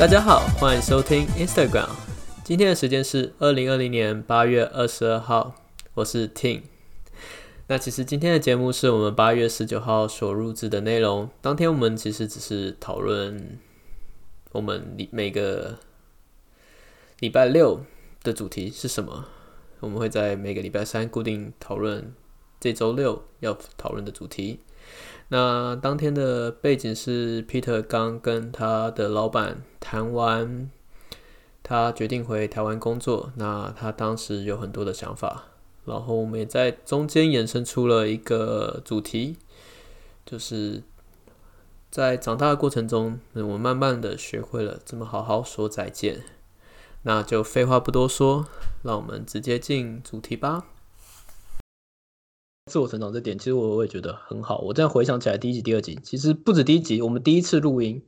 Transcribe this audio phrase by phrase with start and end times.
[0.00, 1.90] 大家好，欢迎收听 Instagram。
[2.42, 5.54] 今天的时间是二零二零年八月二十二号，
[5.92, 6.62] 我是 tin。
[7.66, 11.28] 那其实今天的节目是我们八月十九号所录制的内容。
[11.42, 13.58] 当天我们其实只是讨论
[14.52, 15.76] 我们每个
[17.18, 17.82] 礼拜六
[18.22, 19.26] 的主题是什么。
[19.80, 22.14] 我们会在每个礼拜三固定讨论
[22.58, 24.60] 这周六要讨论的主题。
[25.32, 30.68] 那当天的背景是 Peter 刚跟他的老板谈完，
[31.62, 33.32] 他决定回台湾工作。
[33.36, 35.44] 那他当时有很多的想法，
[35.84, 39.36] 然后我们也在中间衍生出了一个主题，
[40.26, 40.82] 就是
[41.92, 46.24] 在长大的过程中，我慢慢的学会了怎么好好说再见。
[47.02, 48.46] 那就废话不多说，
[48.82, 50.66] 让我们直接进主题吧。
[52.70, 54.58] 自我成长这点，其实我我也觉得很好。
[54.58, 58.00] 我这样回想起来，第一集、第二集，其实不止第一集，我们第一次录音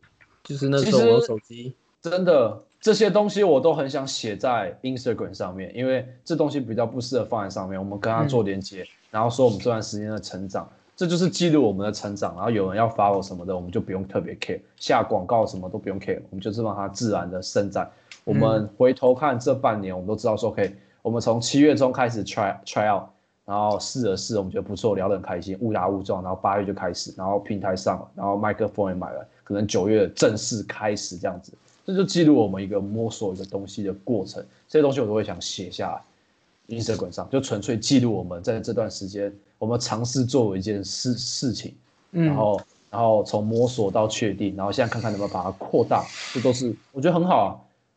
[0.45, 7.79] 就是那时候我手机真的这些东西我都很想写在 Instagram 上面，因为这东西比较不适合放在上面。
[7.79, 12.35] 我们跟他做连接，然后说我们这段时间的成长，这就是记录我们的成长。
[12.35, 17.89] 然后有人要 follow 什么的，我们就不用特别 care，下广告什么都不用 care，我们就是让它自然的生长。
[18.25, 23.05] 我们回头看这半年，我们都知道说，OK，我们从七月中开始 try try out。
[23.53, 31.53] 然后试了试，我们觉得不错，聊得很开心，误打误撞，然后八月就开始，然后平台上了，然后麦克风也买了，可能九月正式开始这样子，
[31.85, 34.43] 这就记录我们一个摸索一个东西的过程。
[34.67, 41.75] 这些东西我都会想写下来，Instagram 上，就纯粹记录我们在这段时间，我们尝试做一件事事情，
[42.11, 42.59] 然后
[42.89, 47.53] 然后从摸索到确定，然后现在看看能不能把它扩大，这都是我觉得很好啊。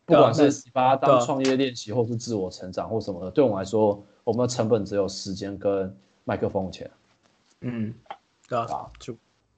[0.06, 4.03] 不管是把它当创业练习，或是自我成长或什么的，对我们来说。
[4.26, 5.95] 我们的成本只有时间跟
[6.26, 6.92] 麦克风钱，
[7.62, 7.94] 嗯，
[8.50, 8.67] 对啊，
[9.00, 9.16] 就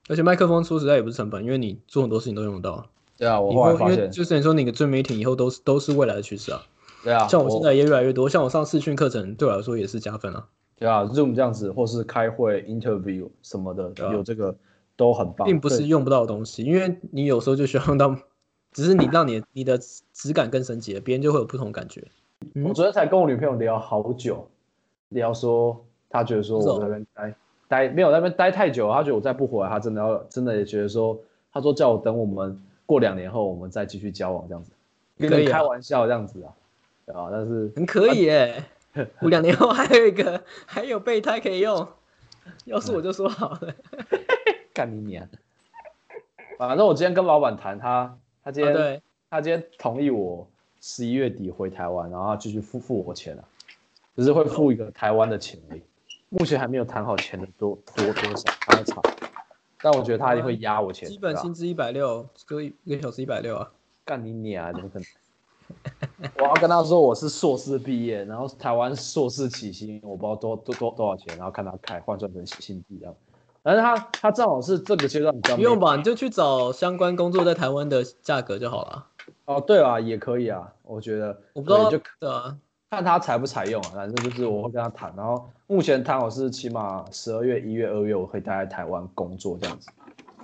[0.08, 2.86] 而且麦克风说实在也不是成本，因为你做很多事情都用得到。
[3.16, 6.62] 对啊，我后来发现，就是你说你的最媒体以后都是都是未来的趋势啊。
[7.02, 10.46] 对啊，像我现在也越来越多，像我上视讯课程对我来说也是加分啊。
[10.76, 14.54] 对啊，Zoom 这样子，或是开会、interview 什么的，有这个
[14.96, 18.14] 都很棒，并不是用不到的东西，因为你有时候就需要用到，
[18.72, 19.78] 只是你让你你的
[20.12, 22.06] 质感更升级了，别人就会有不同感觉。
[22.64, 24.48] 我昨天才跟我女朋友聊好久。
[25.10, 27.34] 聊说，他觉得说我那边待
[27.68, 31.18] 待没有那边待太久，他觉得我再不回来，他真的要真的也觉得说，
[31.52, 34.70] 他说叫我等我们过两年后，我们再继续交往这样子，
[35.18, 36.52] 跟开玩笑这样子啊，
[37.14, 38.64] 啊，但是很可以耶，
[39.20, 41.86] 我两年后还有一个还有备胎可以用，
[42.64, 43.74] 要是我就说好了，
[44.72, 45.28] 干你娘！
[46.58, 50.48] 反正我今天跟老板谈，他他今天他今天同意我
[50.80, 53.44] 十一月底回台湾，然后继续付付我钱了。
[54.18, 55.82] 只是会付一个台湾的钱而已，
[56.28, 59.00] 目前还没有谈好钱的多多多少，还要查。
[59.80, 61.08] 但我觉得他一定会压我钱。
[61.08, 63.70] 基本薪资一百六，个一个小时一百六啊！
[64.04, 66.30] 干你娘，怎么可能？
[66.38, 73.14] 我要跟他说我是硕士毕业，然后台湾硕士起薪，我不知道多多多多少钱，然后看他开换算成新币这样。
[73.62, 75.54] 反正他他正好是这个阶段比较。
[75.54, 79.06] 不用吧，你就去找相关工作在台湾的价格就好了。
[79.44, 81.40] 哦，对啊，也可以啊，我觉得。
[81.52, 81.88] 我不知道。
[81.88, 82.58] 就对啊。
[82.90, 89.90] 看他采不采用啊，反正就是我会跟他谈，然后目前谈我是起码十二月、一月、二月我可以待在台湾工作这样子，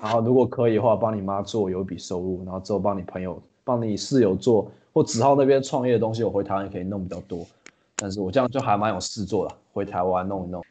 [0.02, 7.46] 然后如果可以的话，帮你妈做有一笔收入，然后之后帮你朋友、帮你室友做，或子浩那边创业的东西，我回台湾可以弄比较多，
[7.96, 10.62] 但是我这样就还蛮有事做了，回台湾弄一弄。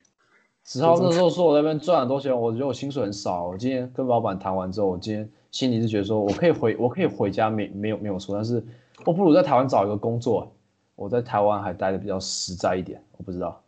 [0.62, 8.64] 子浩那时候说我那边赚很多钱，我觉得我薪水很少，我今天跟老板谈完之后，我今天心里是觉得说我可以回，我可以回家没没有没有错，但是
[9.06, 10.48] 我不如在台湾找一个工作。
[10.96, 13.62] 我在台湾还待的比较实在一点，我不知道，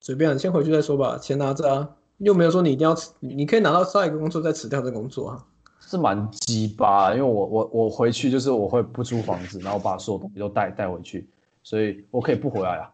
[0.00, 5.46] 随便，先回去再说吧，钱拿着啊，又没有说你一定要辞，你可以拿到下一个工作再辞掉这工作啊，
[5.80, 11.26] 是蛮鸡巴，因为我我我回去就是我会不租房子，然后把所有东西都带带回去，
[11.62, 12.92] 所以我可以不回来啊，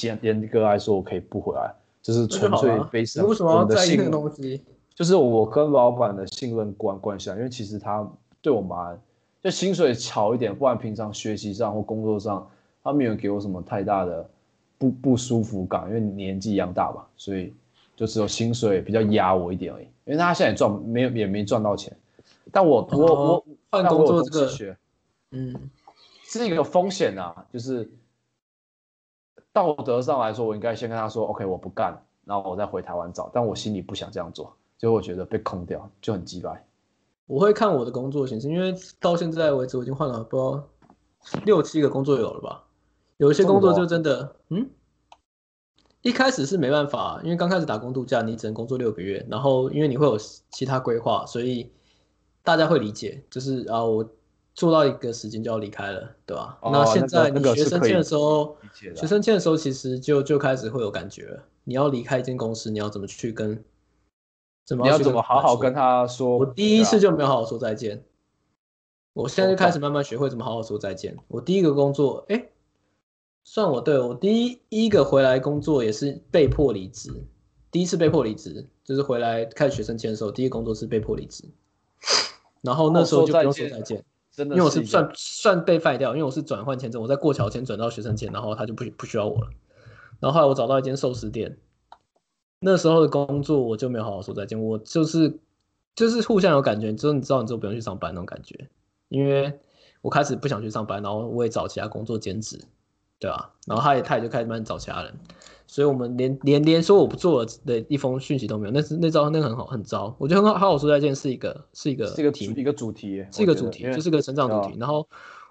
[0.00, 3.26] 严严格来说我可以不回来，就是纯粹悲伤。
[3.26, 4.62] 为什么要在意那个东西？
[4.94, 8.06] 就是我跟老板的信任关关系啊，因为其实他
[8.42, 9.00] 对我蛮。
[9.42, 12.48] 就薪水少一点，不然平常学习上或工作上，
[12.84, 14.28] 他没有给我什么太大的
[14.76, 17.54] 不不舒服感，因为年纪一样大吧，所以
[17.96, 19.84] 就只有薪水比较压我一点而已。
[20.04, 21.96] 因为他现在也赚没有也没赚到钱，
[22.50, 24.76] 但我我我换工作这个，
[25.30, 25.70] 嗯，
[26.24, 27.88] 是一个风险啊，就是
[29.52, 36.62] 道德上来说，我应该先跟他说，OK，我不干，然后我再回台湾找，但我心里不想这样做，所以我觉得被空掉就很鸡掰。
[37.30, 40.68] 我会看我的工作形式，因为到现在为止我已经换了不知道
[41.44, 42.64] 六七个工作有了吧。
[43.18, 44.68] 有一些工作就真的，嗯，
[46.02, 50.18] 一开始是没办法，因为刚开始打工度假，你只能工作六个月，然后因为你会有
[50.50, 51.70] 其他规划，所以
[52.42, 54.04] 大家会理解，就是啊，我
[54.52, 56.58] 做到一个时间就要离开了，对吧？
[56.62, 61.44] 哦那现在你学生签的时候，学生签的时候其实就就开始会有感觉了。
[61.62, 63.62] 你要离开一间公司，你要怎么去跟？
[64.64, 66.38] 怎么你要怎么好好跟他说？
[66.38, 68.04] 我第一次就没有好好说再见，
[69.12, 71.16] 我现在就开始慢慢学会怎么好好说再见。
[71.28, 72.48] 我第一个工作，哎，
[73.42, 77.10] 算我对我第一一个回来工作也是被迫离职，
[77.70, 81.44] 第一次被迫离职就是回来开始学生签的时候，第一个工作是被迫离职，
[82.62, 89.48] 然后那时候就不用说再见，真的因为我是算算被废掉，因为我是转换签证，我在过桥签转到学生签，然后他就不不需要我了。
[90.20, 91.58] 然后后来我找到一间寿司店，
[92.60, 95.34] 那时候的工作我就没有好好说再见，我就是
[95.94, 98.68] 就是互相有感觉，就是你知道你之后不用去上班那种感觉，
[99.08, 99.52] 因为
[100.02, 102.60] 我开始不想去上班，然后我也找其他工作兼职，
[103.18, 105.14] 对吧、然后他也他也就开始慢慢找其他人，
[105.66, 114.76] 所以我们连连连说我不做了的一封讯息都没有，那是那招那个很好很糟，我觉得很好好好说再见是一个是一个是一个题一个主题，是一个主题，就是个成长主题。
[114.78, 115.06] 然后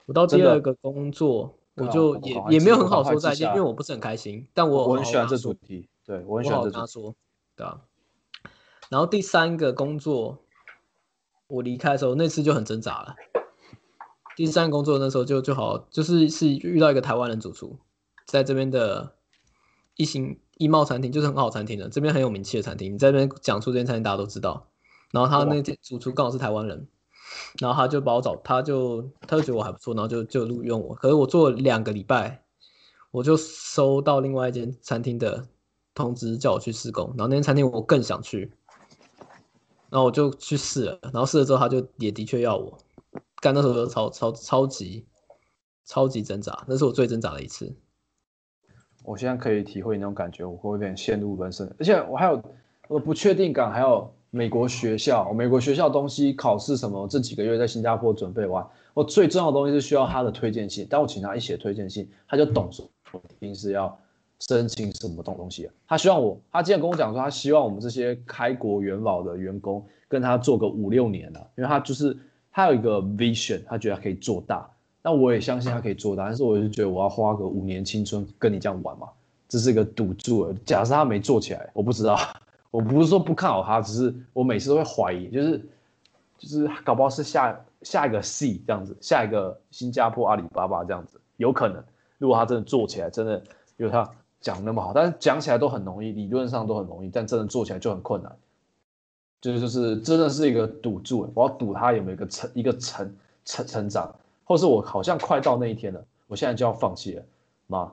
[0.05, 6.73] 我到第二个工作，我就也也没有很好说再见，因为我不是很开心，但我我很喜欢这主主题，对我很喜我好欢这主题。
[6.73, 7.15] 跟他说，
[7.55, 7.81] 对啊。
[8.89, 10.43] 然后第三个工作，
[11.45, 13.15] 我离开的时候，那次就很挣扎了。
[14.35, 17.77] 第三个工作那时候就就好，就是是遇到一个台湾人主厨，
[18.25, 19.17] 在这边的
[19.97, 22.91] 一星一茂餐厅，就是很好餐厅的，这边很有名气的餐厅。
[22.91, 24.65] 你在这边讲出这间餐厅，大家都知道。
[25.11, 26.87] 然后他那天主厨刚好是台湾人，
[27.59, 30.95] 然后他就把我找，他就他就觉得我还不错，然后就就录用我。
[30.95, 32.43] 可是我做了两个礼拜，
[33.11, 35.47] 我就收到另外一间餐厅的
[35.99, 37.07] 通知，叫我去试工。
[37.17, 38.51] 然后那间餐厅我更想去，
[39.89, 40.99] 然后我就去试了。
[41.03, 42.77] 然后试了之后，他就也的确要我。
[43.41, 45.05] 干那时候超超超级
[45.85, 47.75] 超级挣扎，那是我最挣扎的一次。
[49.03, 52.41] 我现在可以体会那种感觉，我会有点陷入人生，而且我还有
[52.87, 63.97] 我不确定感，还有美国学校，美国学校东西考试什么，这几个月在新加坡准备完，我最重要的东西是需要他的推荐信，但我请他一写推荐信，他就懂说我一定是要
[64.39, 65.69] 申请什么东东西。
[65.87, 72.17] 他希望我，他今天跟我讲说，他希望我们这些开国元老的员工跟他做个五六年了、因为他就是
[72.51, 74.69] 他有一个 vision，他觉得他可以做大。
[75.01, 79.07] 那我也相信他可以做大，但是我就觉得我要花个五年青春跟你这样玩嘛，
[79.47, 80.51] 这是一个赌注。
[80.65, 82.17] 假设他没做起来，我不知道，
[82.69, 85.57] 我不是说不看好他，只是我每次都会怀疑，就是
[86.37, 91.81] 就是搞不好是下下一个 C 这样子，下一个新加坡阿里巴巴这样子，有可能。
[92.17, 93.41] 如果他真的做起来，真的
[93.77, 94.09] 有他
[94.41, 98.35] 讲那么好，但是讲起来都很容易，理论上都很容易，但真的做起来就很困难。
[99.41, 103.15] 就是就是真的是一个赌注，我要赌他有没有一个成一个成
[103.45, 104.13] 成成长，
[104.43, 107.23] 或是我好像快到那一天了，我现在就要放弃了，
[107.67, 107.91] 妈。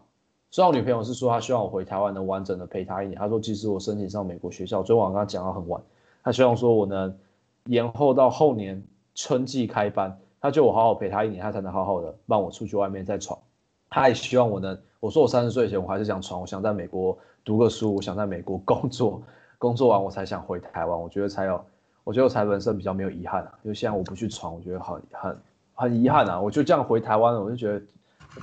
[0.51, 5.81] 虽然我女朋友是说她希望我回台湾能完整的陪她一年，她说即使我申请上美国学校，昨晚上跟她讲到很晚，
[6.23, 7.17] 她希望说我能
[7.67, 8.83] 延后到后年
[9.15, 13.39] 春季开班，她就我好好陪她一年，她才能好好的让我出去外面再闯。
[13.97, 19.23] 他也希望我能，我说我三十岁前我还是想闯，我想在美国读个书，我想在美国工作，
[19.57, 21.65] 工作完我才想回台湾，我觉得才有，
[22.05, 25.39] 我觉得我才人生比较没有遗憾啊，因为现在我不去闯，我觉得很很
[25.73, 27.81] 很遗憾啊，我就这样回台湾了，我就觉得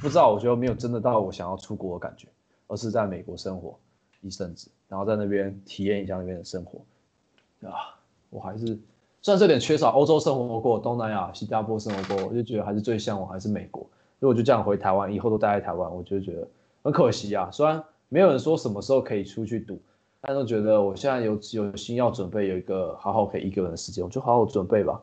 [0.02, 2.28] 不知道，我觉得没有真的到我想要出国的感觉，
[2.66, 3.78] 而是在美国生活
[4.22, 6.80] 一阵子，然后在那边体验一下那边的生活，
[7.70, 7.94] 啊，
[8.32, 8.66] 我还是
[9.22, 13.88] 虽然这点缺少欧洲生活过，东南亚、新加坡生活过，我就觉得还是最向往还是美国。
[14.24, 16.48] 如果就这样回台湾，以后都待在台湾，我就觉得
[16.82, 17.50] 很可惜啊。
[17.52, 19.78] 虽然没有人说什么时候可以出去赌，
[20.22, 24.98] 但都觉得我现在有有心要准备有一个好好可以一个人的时间，我就好好准备吧。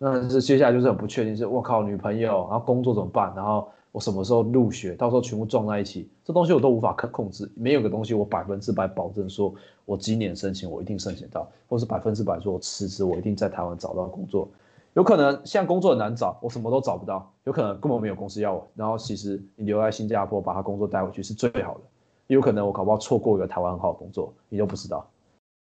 [0.00, 3.32] 但是接下来就是很不确定，是我靠女朋友，然后工作怎么办？
[3.36, 4.96] 然后我什么时候入学？
[4.96, 7.48] 到时候全部撞在一起，这东西我都无法控控制。
[7.54, 9.54] 没有个东西我百分之百保证说，
[9.84, 14.48] 我今年申请我一定申请到，或是百分之百说我辞职我一定在台湾找到工作。
[14.94, 18.68] 有可能现在工作很难找，我什么都找不到，有可能根本没有公司要我。
[18.74, 21.80] 然后其实你留在新加坡把他工作带回去是最好的，
[22.28, 25.04] 有可能我搞不好错过一个台湾很好的工作，你都不知道。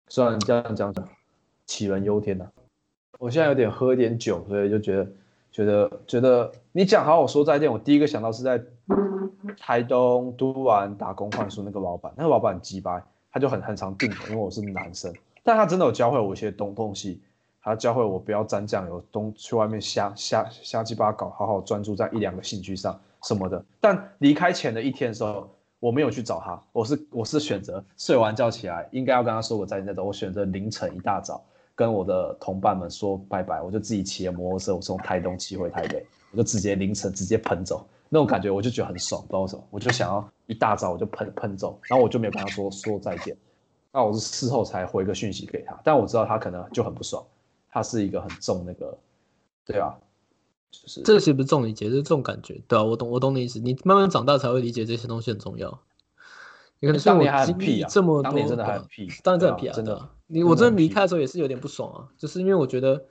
[0.09, 0.93] 虽然这样讲，
[1.67, 2.45] 杞人忧天呐、
[3.19, 5.07] 我现在有点喝一点酒，所以就觉得
[5.51, 8.61] 觉得觉得你讲好我说再见，我第一个想到是在
[9.59, 13.01] 台东都完打工换书那个老板，那个老板很鸡掰，
[13.31, 15.13] 他就很很常定我，因为我是男生，
[15.43, 17.21] 但他真的有教会我一些东东西，
[17.63, 23.63] 他教会我不要沾酱油，东去外面瞎瞎瞎鸡巴搞，好好专注在一两个兴趣上什么的。
[23.79, 25.47] 但离开前的一天的时候，
[25.79, 31.43] 我没有去找他，我是我是选择睡完觉起来，应该要跟他说个再见的，我选择凌晨一大早
[31.75, 43.37] 跟我的同伴们说拜拜，我就自己骑着摩托车，我从台东骑回台北，我就直接凌晨直接喷走，那种感觉我就觉得很爽，不知道为什么，我就想要一大早我就喷喷走，然后我就没有跟他说说再见，
[43.91, 47.23] 那我是事后才回个讯息给他，但我知道他可能就很不爽，
[47.71, 48.97] 他是一个很重那个，
[49.65, 49.97] 对啊，
[50.69, 53.59] 就是这个其实不是重理解，是这种感觉，对啊，我懂，我懂你意思。
[53.59, 55.81] 你慢慢长大才会理解这些东西很重要。
[56.81, 60.11] 你可能是当年还我经啊，历这么多，当年真的还屁，当然真的很屁啊，啊真的啊。
[60.27, 63.05] 你我真的离开的时候也是有点不爽啊，就是因为我觉得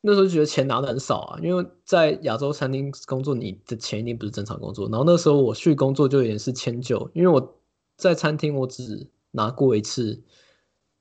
[0.00, 4.88] 那时候就觉得钱拿的很少啊，因为在亚洲餐厅工作，你的钱一定不是正常工作。
[4.88, 7.60] 然后那时候我去工作就有点是迁就，因为我
[7.96, 10.22] 在餐厅我只拿过一次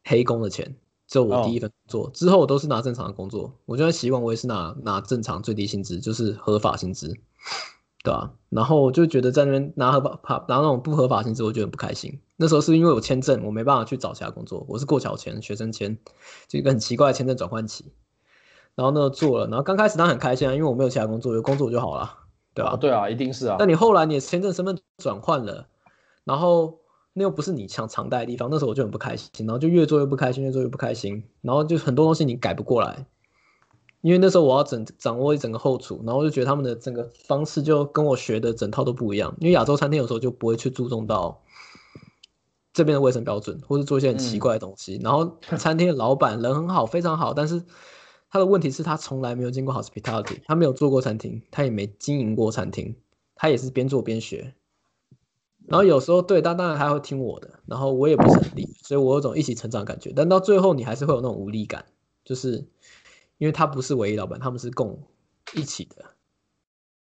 [0.03, 0.75] 黑工的钱，
[1.07, 3.53] 只有我第一份工作，之后我都是拿正常的工作。
[3.65, 7.13] 我就在希望我也是拿拿正常最低薪资，就是合法薪资。
[8.03, 12.19] 对啊，然后我就觉得在那边拿合法拿那种不合法薪资，我就很不开心。
[12.35, 15.97] 那时候是因为我签证，我没办法去找其他工作，我是过桥签、学生签，
[16.47, 17.91] 就一个很奇怪的签证转换期。
[18.75, 22.13] 然后呢做了，然后刚开始当然很开心啊，因为我没有其他工作，有工作就好了，
[22.53, 23.55] 对吧、啊，对啊，一定是啊。
[23.57, 25.67] 但你后来你的签证身份转换了，
[26.23, 26.79] 然后
[27.17, 33.07] 那又不是你想常待的地方，那时候我就很不开心，然后就越做越不开心，越做越不开心，然后就很多东西你改不过来，
[34.01, 41.41] 因为那时候我要整掌握一整个后厨，然后就觉得他们的整个方式就跟我学的整套都不一样，因为亚洲餐厅有时候就不会去注重到
[42.73, 47.63] 这边的卫生标准，或是做一些很奇怪的东西，然后餐厅的老板人很好，非常好，但是。
[48.29, 52.93] 他的问题是，他从来没有经过 hospitality，他没有做过餐厅，他也没经营过餐厅，
[53.35, 54.53] 他也是边做边学。
[55.67, 60.11] 然后有时候对，他当然还会听我的，然后我也不是很理，所以我有种一起成长的感觉。
[60.15, 61.85] 但到最后，你还是会有那种无力感，
[62.23, 62.65] 就是
[63.37, 65.01] 因为他不是唯一老板，他们是共
[65.55, 66.05] 一起的，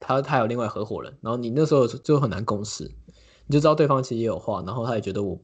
[0.00, 2.84] 他他有另外合伙人，然后你那时候就很难共识，
[3.46, 5.38] 你就知道对方其实也有话，然后他也觉得我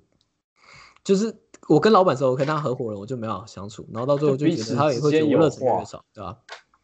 [1.03, 1.37] 就是。
[1.67, 6.39] 我跟老板是 OK，但合伙人我就没办法相处，然后到最后就觉得他也会觉得我热忱越来越少，对吧？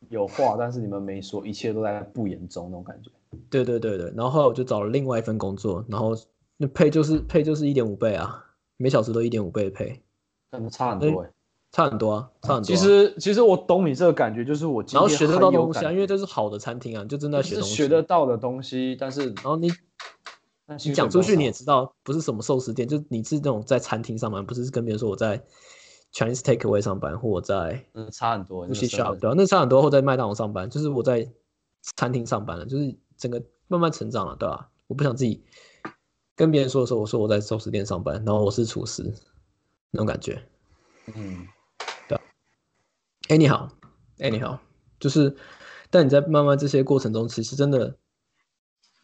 [0.09, 3.11] 有话，但是你们没说，一切都在不言中那种感觉。
[3.49, 6.17] 对对对对，然后后来我就找了另外一份工作，然后
[6.57, 8.45] 那配就是配就是一点五倍啊，
[8.77, 10.03] 每小时都一点五倍的配，
[10.51, 11.31] 那差很多哎、
[11.73, 12.67] 差很多啊，差很多、啊。
[12.67, 17.75] 其实其实我懂你这个感觉，就是我今天然后学得到东西啊，因为这是好的餐厅啊，就真的在学东西。
[17.75, 19.71] 学得到的东西，但是然后你
[20.85, 25.41] 你讲出去你也知道，不是什么寿司店，就你是那种在餐厅上班，不是跟别人说我在
[26.13, 28.67] Chinese takeaway 上班，或我在嗯差很多。
[28.69, 31.29] shop 对啊，那差很多，或在麦当劳上班，就是我在
[31.97, 35.45] 餐厅上班了，就是整个慢慢成长了，对吧、我不想自己
[36.35, 39.15] 跟别人说的时候，我说我在寿司店上班，然后我是厨师，
[39.91, 40.43] 那种感觉。
[41.15, 41.47] 嗯，
[42.09, 42.19] 对
[43.29, 43.69] 哎，你好，
[44.19, 44.59] 哎，你好，
[44.99, 45.37] 就是，
[45.91, 47.99] 但你在慢慢这些过程中，其实真的，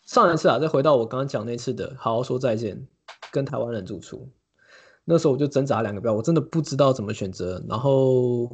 [0.06, 2.88] 上一次啊，再回到我刚刚讲那次的，好好说再见，
[3.30, 4.30] 跟台湾人住处，
[5.04, 8.50] 那时候我就挣扎两个标，我真的不知道怎么选择，然后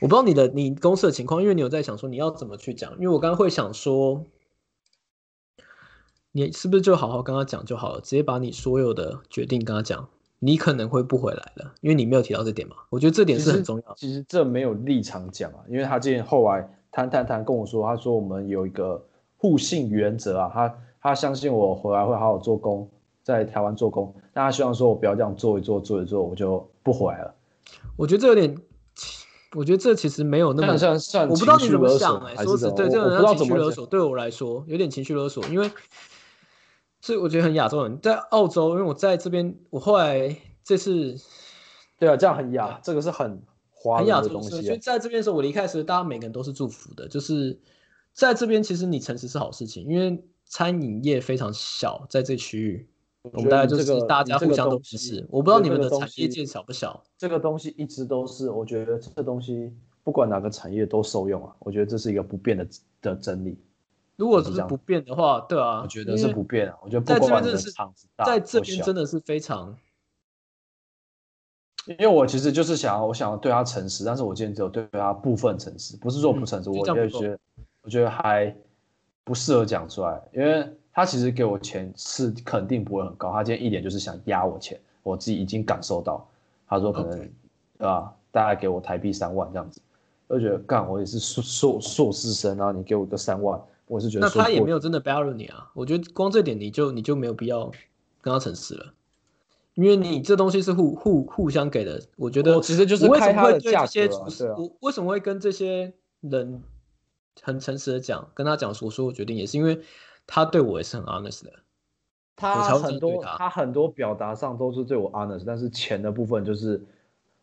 [0.00, 4.24] 我不知道你的你公司的情况，因为你有在想说你要怎么去讲，因为我刚刚会想说，
[6.32, 10.08] 你是不是就好好跟他讲就好了，直接把你所有的决定跟他讲。
[10.38, 12.76] 你可能会不回来了，因为你没有提到这点嘛。
[12.90, 13.94] 我觉得这点是很重要。
[13.94, 19.02] 其实这没有立场讲啊，因为他今天后来谈谈谈跟我说，他说我们有一个
[19.38, 22.86] 互信原则啊，他他相信我回来会好好做工，
[23.22, 27.34] 在台湾做工，但他希望说我不要这样做一做做一做，我就不回来了。
[27.96, 28.54] 我觉得这有点，
[29.54, 35.70] 我觉得这其实没有那么，算算我不知道你怎么想哎、哎、说是对，这我个不知道怎么情绪勒索，对我来说有点情绪勒索，因为。
[36.98, 41.14] 所以我觉得很亚洲人，在澳洲，因为我在这边，我后来这次，
[42.00, 44.62] 对啊，这样很亚，这个是很华很亚洲人的东西、啊。
[44.62, 47.60] 所以在这边的时候，我离开时，大家每个人都是祝福的，就是
[48.12, 52.88] 在这边，其实你诚实是好事情，因为餐饮业非常小，在这区域，
[53.32, 55.26] 我们大概就是大家互相都认识。
[55.30, 57.02] 我不知道你们的产业界小不小？
[57.16, 59.72] 这个东西一直都是，我觉得这个东西
[60.04, 62.66] 不管哪个产业都受用啊，我觉得这是一个不变的
[63.00, 63.58] 的真理。
[64.16, 66.78] 如果是不变的话，对啊，我觉得是不变啊。
[66.82, 67.70] 我觉得在这边真的是
[68.24, 69.76] 在这边真的是非常，
[71.86, 77.38] 因为我其实就是想要，我想要对他诚实，但是我今天只有对他部分诚实，不是说不诚实，嗯、我也觉得，
[77.82, 78.56] 我觉得还
[79.22, 80.66] 不适合讲出来，因为
[80.96, 86.26] 他其实给我钱是肯定不会很高，他今天一点就是想压我钱，我自己已经感受到，
[86.66, 87.30] 他说可能.
[87.86, 89.78] 啊，大概给我台币三万这样子，
[90.26, 93.60] 我就觉得干，我也是硕硕硕士生，然后你给我个三万。
[93.86, 94.98] 我是觉得，那他也没有真的
[95.36, 95.70] 你啊。
[95.74, 97.70] 我觉得光这点你就你就没有必要
[98.22, 98.94] 跟他诚实了，
[99.74, 102.02] 因为你这东西是互互互相给的。
[102.16, 104.08] 我觉得其实就是为什么会对这些
[104.56, 106.62] 我为什么会跟这些人
[107.42, 109.78] 很诚实的讲，跟他讲说说我决定，也是因为
[110.26, 111.52] 他对我也是很 honest 的。
[112.34, 116.82] 他很多他很多表达上都是对我 honest，但是钱的部分就是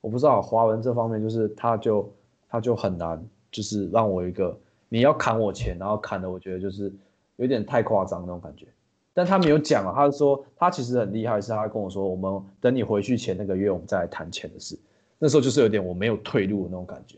[0.01, 2.13] 我不知道华文这方面就是他就
[2.47, 4.57] 他就很难，就是让我一个。
[4.89, 6.93] 你要砍我钱，然后砍的我觉得就是
[7.37, 8.67] 有点太夸张那种感觉，
[9.11, 14.77] 但他没有讲啊，他说他其实很厉害，是他跟我说，我们等你回去前那个月，我们再来谈钱的事。
[15.17, 17.17] 那时候就是有点我没有退路的那种感觉，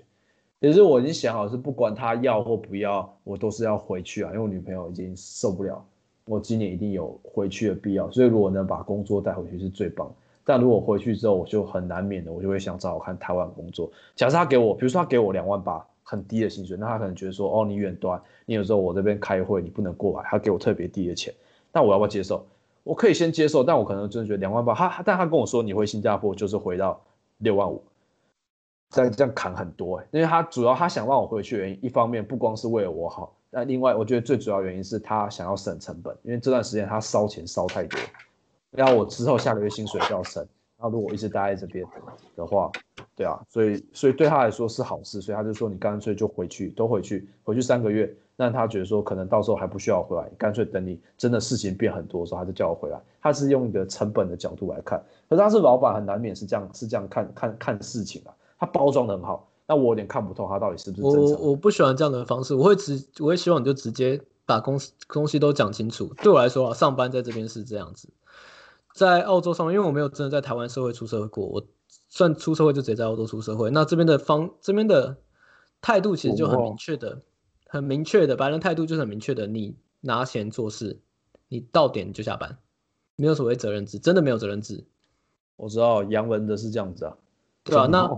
[0.61, 5.85] 其实我已经想好是不管他要或不要，我都是要回去啊，因为我女朋友已经受不了，
[6.25, 10.11] 我今年一定有回去的必要，所以如果能把工作带回去是最棒。
[10.43, 13.91] 但如果回去之后我就很难免的，我就会想找找看台湾工作。
[14.15, 21.33] 假设他给我，比如说他给我两万八，很低的薪水，那他可能觉得说，哦，你远端，你有时候我这边开会你不能过来，他给我特别低的钱，
[21.73, 22.45] 那我要不要接受？
[22.83, 27.01] 我可以先接受，但我可能真的觉得两万八，他但他跟我说你回新加坡就是回到
[27.39, 27.81] 六万五。
[28.95, 37.99] 这这样砍很多，因为他主要他想让我回去的原因，一方面不光是为了我好，那另外我觉得最主要原因是他想要省成本，因为这段时间他烧钱烧太多，
[38.71, 40.41] 然后我之后下个月薪水就要省，
[40.77, 41.85] 然后如果我一直待在这边
[42.37, 42.71] 的话，
[43.17, 58.31] 对啊，所以所以对他来说是好事，所以他就说你干脆就回去，都回去，回去三个月，让他觉得说可能到时候还不需要回来，干脆等你真的事情变很多的时候，他就叫我回来，他是用一个成本的角度来看，可是他是老板，很难免是这样是这样看看看事情啊。
[58.65, 61.31] 他包装的很好，那我有点看不透他到底是不是真诚。
[61.39, 66.13] 我我不喜欢这样的方式，我会直我会希望你就直接把公司东西都讲清楚。
[66.23, 68.09] 对我来说啊，上班在这边是这样子，
[68.93, 71.65] 在澳洲上，因为我没有真的在台湾社会出社会过，我
[72.09, 73.69] 算出社会就直接在澳洲出社会。
[73.69, 75.17] 那这边的方这边的
[75.81, 77.21] 态度其实就很明确的，
[77.67, 80.99] 很明确的白人态度就是很明确的，你拿钱做事，
[81.49, 82.57] 你到点就下班，
[83.15, 84.85] 没有所谓责任制，真的没有责任制。
[85.55, 87.15] 我知道洋文的是这样子啊，
[87.63, 88.09] 对啊，那。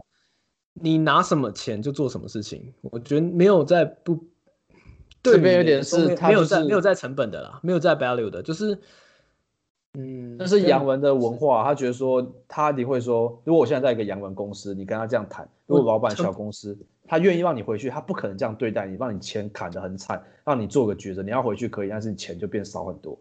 [0.79, 4.17] 你拿什么钱就做什么事情，我觉得没有在不，
[5.23, 8.77] 这边有点是没有在没有在成本的啦，没有在 value 的，就是，
[9.93, 23.17] 嗯，但是洋文的文化，他觉得说他一定会说，如果我现在在一个洋文公司，你跟他这样谈，如果老板小公司，他愿意让你回去，他不可能这样对待你，让你钱砍得很惨，让你做个抉择，你要回去可以，但是你钱就变少很多，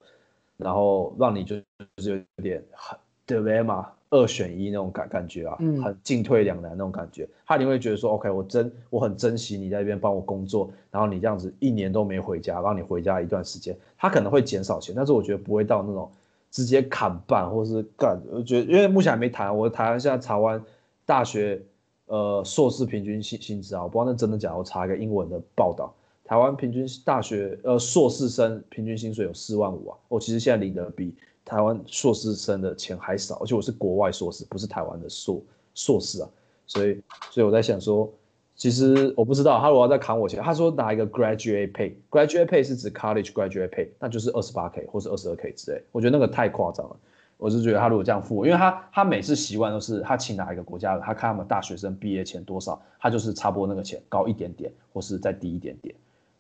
[0.57, 1.57] 然后让你就
[1.97, 3.87] 就是有点很 dilemma。
[4.17, 7.29] 二选一那种感感觉啊，嗯很进退两难那种感觉。
[7.47, 16.11] 他一定会觉得说，OK，我真我很珍惜你在这边帮我工作，然后你这样子一年都没回家，让你回家一段时间，他可能会减少钱，但是我觉得不会到那种
[16.51, 18.21] 直接砍半或是干。
[18.31, 20.63] 我觉得因为目前还没谈，我台湾现在查完
[21.05, 21.61] 大学
[22.07, 31.15] 呃硕士平均薪薪资啊，我不知道那真的假的，我查一个英文的报道，台湾平均大学呃硕士生平均薪水有四万五啊，我其实现在领的比。
[31.47, 35.41] 台湾硕士生的钱还少，而且我是国外硕士，不是台湾的硕
[35.77, 36.29] 硕士啊，
[36.67, 38.13] 所以所以我在想说，
[38.57, 46.97] 其实我不知道他如果要再砍我钱，他说拿一个 graduate pay，graduate pay 是指 college graduate pay，那就是二十八 k 或是二十二 k 之类，我觉得那个太夸张了，
[47.37, 55.95] 我是觉得他如果这样付，因为他他每次习惯都是他请哪一个国家的，他看他们大学生毕业钱多少，他就是差不多那个钱高一点点，或是再低一点点。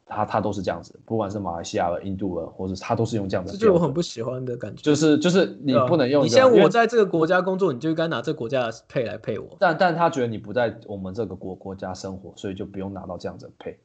[0.08, 3.52] 他他都是这样子，不管是马来西亚的、印度的，或者他都是用这样子。
[3.52, 4.80] 这就我很不喜欢的感觉。
[4.80, 6.24] 就是就是你不能用。
[6.24, 9.56] 你像我在这个国家工作，你就该拿这个国家的配来配我。
[9.58, 13.78] 但但他觉得你不在我们这个国国家生活，所以就不用拿到这样子配。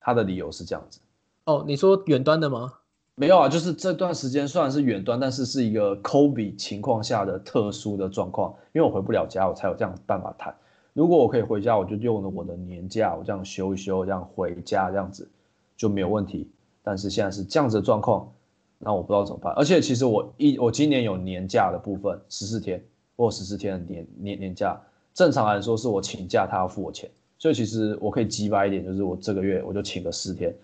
[0.00, 0.98] 他的理由是这样子。
[1.44, 2.72] 哦，你说远端的吗？
[3.14, 10.52] 没有啊，就是这段时间虽然是远端，但是是一个 COVID 情况下的特殊的状况，因为我回不了家，我才有这样办法谈。
[10.92, 15.28] 如果我可以回家，我就用了我的年假，我这样休一休，这样回家，这样子
[15.76, 16.48] 就没有问题。
[16.82, 18.30] 但是现在是这样子的状况，
[18.78, 19.54] 那我不知道怎么办。
[19.54, 22.84] 而且其实我一我今年有年假的部分十四天，
[23.16, 24.78] 或十四天的年年年假，
[25.14, 30.54] 正常来说是我请假，他要付我钱，所以其实我可以鸡巴一点，就是我这个月我就请个四天，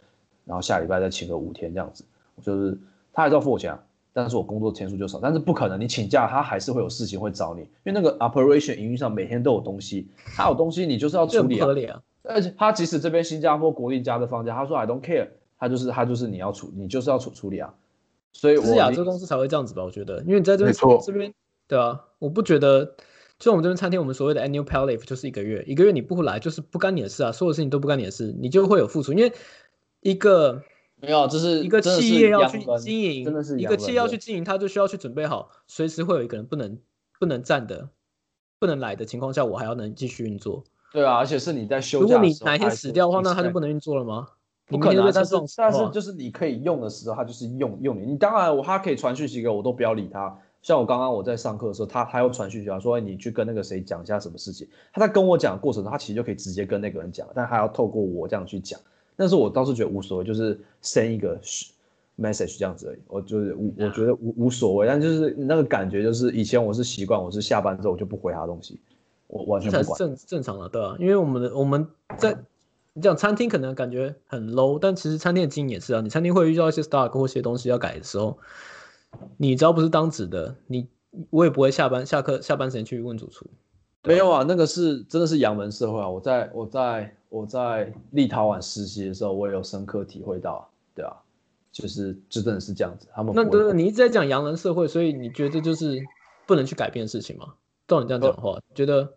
[0.45, 2.05] 然后下礼拜再请个五天这样子，
[2.43, 2.77] 就是
[3.13, 3.73] 他还是要付我钱。
[3.73, 3.85] 啊。
[4.21, 12.03] 但是我工作天数就少，但是不可能，你请假他还是会有事情会找你，因为那个 operation 营运上每天都有东西，他有东西你就是要处理啊。
[12.25, 17.73] 而且他即使这边新加坡国定假日放假，他说 I don't care，他就是他就是你要处你就是要处处理啊。
[18.33, 19.85] 所以我是亚洲公司才会这样子吧？
[19.85, 21.33] 我觉得，因为你在这边这边
[21.69, 22.97] 对啊，我不觉得，
[23.39, 29.33] 就我们这边餐厅，我们所谓的 annual pay leave 就是一个月，一个月你不来就是不干你的事啊，所有事情都不干你的事，你就会有付出，因为
[30.01, 30.65] 一个。
[31.01, 36.79] 没有，这是一个企业要去经营，真的是一个企业要去经营，他就需要去准备好，随时会有一个人不能
[37.21, 37.89] 不能站的，
[38.59, 40.65] 不能来的情况下，我还要能继续运作。
[40.93, 44.27] 对啊，而且是你在休假，如果你哪一天死掉的话，那他就不能运作了吗？
[44.67, 45.11] 不可能。
[45.13, 48.07] 但是但是就是你可以用的时候，他就是用用你。
[48.07, 50.37] 你当然我他可以传讯息给我，我都不要理他。
[50.63, 54.69] 像我刚刚我在上课的时候，他他要传讯息啊，说你去跟那个谁讲一下什么事情。
[54.93, 58.79] 他在跟我讲的过程中，他其实就可以直接跟那个人讲，但他要透过我这样去讲。
[59.21, 61.37] 但是我倒是觉得无所谓，就是 send 一个
[62.17, 62.99] message 这样子而已。
[63.09, 64.87] 我就是我，我觉得无无所谓。
[64.87, 68.79] 但就是那个感觉，就是以前我是习惯，我是下班之后我就不回他东西，
[69.27, 69.99] 我完全不管。
[69.99, 71.85] 正正常的，对啊，因为我们的我们
[72.17, 72.39] 在
[72.93, 76.01] 你讲餐厅可能感觉很 low，但其实餐厅的经营也是啊。
[76.01, 78.39] 你餐厅会遇到一些 stock 或一些东西要改的时候，
[79.37, 80.87] 你只要不是当值的，你
[81.31, 83.47] 我也不会下班下课下班时间去问主厨。
[84.05, 86.09] 没有啊，那个是真的是洋门社会啊！
[86.09, 91.13] 我在我在我在立陶宛实习的时候，我也有深刻体会到，对啊，
[91.71, 93.07] 就是就真的是这样子。
[93.13, 96.01] 他们那对，你一直在讲洋人社会，所以你觉得就是
[96.47, 97.55] 不能去改变的事情吗？
[97.87, 99.15] 照你这样讲的话，觉得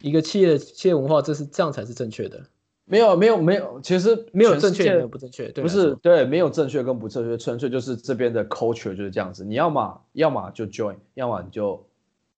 [0.00, 2.42] 一个企业的企业文化，这是这样才是正确的。
[2.84, 9.44] 没有没有没有，其实没有正确，没有不正确，不是对，没有正确跟不正确，纯粹就是这边的 culture 就是这样子。
[9.44, 11.86] 你要么要么就 join，要么你就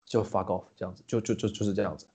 [0.05, 2.07] 就 fuck off 这样子，就就就就是这样子。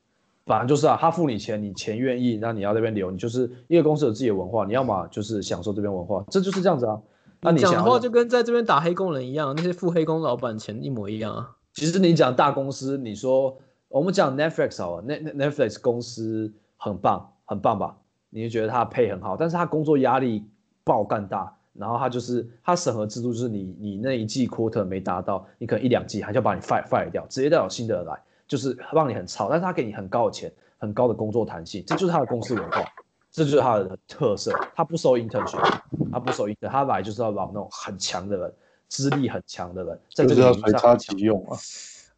[0.46, 7.00] 反正就是啊，他付你钱，你钱愿意，那你要这边留，你就是一个公司有自己的文化，你要么就是享受这边文化，这就是这样子啊。
[7.42, 11.52] 那你讲的话就跟在这边打黑工人一样，那些付黑工老板钱一模一样啊。
[11.74, 17.98] 其实你讲大公司，你说我们讲 Netflix 好了，Net Netflix 公司很棒，很棒吧？
[18.30, 20.46] 你就觉得他配很好，但是他工作压力
[20.84, 32.84] 爆干大，然后他就是他审核制度就是你你那一季 quarter 没达到，你可能一两季他就把你 fire fire 掉，直接带有新的来，就是让你很操，但是他给你很高的钱，很高的工作弹性，这就是他的公司文化，
[33.32, 35.80] 这就是他的特色，他不收 internship，
[36.12, 38.54] 他不收 intern，他来就是要找那种很强的人，
[38.88, 41.58] 资历很强的人，在这个随插即用啊，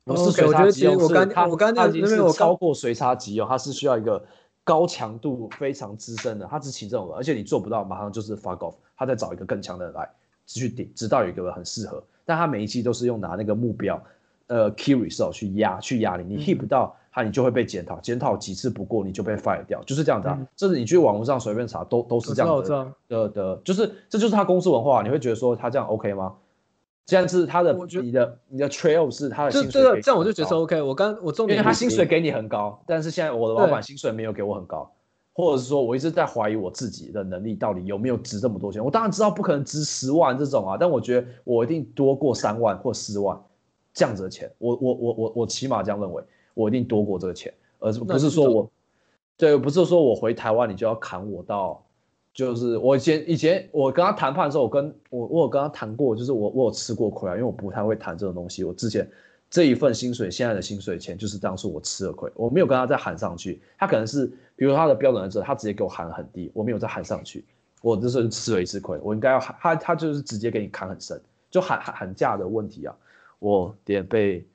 [0.04, 4.26] 不是随插即用，我刚他我刚他已经是超过随插即用，他是需要一个。
[4.68, 10.10] 高强度非常资深的，他只请这种人，而且你做不到，马上就是 fuck off，他再找一个更强的人来
[10.46, 12.04] 继续顶，直到有一个人很适合。
[12.26, 13.98] 但他每一期都是用拿那个目标，
[14.48, 20.40] 呃，key result 去压去压你，你 hit 不到它，你就会被检讨，检讨几次不过你就被 fire 掉，就是这样子啊。
[20.56, 26.34] 这是你去网络上随便查都都是这样的的的，就是这就是他公司文化，你会觉得说他这样 OK 吗？
[27.06, 30.82] 这样是他的，你的你的 trail 是他的薪水，这个这样我就觉得 OK。
[30.82, 34.92] 我刚我重点，因为他薪水给你很高，但是现在我的老板薪水没有给我很高，
[35.34, 38.84] 或者是说我一直在怀疑我自己的能力到底有没有值这么多钱。
[38.84, 43.40] 我当然知道不可能值十万这种啊，但我觉得我一定多过三万或四万
[43.98, 44.52] 这样子的钱。
[44.60, 48.70] 我我我我我起码这样认为，我一定多过这个钱，而不是说我，
[49.36, 51.84] 对，不是说我回台湾你就要砍我到。
[52.32, 58.64] 就是我以前以前我跟他谈判的时候，我跟我我有跟他谈过，就是我我有吃过亏啊，因为我不太会谈这种东西。
[58.64, 59.10] 我之前
[59.50, 63.60] 这一份薪水，现在的薪水钱就是当初我吃了亏，我没有跟他再喊上去。
[63.76, 67.44] 他可能是比如他的标准在这，他直接给我喊很低，我没有再喊上去，
[67.82, 69.00] 我这是吃了一次亏。
[69.02, 72.96] 我应该要喊他，他就是直接给你砍很深，就喊喊喊价的问题啊，
[73.40, 74.46] 我点被，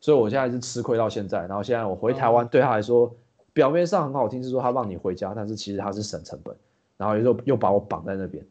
[0.00, 1.46] 所以我现在是吃亏到现在。
[1.46, 3.14] 然后现在我回台湾，对他来说
[3.52, 6.56] 表面上很好听，是说他让你回家，但是其实他是省成本。
[6.98, 8.42] 然后又又把我绑在那边，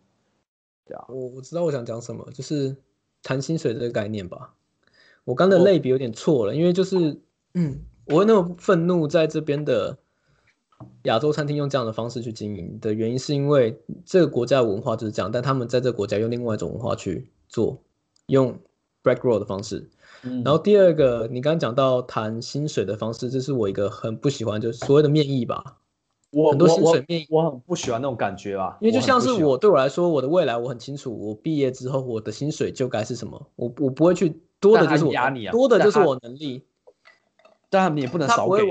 [0.86, 2.76] 对啊，我我知道我想讲什么，就是
[3.24, 4.54] 谈薪水这个概念吧。
[5.24, 7.20] 我刚的类比有点错了，因为就是
[7.56, 9.98] 嗯，我会那么愤怒在这边的
[11.06, 17.82] 亚洲餐厅用这样的方式去经营的原因，是因为这个国家的文化就是这样，但他们在这个国家用另外一种文化去做，
[18.28, 18.56] 用
[19.06, 19.88] break roll 的方式。
[20.44, 25.78] 然后第二个，你刚刚讲到谈薪水的方式，这是我一个很不喜欢，就是所谓的面议吧。
[26.32, 36.66] 我很多薪水面议，我很不喜欢那种感觉吧，因为就像是我对我来说，我的未来我很清楚，我毕业之后我的薪水就该是什么，我我不会去多的就是我压你啊，多的就是我能力，
[37.70, 38.64] 但你也不能少给，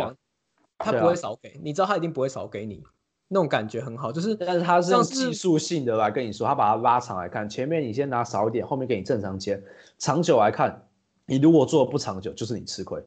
[0.76, 2.82] 他不会少给，你知道他一定不会少给你，
[3.28, 9.62] 那种感觉很好，就是但是他是用技术性的来跟你说，他把它拉长来看，前面你先拿少一点，后面给你正常钱，
[9.98, 10.86] 长久来看，
[11.26, 13.02] 你如果做的不长久，就是你吃亏。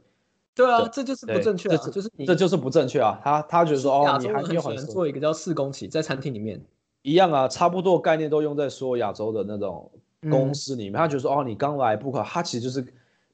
[0.55, 1.77] 对啊，这就是不正确啊！
[1.91, 3.21] 就是这就是不正确啊！
[3.23, 6.59] 他他觉得说哦，你还很喜欢做一个叫试工期，在餐厅里面
[7.03, 9.91] 一样啊，差不多概念都用在说亚洲的那种
[10.31, 10.93] 公司里面。
[10.93, 12.83] 他觉得说哦，你刚来不可，他其实就是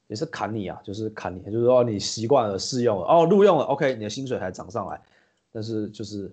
[0.08, 5.00] 也是砍你啊，就是砍你，就是说你习惯了试用了哦，录用了，OK，你的薪水还涨上来。
[5.50, 6.30] 但是就是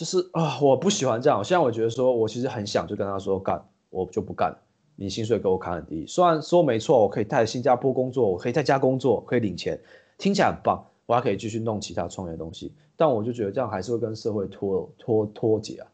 [0.00, 1.44] 就是啊，我不喜欢这样。
[1.44, 4.56] 现在我觉得说我其实很想就跟他说干，我就不干。
[4.96, 9.78] 你薪水给我砍很低，虽然说没错，我可以在新加坡工作，我可以在家工作，可以领钱，
[10.16, 12.72] 听起来很棒，我还可以继续弄其他创业的东西。
[12.96, 15.86] 但我就觉得这样还是会跟社会脱脱脱节啊。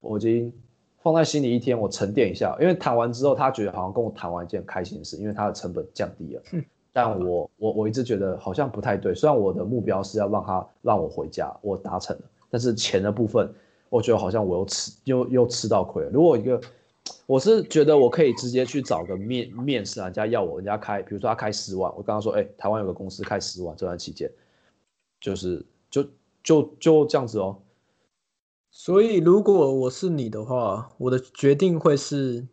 [0.00, 0.52] 我已经
[0.98, 2.54] 放在心里一天，我沉淀一下。
[2.60, 6.42] 因为谈完之后，他觉得好像跟我谈完一件开心的事，因为他的成本降低了。
[6.92, 9.14] 但我我我一直觉得好像不太对。
[9.14, 13.52] 虽然我的目标是要让他让我回家，我达成了，但是钱的部分，
[13.88, 16.10] 我觉得好像我又吃又又吃到亏了。
[16.10, 16.60] 如果一个
[17.26, 24.30] 我是觉得我可以直接去找个面面试，人家要我，人家开，比如说他开十万，我刚刚说，哎，台湾有个公司开十万，这段期间，
[25.20, 26.04] 就是就
[26.42, 27.58] 就就这样子哦。
[28.70, 32.46] 所以如果我是你的话，我的决定会是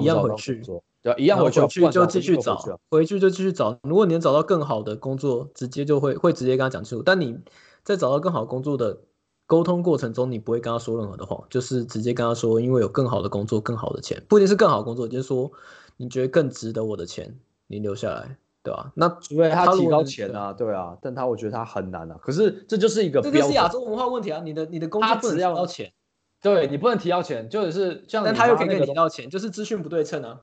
[0.00, 0.62] 一样回去，
[1.02, 3.78] 对，一样回去就继续找，回去就继续找。
[3.82, 7.02] 如果你能找到更好的工作，直接就会会直接跟他讲清楚。
[7.02, 7.38] 但你
[7.82, 8.98] 在找到更好工作的。
[9.46, 15.50] 沟通过程中，你不会跟他说任何的话，就是直接跟他说，因为有更好的工作、更好的钱，不一定是更好的工作，就是说
[15.96, 18.36] 你觉得更值得我的钱，你留下来。
[18.66, 18.90] 对吧？
[18.96, 22.18] 那除非他提高钱啊，对啊，但他我觉得他很难啊。
[22.20, 24.40] 可是这就是一个这就是亚洲文化问题啊！
[24.44, 25.92] 你的你的工作不能他只要提到钱，
[26.42, 30.40] 对你不能提到钱，就是像你但他又可以提到钱，就是资讯不对称啊。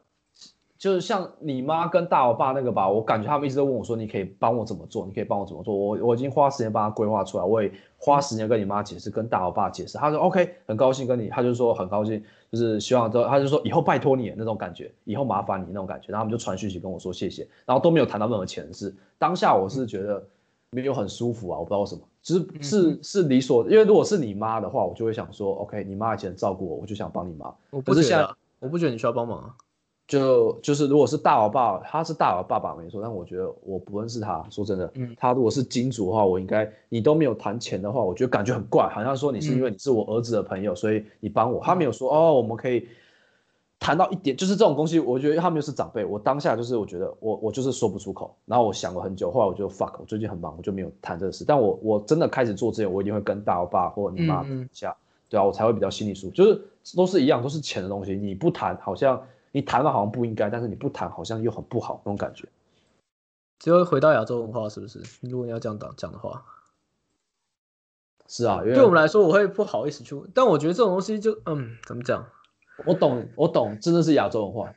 [0.83, 5.05] 就是像你妈跟大我爸那个吧，我感觉他们一直都问我说，你可以帮我怎么做？
[5.05, 5.73] 你可以帮我怎么做？
[5.73, 9.97] 我我已经花时间帮他规划出来，我也花时间跟你妈解释，跟大我爸解释。
[9.97, 16.11] 他说 OK，很高兴跟你，他就说很高兴，就是希望都，他就说以后拜托你那种感觉，以后麻烦你那种感觉。
[16.11, 18.93] 然后他们就传讯息跟我说谢谢，然后都没有谈到任何钱的事。
[19.17, 20.21] 当下我是觉得
[20.71, 27.45] 没有很舒服啊，我不知道为什么，就是是是理所，因为如果是你妈的话，我就会想说 OK，你妈以前照顾我，我就想帮你妈。
[27.69, 29.55] 我不可是现在觉得啊，我不觉得你需要帮忙啊。
[30.13, 34.45] 就就是如果是大佬爸，他是大佬爸爸没错，但我觉得我不认识他。
[34.51, 41.59] 说真的，嗯他如果是金主的话，我应该你都没有谈钱的话，我觉得感觉很怪，好像说你是因为你是我儿子的朋友，所以你帮我。
[41.63, 42.87] 他没有说哦，我们可以
[43.79, 51.43] 谈到一点，就是这种东西，我觉得他们又是长辈，我当下就是我觉得我我就是说不出口，然后我想了很久，后来我就 fuck，我最近很忙，我就没有谈这个事。
[51.43, 54.95] 但我我真的开始做之前，我一定会跟大佬爸或者你妈嗯嗯一下，
[55.27, 56.33] 对啊，我才会比较心里舒服。
[56.35, 56.61] 就是
[56.95, 59.19] 都是一样，都是钱的东西，你不谈好像。
[59.53, 62.45] 你谈了好像不应该，但是你不谈好像又很不好那种感觉。
[63.59, 65.01] 只有回到亚洲文化，是不是？
[65.21, 66.43] 如果你要这样讲讲的话，
[68.27, 70.29] 是啊，因为对我们来说，我会不好意思去问。
[70.33, 72.25] 但我觉得这种东西就，嗯，怎么讲？
[72.85, 74.73] 我懂，我懂，真的是亚洲文化。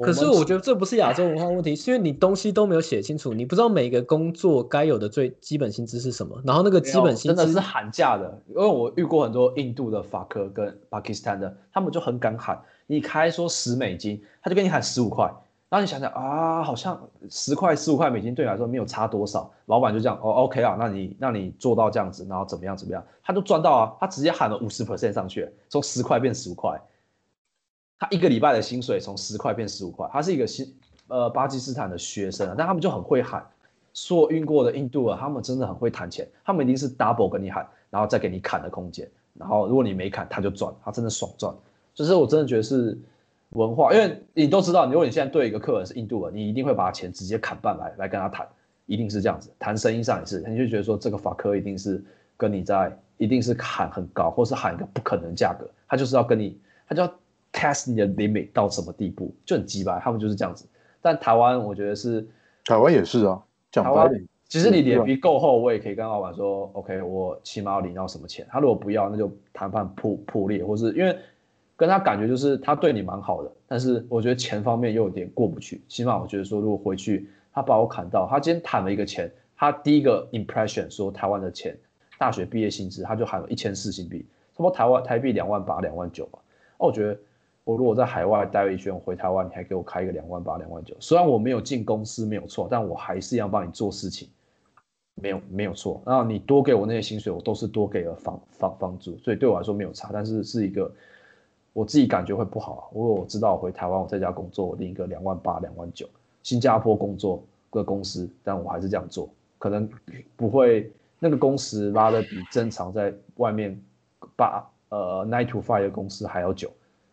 [0.00, 15.24] 可是我觉得这不是亚洲文化问题，是因为你东西都没有写清楚，你不知道每个工作该有的最基本薪资是什么，然后那个基本薪资真的是喊价的，因为我遇过很多印度的法科跟巴基斯坦的，他们就很敢喊，你开说十美金，他就跟你喊十五块，
[15.68, 26.80] 然后你想想啊，好像十块十五块美金对你来说没有差多少，老板就这样哦，OK 啊，那你那你做到这样子，然后怎么样怎么样，他就赚到啊，他直接喊了五十 percent 上去，从十块变十五块。
[27.98, 30.74] 他一个礼拜的薪水从十块变十五块，他是一个新
[31.08, 33.44] 呃巴基斯坦的学生啊，但他们就很会喊。
[33.94, 41.54] 说运过的印度啊，他们真的很会谈钱，他们一定是 double 跟你喊，然后再给你砍的空间，然后如果你没砍，他就赚，他真的爽赚。
[41.94, 42.98] 就是我真的觉得是
[43.50, 48.46] 文化，因为你都知道，如果你现在对一个客人是印度人，你一定会把钱直接砍半来来跟他谈，
[48.86, 49.50] 一定是这样子。
[49.58, 52.02] 谈生意上也是，你就觉得说这个法科一定是
[52.36, 57.14] 跟你在，一定是喊很高，或是喊一个不可能价格，他就是要跟你，他就要
[57.52, 60.66] test 你的 limit 到什么地步，就很鸡掰，他们就是这样子。
[61.00, 62.26] 但台湾我觉得是
[62.64, 68.44] 台湾也是啊，讲白点，其实你脸皮够厚，我也可以跟老板说，OK，我起码要领到什么钱。
[68.50, 71.16] 他如果不要，那就谈判破破裂，或是因为
[71.76, 75.80] 跟他感觉就是他对你蛮好的，但是我觉得钱方面又有点过不去。
[75.88, 81.76] 起码我觉得说，如果回去他把我砍到，他今天谈了一个钱，他第一个 impression 说台湾的钱，
[82.18, 84.20] 大学毕业薪资他就喊了一千四新币，
[84.52, 86.38] 差不多台湾台币两万八、两万九吧。
[86.78, 87.18] 哦，我觉得
[87.64, 94.28] 我如果在海外待了一圈，回台湾，你还给我开一个两万八、两万九，虽然我没有进公司没有错，但我还是要帮你做事情，
[95.14, 96.00] 没有没有错。
[96.04, 100.92] 然后你多给我那些薪水，我都是多给了房房房租，所以对我来说没有差，但是是一个
[101.74, 102.82] 我自己感觉会不好啊。
[102.94, 106.08] 如果我知道我回台湾，我在家工作，我领一个两万八、两万九，
[106.42, 109.86] 新加坡工作个公司，但我还是这样做，可能
[110.36, 113.78] 不会那个工时拉的比正常在外面
[114.34, 116.70] 八呃 nine to five 的公司还要久。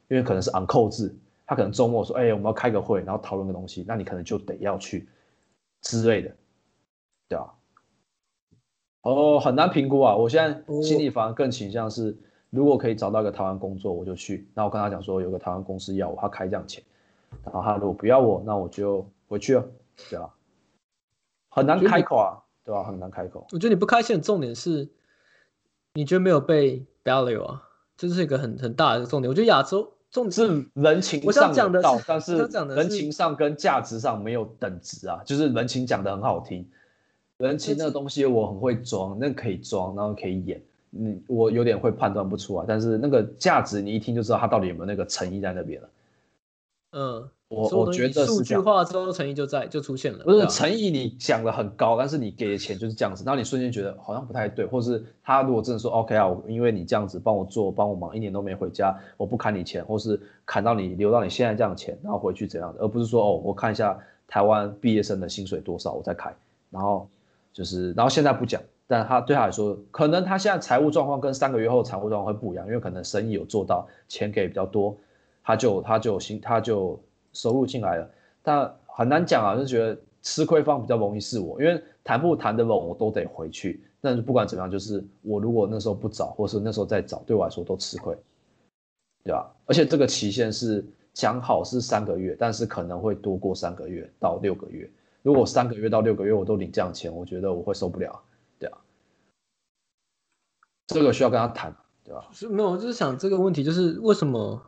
[0.07, 1.15] 因为可能是 on 扣制，
[1.47, 5.07] 他可能周末说，哎、我们要开个会，然后讨论个东西，那你可能就得要去
[5.79, 6.35] 之类的，
[7.29, 7.53] 对吧、
[9.03, 10.13] 哦，很难评估啊。
[10.13, 12.13] 我现在心里反而更倾向是，
[12.51, 14.47] 如果可以找到一个台湾工作，我就去。
[14.53, 16.83] 那我跟他讲说，有个台湾公司要我，他开这样钱，
[17.43, 19.65] 然后他如果不要我，那我就回去了，
[20.09, 20.33] 对吧、
[21.49, 23.47] 很难开口啊，对吧、很难开口。
[23.51, 24.89] 我觉得你不开心的重点是，
[25.93, 27.63] 你觉得没有被 value 啊，
[27.97, 29.29] 这是一个很很大的重点。
[29.29, 32.37] 我觉得亚洲重点是人情我讲的是但是
[32.75, 35.21] 人情上跟价值上没有等值啊。
[35.25, 36.69] 就是人情讲的很好听，
[37.37, 40.61] 人情那个东西我很会装，那可以装，然后可以演，
[40.97, 42.65] 嗯，我有点会判断不出啊。
[42.67, 45.89] 但是那个价值你一听就知道他到底有没有那个诚意在那边了。
[46.93, 48.57] 嗯，我我觉得数据。
[48.57, 50.25] 化之后，诚意就在就出现了。
[50.25, 66.35] 不是诚意，你讲的很高，但是你给的钱就是这样子，然后你瞬间觉得好像不太对，或是他如果真的说 OK 啊，我因为你这样子帮我做，帮我忙，一年都没回家，我不砍你钱，或是砍到你留到你现在这样的钱，然后回去怎样的，而不是说哦，我看一下台湾毕业生的薪水多少，我再开，
[66.69, 67.07] 然后
[67.53, 74.97] 就是，然后现在不讲，但他对他来说，可能他现在财务状况跟三个月后财务状况会不一样，因为可能生意有做到，钱给比较多，
[75.41, 77.01] 他就他就薪他就
[77.31, 78.11] 收入进来了。
[78.43, 83.81] 但很难讲啊，就觉得吃亏方比较容易是我，因为谈不谈得拢我都得回去。
[84.01, 88.13] 但是不管怎么样，就是我如果那时候不找，或是那时候再找，对我来说都吃亏，
[89.23, 89.49] 对吧？
[89.67, 94.89] 而且这个期限是讲好是三个月，但是可能会多过三个月到六个月，
[95.21, 98.21] 如果三个月到六个月我都领这样钱，我觉得我会受不了，
[100.93, 102.27] 这个需要跟他谈，对吧？
[102.31, 104.61] 是没有，我就是想这个问题，就是为什么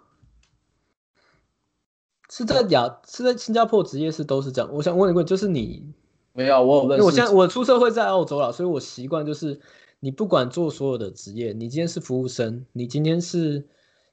[2.30, 4.72] 是在亚是在新加坡职业是都是这样？
[4.74, 5.94] 我想问一个，就是你
[6.34, 9.60] 没有，我有认识，我现在我出社会在澳洲了，所以我习惯就是
[10.00, 13.68] 你不管做所有的职业，你今天是服务生，你今天是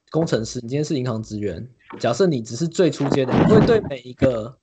[0.09, 1.67] 工程师，你今天是银行职员，
[1.99, 4.57] 假设你只是最初阶的，你会对每一个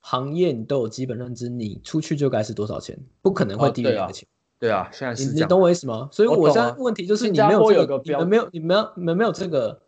[0.00, 4.28] 行业你都有基本认知，你出去就该是多少钱，不可能会低于那个钱。
[4.60, 6.08] 对啊，现在是你你懂我意思吗？
[6.10, 9.80] 所以我现在问题就是你没有这个，你们没有你们有你们没有这个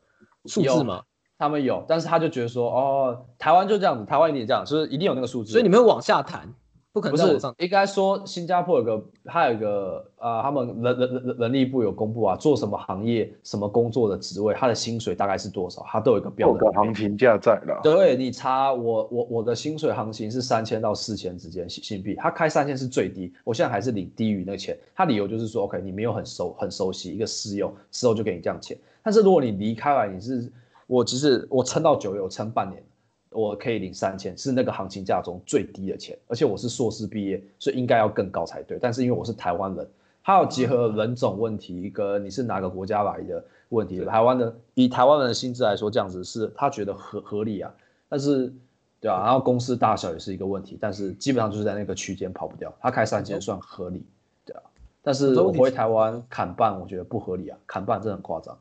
[0.47, 1.03] 数字吗？
[1.39, 6.55] 他们有，但是他就觉得说，哦，台湾就这样子，台湾一定这样，就是一定有那个数字，所以你们往下谈。
[6.93, 17.81] 不可能不是，应该说新加坡有个，还有一个啊，他们人人人人力部有公布啊，做什么行业、什么工作的职位，他的薪水大概是多少，他都有一个标准行情价在了。
[17.85, 30.51] 对你查我我我的薪水行情是三千到四千之间新新币，他开三千是最低，我现在还是领低于那个钱，他理由就是说，OK，你没有很熟很熟悉一个试用，之后就给你这样钱，但是如果你离开了，你是
[30.89, 32.83] 我只是我撑到九月，我撑半年。
[33.31, 38.79] 我可以领三千，是那个行情价中最低的钱，而且我是硕士毕业，所以应该要更高才对。
[38.81, 39.89] 但是因为我是台湾人，
[40.23, 44.05] 他要结合人种问题，一个你是哪个国家来的问题。
[44.05, 47.73] 台湾的以台湾人的薪资来说，这样子是他觉得合合理啊。
[48.09, 48.53] 但是，
[49.01, 52.75] 对啊，然后公司大小也是一个问题，但是基本上就是在那个区间跑不掉。
[52.81, 54.05] 他开三千算合理，
[54.45, 54.63] 对啊。
[55.03, 58.59] 但是我回台湾砍半，我觉得不合理啊，砍半真的很夸张。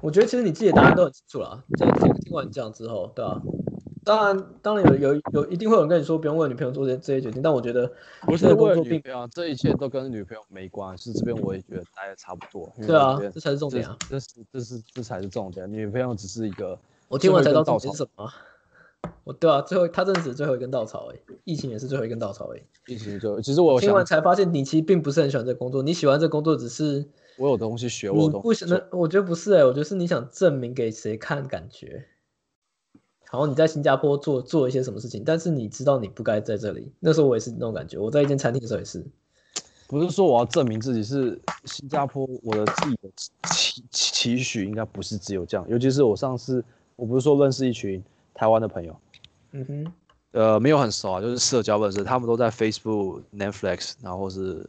[0.00, 3.40] 我觉得其实你自己的答案都很清楚了，在听听完讲之后，对吧？
[4.04, 11.10] 当然，当然有有有一定会有人跟你说不用为女朋友做这这些决定，但我觉得不是为了女朋友，这一切都跟女朋友没关系。
[11.14, 12.70] 这边我也觉得待的差不多。
[12.86, 13.96] 对啊，这才是重点啊！
[14.10, 16.78] 这是这是这才是重点，女朋友只是一个。
[17.08, 18.30] 我听完才知道是什么。
[19.24, 22.60] 我对啊，最后他真的是最后一根稻草哎，疫情也是最后一根稻草哎。
[22.86, 27.06] 疫情就其实我听完才发现，你其实并不是很喜欢这工作，你喜欢这工作只是。
[27.36, 32.04] 我有东西学，我不想那，我觉得不是哎，我觉得是你想证明给谁看，感觉。
[33.32, 36.92] 然后你在新加坡做做一些什么事情，但是你知道你不该在这里。
[37.00, 39.04] 那时候我也是那种感觉，我在一间餐厅的时候也是。
[39.88, 43.10] 不是说我要证明自己是新加坡，我的自己的
[43.50, 45.66] 期期许应该不是只有这样。
[45.68, 48.96] 尤其是我上次，我不是说认识一群台湾的朋友，
[49.50, 49.92] 嗯哼，
[50.30, 54.64] 呃，没有很熟啊，就是社交认识，他们都在 Facebook、Netflix，然后是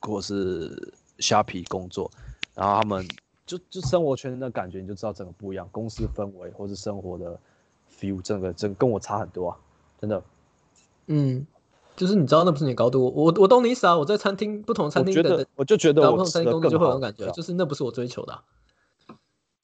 [0.00, 0.92] 或是。
[1.20, 2.10] 虾皮工作，
[2.54, 3.06] 然后他们
[3.46, 5.68] 就就生活圈的感觉，你就知道整个不一样。
[5.70, 7.38] 公司氛围或是生活的
[7.98, 9.56] feel，整个整跟我差很多啊，
[10.00, 10.22] 真的。
[11.06, 11.46] 嗯，
[11.96, 13.96] 就是你知道那不是你高度，我我懂你意思啊。
[13.96, 18.38] 我在餐厅不同餐厅的，我就觉得不同餐厅工作就会有感觉，就是那不是我追求的。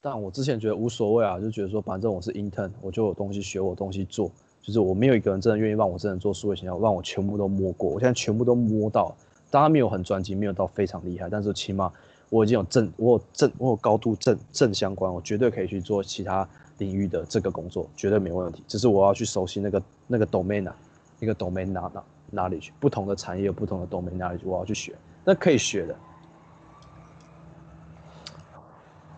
[0.00, 7.90] 但我之前觉得无所谓啊，就觉得说反正我是 intern，我就有东西学，我东西做，就是我没有一个人真的愿意让我真的做数位形象，让我全部都摸过。
[7.90, 9.16] 我现在全部都摸到。
[9.50, 11.92] 当然没有很专精，没有到非常厉害，但是起码
[12.28, 16.46] 我已经有正，我有正，我有高度正正相关，我绝对可以去做其他
[16.78, 18.62] 领域的这个工作，绝对没问题。
[18.66, 20.76] 只是我要去熟悉那个那个 domain 啊，
[21.18, 22.72] 那个 domain 哪哪哪里去？
[22.80, 24.46] 不同的产业有不同的 domain 哪里去？
[24.46, 25.96] 我要去学，那可以学的。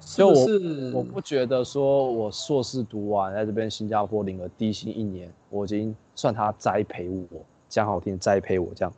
[0.01, 8.93] 所以我我不觉得说我硕士读完在这边新加坡领了低薪一年，我已经算他栽培我，讲好听栽培我这样。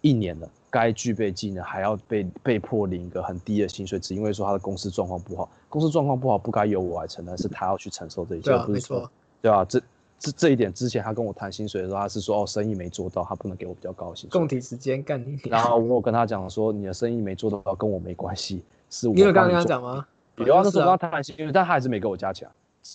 [0.00, 9.10] 一年了，该具备技能还要被被迫领一个很低的薪水，只因为说他的公司状况不好，公司状况不好不该由我来承担，是他要去承受这一切，不是说
[9.42, 9.64] 对吧？
[9.64, 9.80] 这
[10.18, 14.38] 这这一点之前他跟我谈薪水的时候，他是说哦生意没做到，他不能给我比较高的薪水。
[14.38, 15.38] 共体时间干你。
[15.50, 19.14] 然后我跟他讲说，你的生意没做到跟我没关系，是我。
[19.14, 20.06] 你有刚刚讲吗？
[20.36, 22.50] 有啊，那时候跟他谈薪水，但他还是没给我加强。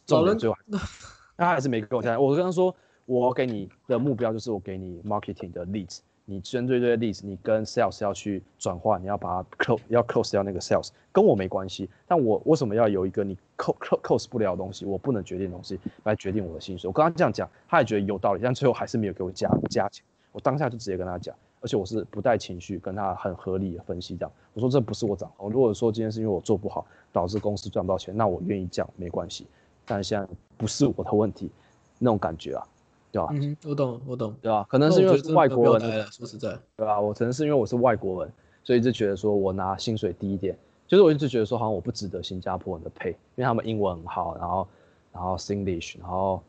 [0.05, 0.55] 总人最后，
[1.37, 2.19] 他还是没给我加钱。
[2.19, 6.01] 我跟他说，我给你的目标就是我给你 marketing 的例子。
[6.27, 11.87] 你针对这些例子，你跟 sales 要去转化，你要把它 close，要 close 掉那个 sales，跟我没关系。
[12.07, 16.87] 但我为什么要有一个你 close close 不了的东西，我不能决定的东西来决定我的薪水？
[16.87, 20.03] 我跟他这样讲，他也觉得有道理，但最后还是没有给我加加钱。
[20.31, 24.31] 我当下就直接跟他讲，而且我是不带情绪，跟他很合理的分析这样。
[24.53, 29.45] 我说这不是我掌控，如果说今天是因为我做不好，导致公司赚不到钱，那我愿意降没关系。
[29.85, 31.51] 但现在不是我的问题，
[31.99, 32.67] 那种感觉啊。
[33.15, 33.29] 对吧？
[33.31, 34.65] 嗯，我懂，我懂，对吧？
[34.69, 36.99] 可能是因为是外国人，说实在，对吧？
[36.99, 44.67] 我可能是因为我是外国人，所以一直觉得说我拿薪水低一点，就是我一直觉得说好像我不值得新加坡人的配，因为他们英文很好，然后
[45.13, 46.41] 然后 Singlish，然后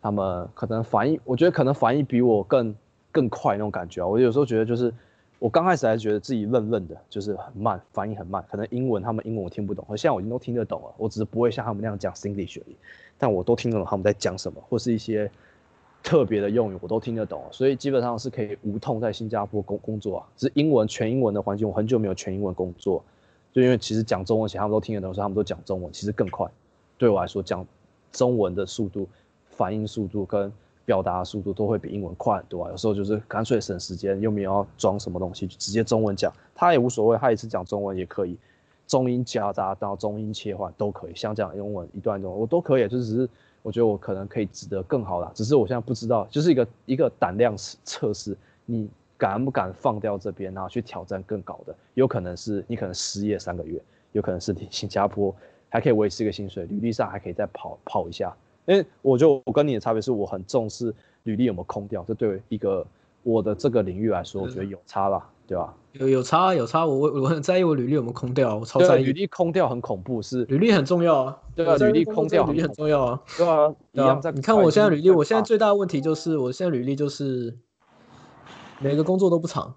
[0.00, 2.72] 他们可能反应，我觉得可能反应比我更
[3.10, 4.06] 更快那种感觉啊。
[4.06, 4.94] 我有时候觉得就是
[5.40, 8.44] 我刚开始还是觉得自己愣愣的，就是很慢，反应很慢。
[8.48, 12.76] 可能英文他们英文我听不懂，现在我已经都听得懂了，我只是不会像他们那样讲 Singlish 而已，
[13.18, 15.28] 但我都听得懂他们在讲什么，或是一些。
[16.02, 20.28] 特别的用语我都听得懂，所以基本上是可以无痛在新加坡工工作啊。
[20.36, 23.02] 是英文全英文的环境，我很久没有全英文工作，
[23.52, 26.50] 就因为其实讲中文，其实他们都听得懂，所以他们都讲中文，其实更快。
[26.98, 27.64] 对我来说，讲
[28.10, 29.08] 中文的速度、
[29.50, 30.52] 反应速度跟
[30.84, 32.70] 表达速度都会比英文快很多啊。
[32.70, 38.36] 有时候就是干脆省时间，又没有要装什么东西，就直接中文讲，他也无所谓，他一次讲中文也可以。
[38.88, 43.28] 中英夹杂到中英切换都可以，像讲英文一段中我都可以，就只是
[43.62, 48.36] 我觉得我可能可以值得更好啦，只是我现在不知道，就是一个一个胆量测试，
[48.66, 51.74] 你敢不敢放掉这边，然后去挑战更高的？
[51.94, 53.80] 有可能是你可能失业三个月，
[54.12, 55.34] 有可能是你 新加坡
[55.68, 58.34] 还可以维持一个薪水，履历上还可以再跑跑一下。
[58.66, 62.86] 因为我觉得我跟你的差别是我很重视履历有没有空掉，这对一个
[63.22, 65.24] 我的这个领域来说，我觉得有差啦。
[65.46, 65.74] 对吧？
[65.92, 69.04] 有有差有差，我我我很在意我履历有没有空掉，我超在意。
[69.04, 71.38] 履历空掉很恐怖，是履历很重要啊。
[71.54, 73.20] 对啊，履历空掉履历很重要啊。
[73.36, 74.18] 对啊，对啊。
[74.34, 77.54] 你看我现在履历，我现在最大的问题就是，我现在履历就是
[78.78, 79.74] 每个工作都不长，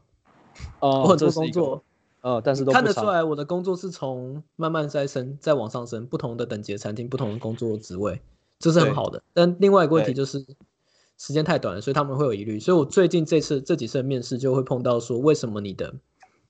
[0.79, 1.83] 哦，我很多工作，
[2.21, 8.21] 呃，但是都看得出来我的工作是从慢慢再升，再往上升，不同的等级的餐厅，不同的工作职位，
[8.59, 9.21] 这是很好的。
[9.33, 10.45] 但另外一个问题就是。
[11.17, 12.59] 时间太短了，所以他们会有疑虑。
[12.59, 15.93] 所以我最近这次这几次的面试就会碰到说，为什么你的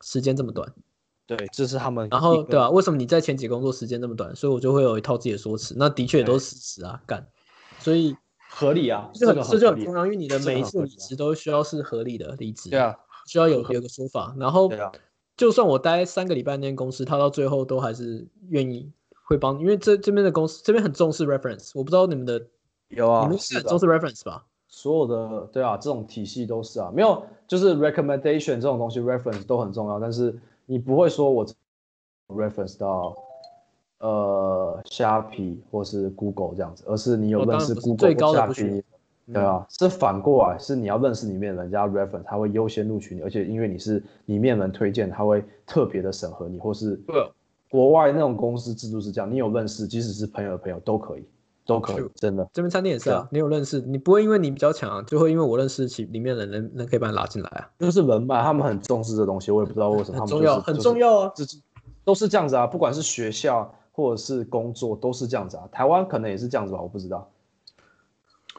[0.01, 0.72] 时间这么短？
[1.28, 2.07] 对，这是他们。
[2.11, 2.70] 然后对吧？
[2.70, 4.36] 为什么你在前几工作时间这么短？
[4.36, 5.76] 所以我就会有一套自己的说辞。
[5.78, 7.28] 那的确也都是事实啊，干。
[7.80, 8.16] 所以
[8.49, 12.70] 合理啊，这个这就很重要，因为你的每一次离职都需要是合理的离职。
[12.70, 12.95] 对啊，
[13.28, 14.36] 需要有有个说法。
[14.39, 14.72] 然后，
[15.36, 18.91] 就算我待三个礼拜那间公司，他到最后都还是愿意
[19.28, 21.72] 会帮，因为这这边的公司这边很重视 reference。
[21.74, 22.47] 我不知道你们的
[22.89, 24.45] 有啊，你们是很重视 reference 吧？
[24.76, 31.45] 所有的对啊，这种体系都是啊，没有就是 recommendation 这种东西，reference 都很重要，但是你不会说我
[32.28, 33.15] reference 到
[33.99, 38.84] 呃虾皮或是 Google 这样子，而是你有认识 Google 虾皮，
[39.32, 46.99] 对啊，是反过来，是你要认识里面人家 reference，他会优先录取你，而且因为你是里面人推荐，他会特别的审核你，或是
[47.69, 51.23] 国外那种公司制度是这样，你有认识，即使是朋友的朋友都可以。
[51.66, 52.47] 都可以，真的。
[52.53, 57.70] 这边餐厅也是啊，你有认识，你不会因为你比较强，就会因为我认识其里面的人，人可以把你拉进来啊。
[57.80, 60.20] 就是人脉，他们很重视这东西，我也不知道为什么。
[60.20, 61.32] 很重要，很重要啊。
[61.36, 61.43] 这
[62.03, 65.68] 都是这样子啊，不管是学校或者是工作，都是这样子啊。
[65.72, 67.30] 台湾可能也是这样子吧，我不知道。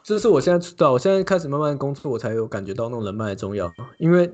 [0.03, 3.71] 这是我现在知道，我现在开始慢慢工作，我才有感觉到那种人脉的重要。
[3.97, 4.33] 因为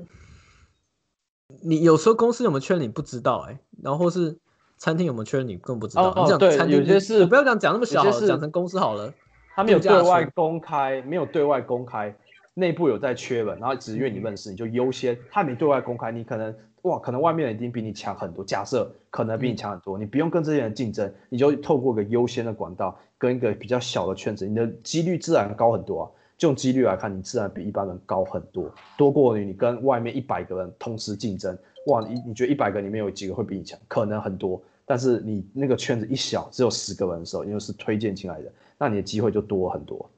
[1.62, 4.38] 你有时候公司有没有缺你不知道哎，然后是。
[4.84, 5.48] 餐厅有没有缺人？
[5.48, 6.10] 你更不知道。
[6.10, 9.10] 哦，对，有些是不要讲讲那么小，讲成公司好了。
[9.54, 12.14] 他没有对外公开，没有对外公开，
[12.52, 15.16] 内部有在缺人，然后只是因为你认识，你就优先。
[15.30, 18.44] 他没对外公开，你可能哇，可能外面人已经比你强很多。
[18.44, 26.10] 假设可能比你强很多，你不用跟这些人竞争，你就透过个优先的管道，跟一个比较小的圈子，你的几率自然高很多啊。
[26.36, 31.56] 就用几率来看，你自然比一般人高很多，多过于你跟外面一百个人同时竞争。
[31.86, 33.78] 哇，你你觉得一百个里面有几个会比你强？
[33.88, 34.60] 可能很多。
[34.86, 40.10] 但是你那个圈子一小，只有十个人的时候，因为是推荐进来的，那你的机会就多很多。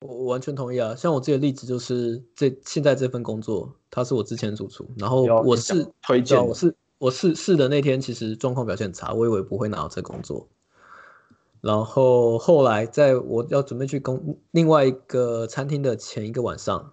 [0.00, 0.94] 我完全同意啊！
[0.94, 10.46] 像我自己的例子就是，这现在这份工作，他是我之前主厨，然后我是推荐，我是我是试的那天，其实状况表现很差，我以为不会拿到这工作。
[11.62, 16.92] 然后后来在我要准备去工另外一个餐厅的前一个晚上，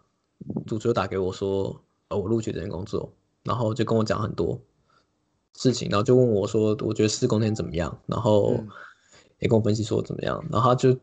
[0.66, 3.12] 主厨打给我说，呃，我录取这份工作，
[3.44, 4.58] 然后就跟我讲很多。
[5.56, 8.56] 事情，然后就问我说：“我觉得施工那天怎么样？”然后
[9.40, 10.44] 也跟我分析说怎么样。
[10.52, 10.98] 然后他就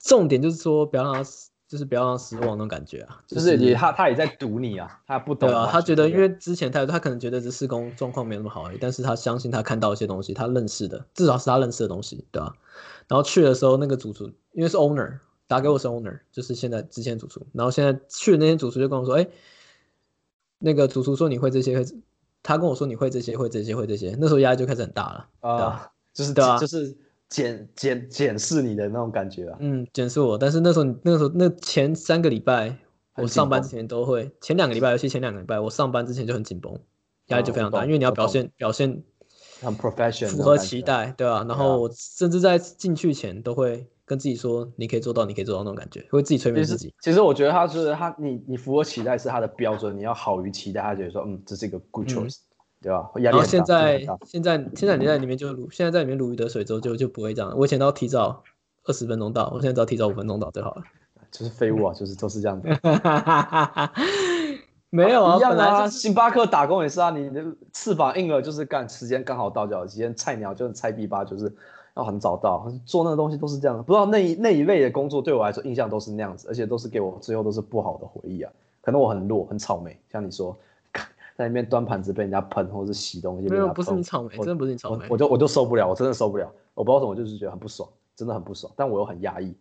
[0.00, 1.22] 重点就是说，不要让他
[1.68, 3.22] 就是不要让他失望那种感觉啊。
[3.26, 5.68] 就是也他他也在赌你啊，他不懂啊。
[5.70, 12.54] 他觉得因为之前他他可能觉得这施工状况没那么好而已，但是他相信他看到一些东西，他认识的至少是他认识的东西，对吧？
[13.08, 17.46] 然后去的时候，那个主厨因为是 owner 打给我是 owner，就是现在之前主厨。
[17.52, 19.26] 然后现在去的那天主厨就跟我说：“哎，
[20.58, 21.84] 那个主厨说你会这些。”
[22.42, 26.96] 他跟我说你会这些会这些会这些，那时候压力就开始很大了啊，就是对啊，就是
[27.28, 30.36] 检检检视你的那种感觉啊，嗯，检视我。
[30.36, 32.76] 但是那时候那个时候那前三个礼拜，
[33.16, 36.76] 我上班之前都会，前两个礼拜尤其前两个礼拜，我上班之前就很紧绷，
[37.28, 39.02] 压力就非常大，因为你要表现表现
[39.60, 41.44] 很 professional，符合期待，对吧？
[41.48, 43.86] 然后我甚至在进去前都会。
[44.04, 46.92] 跟自己说，你可以做到，你可以做到那种感觉，会自己催眠自己。
[47.00, 52.38] 其实我觉得他就是他，你你符合期待是他的标准，你要好于期待，他觉得说，嗯，这是一个 good choice，
[52.80, 53.08] 对吧？
[53.14, 57.54] 然后现在现在现在你在里面就如现在在里面如鱼得水之后就就不会这样。
[57.56, 58.42] 我以前都要提早
[58.84, 60.82] 二十分钟到，我现在只要提早五分钟到就好了。
[61.30, 62.68] 就是废物啊，就是都是这样子。
[64.90, 65.88] 没有啊，一样啊。
[65.88, 67.42] 星巴克打工也是啊，你的
[67.72, 69.86] 翅膀硬了就是干，时间刚好到就好。
[69.86, 71.54] 今天菜鸟就是菜逼吧，就是。
[71.94, 73.82] 要很早到，做那个东西都是这样的。
[73.82, 78.52] 不知道那一那一类的工作对我来说印象都是那样子，而且都是给我最后都是不好的回忆啊。
[78.80, 80.56] 可能我很弱，很草莓，像你说，
[81.36, 86.50] 在那边端盘子被人家喷，或者是洗东西没有，不是你草莓，真的不是你草莓，我就我就受不了，我真的受不了。
[86.74, 88.72] 我不知道什么，就是觉得很不爽，真的很不爽。
[88.74, 89.54] 但我又很压抑，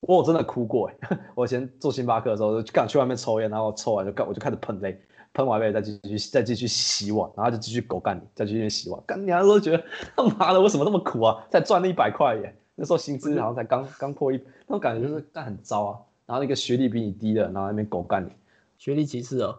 [0.00, 1.18] 我真的哭过哎。
[1.34, 5.00] 我以前做星巴克的时候，就干去外面抽烟，然后抽完就干，我就开始喷泪。
[5.36, 8.98] 喷完呗，再继续再继续洗碗，然后就继续狗干你，再继续洗碗。
[9.06, 9.84] 干你那时候觉得
[10.16, 11.46] 他妈的，为什么那么苦啊？
[11.50, 16.00] 才赚了一百块耶，那时候薪资好像才刚刚破一，那种感觉就是干很糟啊。
[16.24, 18.30] 然后那个学历比你低的，然后那边狗干你，
[18.78, 19.58] 学历歧视哦，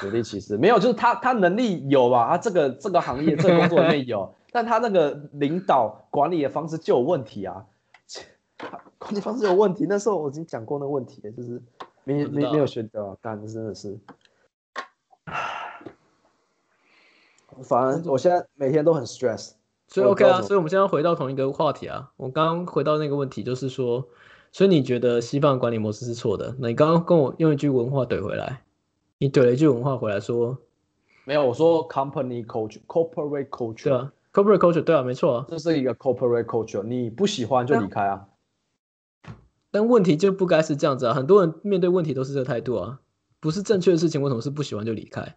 [0.00, 2.28] 学历歧视没有，就是他他能力有吧？
[2.30, 7.64] 他这个这个行业 这个工作里面有，但他那个领导管理的方式就有问题啊，
[8.98, 9.86] 管理方式有问题。
[9.88, 11.62] 那时候我已经讲过那个问题了，就是
[12.02, 13.96] 没没没有学到，干真的是。
[17.64, 19.52] 反正我现在每天都很 stress，
[19.88, 22.10] 所以 OK 啊，所以我们现在回到同一个话题啊。
[22.16, 24.06] 我刚刚回到那个问题，就是说，
[24.52, 26.54] 所以你觉得西方管理模式是错的？
[26.58, 28.62] 那你刚刚跟我用一句文化怼回来，
[29.18, 30.58] 你怼了一句文化回来说，
[31.24, 38.26] 没有，我说 company culture，corporate culture，对啊，corporate culture，对啊，没错啊，这是一个 corporate culture，你不喜欢就离开啊。
[39.70, 43.00] 但问题就不该是这样子啊，很多人面对问题都是这个态度啊，
[43.44, 45.36] 不是正确的事情，为什么是不喜欢就离开？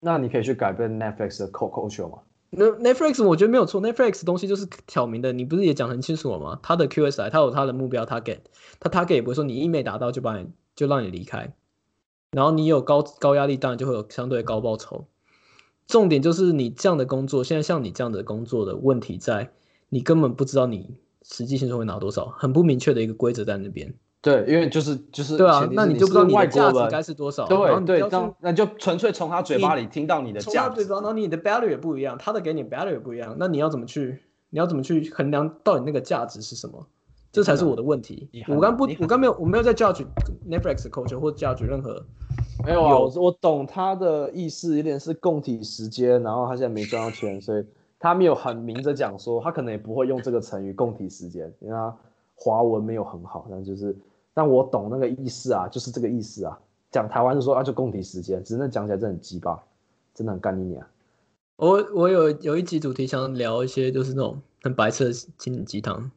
[0.00, 2.18] 那你可以去改变 Netflix 的 culture 吗？
[2.50, 6.58] 那 Netflix 我觉得没有错，Netflix 东西就是挑明的，你不是也讲很清楚了吗？
[6.64, 8.40] 他的 QSI，他有他的目标，target，
[8.80, 11.54] 他 target 也不会说你一没达到就把你就让你离开，
[12.32, 15.06] 然后你有高高压力，当然就会有相对高报酬。
[15.86, 19.52] 重点就是你这样的工作，现在像你这样的工作的问题在，
[19.90, 23.94] 你根本不知道你实际薪水会拿多少，很不明确的一个规则在那边。
[24.20, 27.46] 对，因为就是就是对啊，那你就不知道你的价值该是多少。
[27.46, 36.86] 对对，那那就纯粹从他嘴巴里听到你的价值，然后你的 value 也不一样，他的给你 value 也不一样，那你要怎么去，你要怎么去衡量到底那个价值是什么？
[37.30, 38.28] 这才是我的问题。
[38.48, 40.04] 我刚不，我刚没有，我没有在 judge
[40.48, 42.02] Netflix culture 或 judge 任何。
[42.64, 47.64] 没有啊，我我懂他的意思，有点是供体时间，然后他现在没赚到钱，所以
[48.00, 51.94] 他没有很明着讲说，他可能也不会用这个成语供体时间，因为他
[52.38, 53.94] 华文没有很好，但就是。
[54.34, 56.56] 但我懂那个意思啊，就是这个意思啊。
[56.92, 59.60] 讲台湾是说啊，就供体时间，只是那讲起来真的很鸡巴，
[60.14, 60.88] 真的很干你啊。
[61.56, 66.08] 我我有有一集主题想聊一些，就是那种很白痴的心灵鸡汤，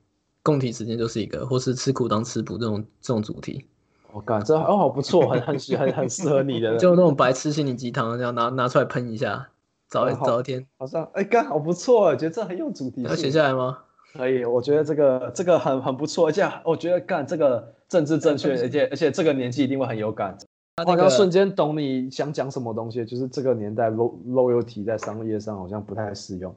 [0.43, 3.65] 供体时间就是一个，或是吃苦当吃补这种这种主题。
[4.13, 9.49] 我干，这哦好不错，很很很很适合你的， 就那种白痴心灵鸡汤，这样拿拿出来喷一下，
[9.89, 10.67] 早一早一天。
[10.77, 13.01] 好像哎干好不错，觉得这很有主题。
[13.01, 13.79] 要写下来吗？
[14.13, 20.37] 可以，我觉得这个这个很很不错，而且我觉得干这个政治正确，而且而且这个年纪一定会很有感。
[20.85, 26.55] 好像瞬间懂你想讲什么东西，就是这个年代 low loyalty 在商业上好像不太适用。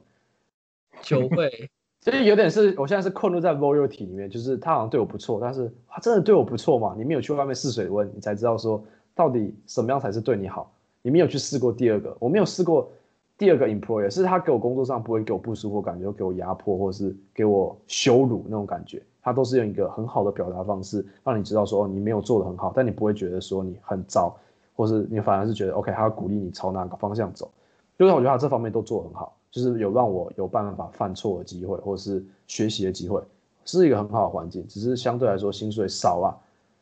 [1.01, 1.69] 酒会，
[2.01, 6.95] 其实有点是我现在是困入在 loyalty 里面，就是他好像对我不错，但是他真的对我不错嘛？
[6.97, 8.83] 你没有去外面试水温，你才知道说
[9.13, 10.71] 到底什么样才是对你好。
[11.01, 12.91] 你没有去试过第二个，我没有试过。
[13.37, 24.33] 第二个 employer 是他给我工作上不会给我不舒服感觉，给我压迫或者是给我羞辱那种感觉，他都是用一个很好的表达方式，让你知道说你没有做的很好，但你不会觉得说你很糟，
[24.73, 27.51] 或是你反而是觉得 OK，他要鼓励你朝哪个方向走，
[27.99, 33.21] 就是我觉得他这方面都做很好，就是有让我有办法犯错的机会，或者是学习的机会，
[33.65, 36.31] 是一个很好的环境，只是相对来说薪水少啊，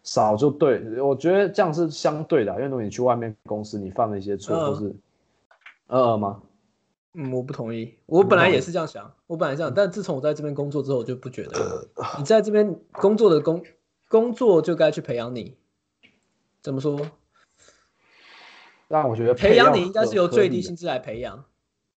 [0.03, 4.93] 少就对我觉得这样是相对的，因为如果你去外面公司，你犯了一些错，或是。
[5.87, 6.41] 呃吗？
[7.15, 7.93] 嗯，我不同意。
[8.07, 13.63] 我本来也是这样想，我本来这样，但自从我在这边工作之后，我就不觉得你在这边工作的工
[14.09, 15.55] 工作就该去培养你。
[16.63, 16.99] 怎么说？
[18.87, 21.45] 但我觉得培养你应该是由最低薪资来培养。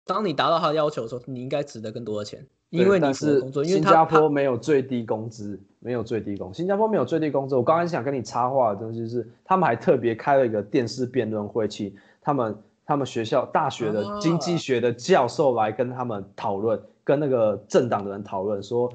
[0.04, 3.64] 当你达到他的要求的时候，你应该值得更多的钱，因为你是工作。
[3.64, 6.52] 因为新加坡没有最低工资，没有最低工。
[6.52, 7.56] 新加坡没有最低工资。
[7.56, 12.58] 我刚刚想跟你插话的东西是，他们还特别开了一个电视辩论会，去他们。
[12.86, 18.92] 他们学校大学的经济学的教授来跟他们讨论，跟那个政党的人讨论，说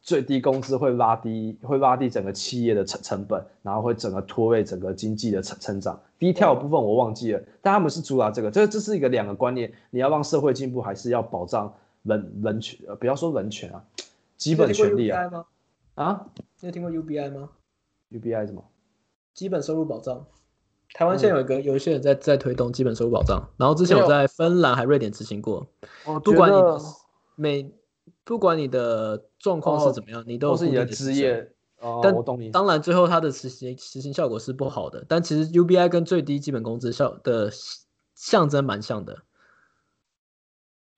[0.00, 6.00] 最低工资会拉低，会拉低整个企业的成成本，然后会整个拖累整个经济的成成长。
[6.18, 11.72] 第一跳部分我忘记了，但他们是主打这个，这这是一个两个观念，你要让社会进步，还是要保障
[12.02, 12.78] 人人权？
[12.88, 13.84] 呃，不要说人权啊，
[14.36, 15.46] 基本权利啊。
[15.94, 16.26] 啊？
[16.60, 17.50] 你有听过 UBI 吗
[18.10, 18.64] ？UBI 什么？
[19.34, 20.24] 基本收入保障。
[20.94, 25.66] 台湾现在有一个有一些人在在推动基本收入保障，然后之前我在芬兰还瑞典执行过。
[26.24, 26.56] 不管你
[27.36, 27.72] 每
[28.24, 31.52] 不管你的状况是怎么样，你都是你的职业。
[32.02, 32.50] 但我懂你。
[32.50, 35.04] 当然，最后它的实行实行效果是不好的。
[35.08, 37.48] 但其实 UBI 跟最低基本工资效的
[38.16, 39.16] 象征蛮像的。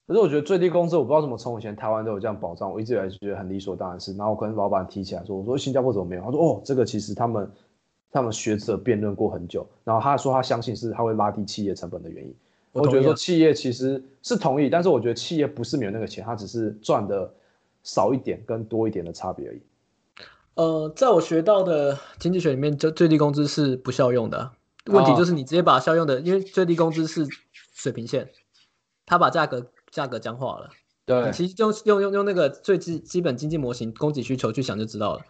[0.07, 4.17] 可是我觉得最低工资，我不知道怎么从以前台湾都有这样保障，我一直以来觉得很理所当然是。
[4.17, 6.23] 然后我跟老板提起来说，我说新加坡怎么没有？
[6.23, 7.53] 他说哦，这个其实他们
[8.11, 12.35] 他们学者辩论过很久，然后他说他相信是他会拉低企业成本的原因。
[12.73, 17.33] 我觉得说企业其实是同意，但是我觉得企业不是没有那个钱，他只是赚的
[17.83, 19.61] 少一点跟多一点的差别而已。
[20.55, 24.53] 呃，在我学到的经济学里面，就最低工资是不效用的。
[24.87, 27.27] 问题就是你直接把效用的，因为最低工资是
[27.73, 28.29] 水平线，
[29.05, 30.71] 他把价格价格僵化了。
[31.05, 35.23] 对，其实用用用用那个最基基本经济模型供给需求去想就知道了，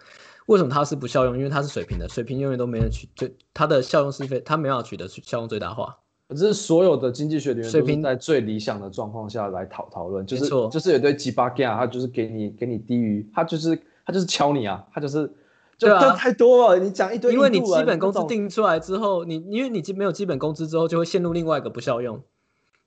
[0.46, 1.36] 为什么它是不效用？
[1.36, 5.98] 因为它是水平的，水平永远都没人取，最它的效用是非，它没办法取得效用最大化。
[6.30, 15.32] 这是所有的经济学里面水平在最理想的状况下来讨讨论，就是就是有对鸡巴 g a 他就是给你给你低于，他就是他就是敲你啊，他就是。
[15.78, 16.78] 对啊，太多了。
[16.78, 22.20] 你讲一堆，因为你基本工资定出来之后，你因为你基没有基本工资之后，就会陷入另外一个不效用，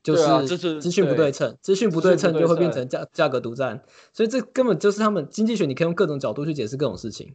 [0.04, 3.82] 就是资讯不对称，资讯不对称就会变成价价格独占。
[4.12, 7.34] 所以这根本就是他们经济学，你可以用各种角度去解释各种事情，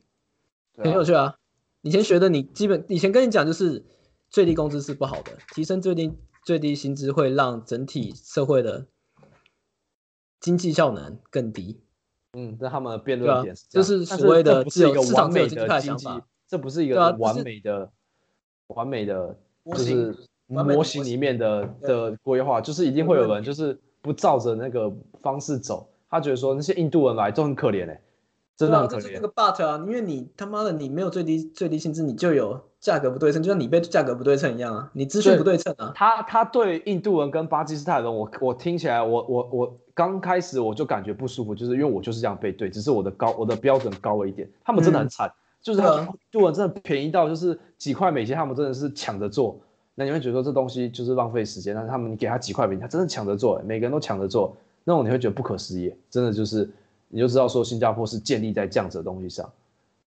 [0.77, 1.35] 很有趣啊。
[1.81, 3.83] 以前学的，你基本以前跟你讲就是
[4.29, 6.13] 最低工资是不好的，提升最低
[6.45, 8.87] 最低薪资会让整体社会的
[10.41, 11.81] 经济效能更低。
[12.35, 16.07] 嗯，这他们的辩论点是这是所谓的是一个完美的经济，
[16.47, 17.91] 这不是一个完美的、
[18.67, 20.15] 完美的，就是
[20.49, 24.93] 模型里面的的规划，就是一定会有人就是不照着那个
[25.23, 28.01] 方式走，他觉得说那些印度人来都很可怜哎，
[28.57, 29.13] 真的很可怜。
[29.15, 35.93] 那个 but 啊，因为你他妈的你没有最低最低薪资，你就有价格不对称，就像你被价格不对称一样啊，你资讯不对称啊。
[35.95, 39.79] 他他对印度人跟巴基斯坦人，我我听起来，我我我。
[39.99, 44.49] 刚开始我就感觉不舒服，就是因为我就是这样被对，只是我的高我的标准高了一点。
[44.65, 45.29] 他们真的很惨，
[45.61, 49.59] 就是他对我真的便宜到就是几块美金，他们真的是抢着做。
[49.99, 55.93] 那你会觉得说这东西就是浪费时间，但是他们你给他几块饼，他真的抢着做，每个人都抢着做，那种你会觉得不可思议。
[56.09, 56.71] 真的就是
[57.09, 59.51] 你就知道说新加坡是建立在这样子的东西上，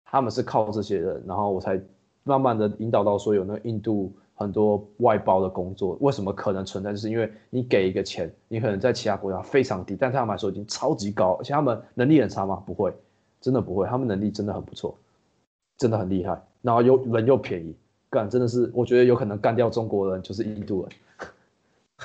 [0.05, 1.77] 他们是靠这些人，然后我才
[2.23, 4.11] 慢慢的引导到说有那印度。
[4.33, 6.89] 很多外包的工作为什么可能存在？
[6.89, 12.55] 就是因为你给一个钱，你可能在其他国家非常低，但他们来说已经超级高，而且他们能力很差吗？
[12.65, 12.91] 不会，
[13.39, 14.97] 真的不会，他们能力真的很不错，
[15.77, 17.75] 真的很厉害，然后又人又便宜，
[18.11, 20.87] 干真的是我觉得有可能干掉中国人就是印度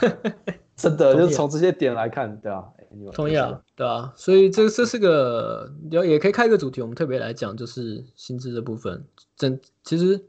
[0.01, 0.15] 人，
[0.75, 2.65] 真的就从这些点来看，对啊，
[3.13, 9.05] 同意啊，对啊，所以这这是个要也可以开一个主题，我们特别来讲就是薪资的部分，
[9.37, 10.25] 真其实。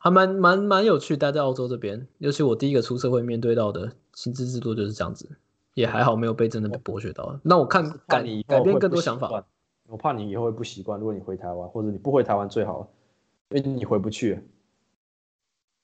[0.00, 5.28] 还蛮蛮蛮有趣，待在澳洲这边，尤其我第一个出社会面对到的薪资制度就是这样子，
[5.74, 7.36] 也还好没有被真的被剥削到。
[7.42, 9.44] 那我看改改变更多想法，
[9.88, 11.00] 我怕你以后会不习惯。
[11.00, 12.88] 如果你回台湾，或者你不回台湾最好，
[13.50, 14.40] 因为你回不去。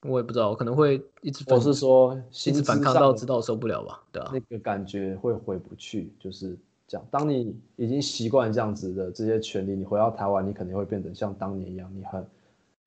[0.07, 7.07] 我也不知道，我可能会一直我是说一直反抗到直到受不了吧，对啊，那个感觉会回不去，就是这样。
[7.09, 12.27] 当你已经习惯这样子的这些权利，你回到台湾，你肯定会变成像当年一样，你很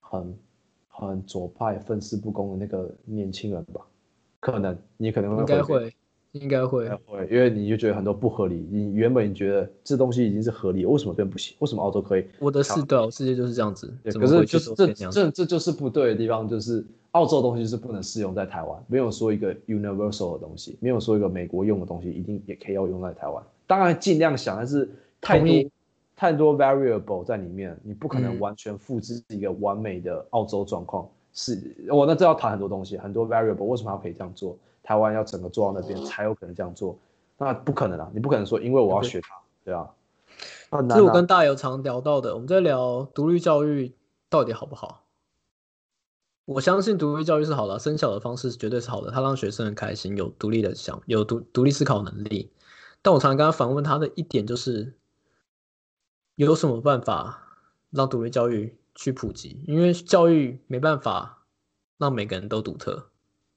[0.01, 0.39] 很。
[1.01, 3.87] 很左派、愤世不公的那个年轻人吧？
[4.41, 5.95] 可能你可能会应该会，
[6.33, 8.67] 应该会会，因为你就觉得很多不合理。
[8.71, 11.57] 你原本你觉得这东西已经是合理，为什么变不行？
[11.61, 12.25] 为什么澳洲可以？
[12.39, 13.93] 我的世对，世界就是这样子。
[14.05, 23.43] 可是就是这这这就是不对的地方，就是澳洲的东西是不能适用在台湾，没有说一个 universal 的东西，没有说一个美国用的东西一定也可以要用在台湾。
[23.67, 24.89] 当然尽量想，但是
[25.21, 25.71] 太多。
[26.21, 31.09] 太多 variable 在里面，你不可能完全复制一个完美的澳洲状况。
[31.41, 34.59] 是，我那这要谈很多东西，很多 variable 为什么要可以这样做？
[34.83, 36.99] 台湾要整个做到那边才有可能这样做，
[37.37, 38.11] 那不可能啊！
[38.13, 39.89] 你不可能说因为我要学它，对啊。
[40.89, 43.95] 这是我跟大友常聊到的，我们在聊独立教育
[44.29, 45.05] 到底好不好？
[46.45, 52.51] 我相信独立教育是好的，生小的方式绝对是好的，它让学生很开心，有独立的想，有独独立思考能力。
[53.01, 54.95] 但我常常跟他反问他的一点就是。
[56.35, 57.43] 有什么办法
[57.91, 59.63] 让独立教育去普及？
[59.69, 61.47] 因为教育没办法
[61.99, 63.11] 让每个人都独特，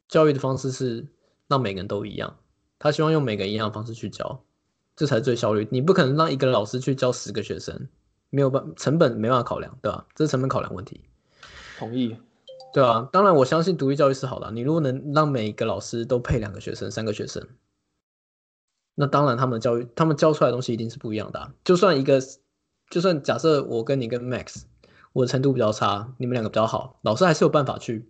[0.08, 1.08] 教育的方式是
[1.48, 2.38] 让每个人都一样。
[2.78, 4.44] 他希望用每个人一样的方式去教，
[4.96, 5.68] 这才是最效率。
[5.72, 7.89] 你不可能让一个老师去教十个学生，
[8.30, 10.06] 没有办成本没办法考量，对吧？
[10.14, 11.02] 这是成本考量问题。
[11.80, 12.16] 同意，
[12.72, 13.10] 对啊。
[13.12, 14.52] 当然，我相信独立教育是好的。
[14.52, 17.48] 你如果能让每一个老师都配两个学生、三个学生，
[18.94, 21.52] 那当然他们的教育，他们教出来的东西一定是不一样的。
[21.64, 22.22] 就算一个。
[22.89, 24.64] 就算假设我跟你跟 Max，
[25.14, 28.09] 我的程度比较差，你们两个比较好，老师还是有办法去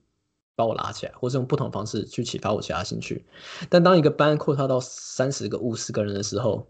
[0.55, 3.25] 把我拉起来，或者用不同方式去启发我其他兴趣。
[3.69, 6.67] 但当一个班扩大到三十个、五十个人的时候，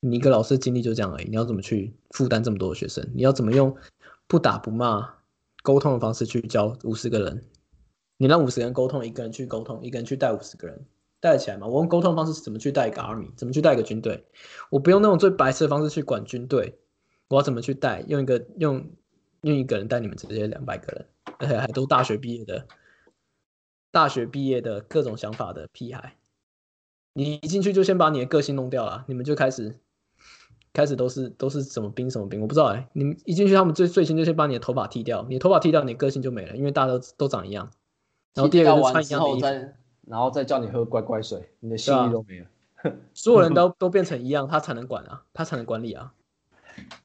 [0.00, 3.06] 你一个老师的精力就这样而已，你要怎么去负担这么多的学生？
[3.14, 3.74] 你要怎么用
[4.26, 5.14] 不打不骂
[5.62, 7.44] 沟通的方式去教五十个人？
[8.16, 10.86] 你让五十个人沟通，一个人去沟通，一个人去带五十个人，
[11.20, 11.66] 带得起来吗？
[11.66, 14.24] 我用沟通方式怎么去带一个 army，怎么去带一个军队？
[14.70, 16.78] 我不用那种最白痴的方式去管军队，
[17.28, 18.02] 我要怎么去带？
[18.06, 18.88] 用一个用
[19.44, 21.06] 用一个人带你们这些两百个人，
[21.38, 22.66] 而且还都大学毕业的，
[23.90, 26.16] 大学毕业的各种想法的屁孩。
[27.12, 29.78] 你一进去就先把你的个性弄掉了，你们就开始
[30.72, 37.70] 开始都是都是什么兵什么兵，我不知道哎、你们一进去，他们最最先就先把你的头发剃掉，你的头发剃掉，你的个性就没了，因为大家都都长一样。
[38.34, 39.72] 然后第二个穿一样的衣服，
[40.08, 42.46] 然后再叫你喝乖乖水，你的心意都没了。
[43.14, 46.12] 所有人都都变成一样，他才能管啊，他才能管理啊。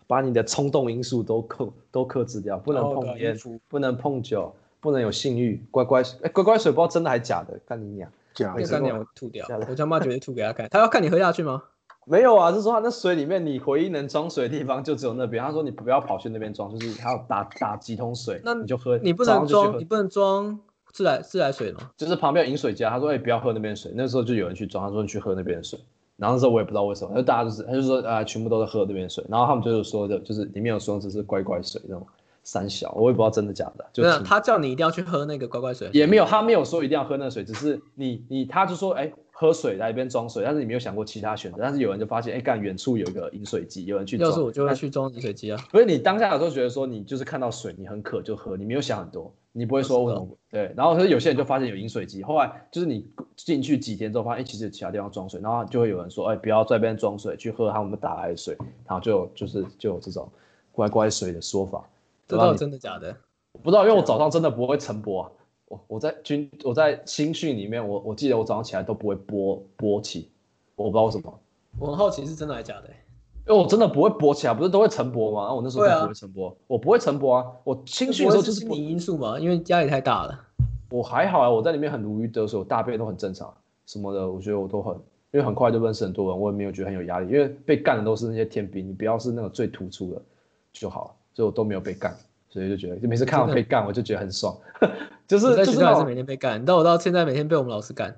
[0.07, 5.61] 把你的冲动因素都克都克制掉，不能碰烟不能碰酒，不能有性欲。
[5.71, 8.11] 乖乖水，哎，乖乖水不知道真的还假的，看你娘。
[8.33, 10.69] 假的没事那干娘我吐掉，我他妈绝对吐给他看。
[10.69, 11.63] 他要看你喝下去吗？
[12.05, 15.43] 没有啊，是说他那水里面你唯一能装水的地方就只有那边。
[15.43, 20.59] 他说你不要跑去那边装，就是他要打打几桶水，那你就喝，你不能装，你不能装
[20.91, 21.91] 自来自来水吗？
[21.97, 25.79] 就是旁边有饮水机啊，他说哎、不要喝那边水，那时候就有人去装，他说你去喝那边的水。
[26.19, 32.05] 然后那时候我也不知道为什么，就大家就是他就说啊、全部都在喝那边水，然后他们就是说的，就是里面有说只是乖乖水那种
[32.43, 35.89] 三小，我也不知道真的假的，就他叫你一定要去喝那个乖乖水。
[35.93, 44.29] 也没有，他没有说一定要喝那个水，只是你你他就说，哎、喝水来一边装水，但是你没有想过其他选择，但是有人就发现，哎、干远处有一个饮水机，有人去装。
[44.29, 45.57] 要是我就会去装饮水机啊。
[45.71, 50.73] 不是你当下有时候觉得说，你就是看到水，你很渴就喝，你没有想很多，你不会说为什么对。
[50.75, 60.29] 然后可是有些人就发现有饮水机，后来就是你进去几天之后，发现哎、其实有其他地方装水，然后就会有人说，哎、不要在这边装水，去喝他们打来的水，然后就有就是就有这种
[60.71, 61.83] 乖乖水的说法。
[62.27, 63.15] 这到底对吧你真的假的？
[63.63, 65.31] 不知道，因为我早上真的不会晨播啊。
[65.65, 70.29] 我我在军我在新训里面，我我记得我早上起来都不会播播起，
[70.75, 71.39] 我不知道为什么，
[71.77, 72.95] 我很好奇是真的还是假的欸、
[73.49, 75.51] 因为我真的不会播起来，不是都会晨勃吗？
[75.51, 77.43] 我那时候不会晨播，我不会晨勃啊。
[77.63, 80.39] 我新训的时候就是不心理因素嘛，因为压力太大了。
[80.91, 83.51] 我还好啊，我在里面很如鱼得水，我大便都很正常，
[83.87, 84.93] 什么的，我觉得我都很，
[85.31, 90.21] 因为很快就认识很多人，我也没有觉得很有压力，因为被干的都是那些天兵，你不要是那个最突出的
[90.71, 92.15] 就好了，所以我都没有被干，
[92.49, 94.55] 所以就觉得就每次看到被干，我就觉得很爽，
[95.27, 98.15] 就是我在学校还是每天被干，但我到现在每天被我们老师干，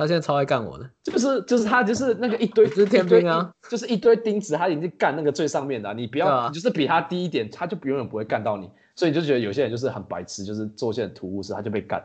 [0.00, 0.90] 他现在超爱干我的。
[1.02, 12.02] 就是就是他就是那个一堆 就是天兵啊，就是一堆钉子，他已经干那个最上面的啊、你不要、啊你就是比他低一点，他就永远不会干到你，所以你就觉得有些人就是很白痴，就是做一些很突兀事，他就被干，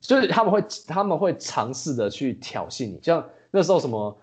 [0.00, 4.16] 就是他们会他们会尝试的去挑衅你，像那时候什么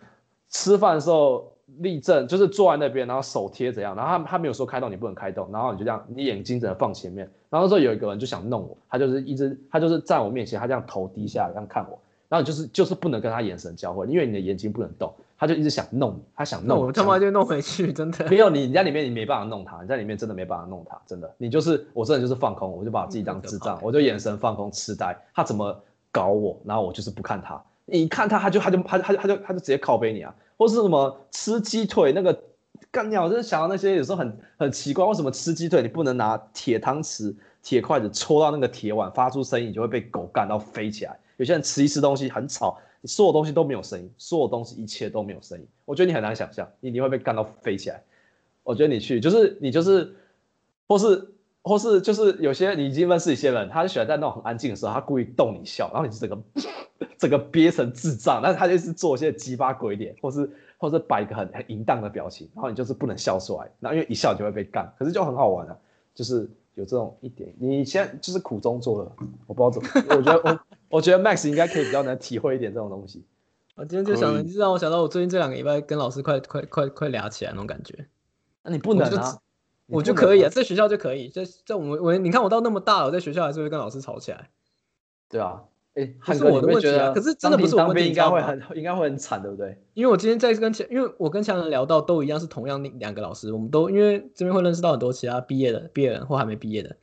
[0.49, 11.99] 吃饭的时候立正，就是坐在那边，然后手贴怎样，然后他他没有说开动，你不能开动，然后你就这样，你眼睛只能放前面，然后那时候有一个人就想弄我，他就是一直他就是在我面前，他这样头低下来这样看我。
[12.33, 18.27] 然后你就是就是不能跟他眼神交汇，因为你的眼睛不能动，他就一直想弄你，他想弄我他妈就弄回去，真的。
[18.27, 25.79] 没有你，你在里面你没办法弄他，你在里面真的没办法弄他，真的，你就是我真的就是放空，我就把自己当智障，我就眼神放空痴呆，他怎么
[26.11, 32.35] 搞我，然后我就是不看他，你看他他就他就他就他就他就他就直接靠背你啊，或是什么吃鸡腿那个
[32.89, 41.15] 干掉，我真的想到那些有时候很很奇怪，为什么吃鸡腿你不能拿铁汤匙、铁筷子戳到那个铁碗发出声音，你就会被狗干到飞起来？
[41.43, 48.01] 有些人吃一吃东西很吵，你所有东西都没有声音，所有东西一切都没有声音，我觉得你很难想象，你你会被干到飞起来。
[48.63, 50.15] 我觉得你去就是你就是，
[50.87, 51.27] 或是
[51.61, 56.41] 或是就是有些你已经认识一些人，他就喜欢在那种很安静的时候，他故意逗你笑，然后你整个
[57.19, 65.77] 整个憋成智障，但是他就是做一些鸡巴鬼脸，或是或是摆一个很很淫荡的表情，然后你就是不能笑出来，然后因为一笑你就会被干，可是就很好玩啊，
[66.15, 69.11] 就是有这种一点，你现在就是苦中作乐，
[69.47, 70.59] 我不知道怎么，我觉得我
[70.89, 73.23] 我觉得 Max 应该可以比较能体会一点这种东西。
[73.75, 78.07] 我今天就想，让我想到我最近这两个礼拜跟老师快快快快聊起来那种感觉。
[78.61, 79.39] 那你不能我就啊，
[79.87, 84.49] 我就可以啊，，在学校就可以，在在我们我你看我到那么大了，我在学校还是会跟老师吵起来。
[85.27, 85.63] 对啊，
[85.95, 89.79] 哎，不是我的问题啊可是真的不是我问题应该会很应该会很惨，对不对？
[89.93, 96.97] 因为我今天在跟强，因为我跟其他人聊到都一样是同样那两个老师，我们都因为这边会认识到很多其他毕业的毕业人或还没毕业的，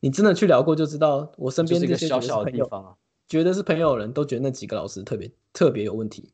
[0.00, 2.94] 你真的去聊过就知道，我身边这些个小小的地方啊。
[3.28, 6.30] 觉得是朋友的人都觉得那几个老师特别特别有问题，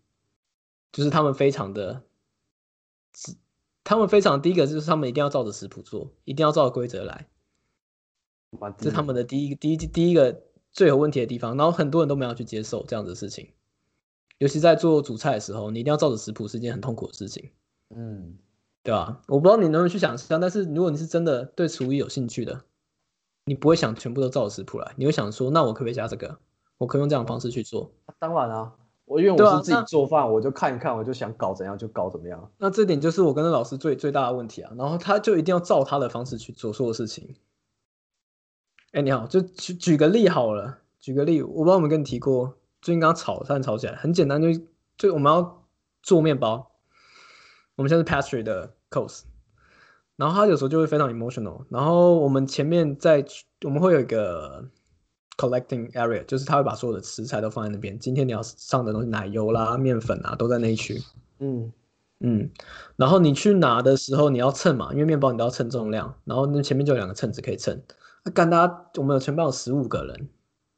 [0.92, 2.02] 就是他们非常的，
[3.82, 7.28] 他们非常第一个就是他们一定要照着食谱做，一定要照着规则来，
[8.76, 10.42] 这是他们的第一第一第一个
[10.72, 13.50] 最有问题的地方，然后很多人都没有去接受这样子的事情，
[14.38, 17.50] 尤其在做主菜的时候，你一定要照着食谱是一件很痛苦的事情。
[17.94, 18.38] 嗯，
[18.82, 19.20] 对吧？
[19.28, 22.62] 我不知道你能不能去想象，但是如果你是真的对厨艺有兴趣的，
[23.44, 26.38] 你不会想全部都照着食谱来，你会想说，那我可不可以加这个？
[26.78, 27.92] 我可以用这样的方式去做。
[28.18, 28.72] 当然啊，
[29.04, 32.50] 我因为我是自己做饭，我就看一看，我就想搞怎样就搞怎么样。
[32.58, 34.72] 那这点就是我跟那老师最最大的问题啊。
[34.76, 37.36] 然后他就一定要照他的方式去做所有事情。
[38.92, 44.48] 哎，你好，就举举个例好了，举个例，我不知道我们跟你提过，最近刚炒，差点炒起来，很简单，就
[44.98, 45.64] 就我们要
[46.02, 46.72] 做面包，
[47.76, 49.22] 我们现在是 pastry 的 course，
[50.16, 53.24] 然后他有时候就会非常 emotional，然后我们前面在
[53.64, 54.62] 我们会有一个
[55.38, 61.00] collecting area，就是他会把所有的食材都放在那边，今天你要上的东西，奶油啦、面粉啊，都在那一区。
[61.38, 61.72] 嗯，
[62.20, 62.50] 嗯，
[62.96, 67.82] 然后你去拿的时候你要称嘛，因为面包你都要称重量，然后那前面就有两个秤子可以称。
[68.24, 70.28] 那干大家我们有全班有十五个人，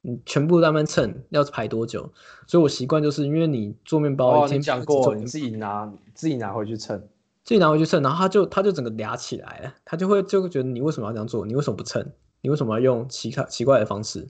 [0.01, 2.13] 你全部在那边称要排多久？
[2.47, 7.07] 所以我习惯就是因为你做面包你讲过，你自己拿自己拿回去称。
[7.43, 11.45] 自己拿回去称，然后他就他就整个俩起来了，他就会就会觉得你为什么要这样做？
[11.45, 12.11] 你为什么不称？
[12.41, 14.27] 你为什么要用奇怪奇怪的方式？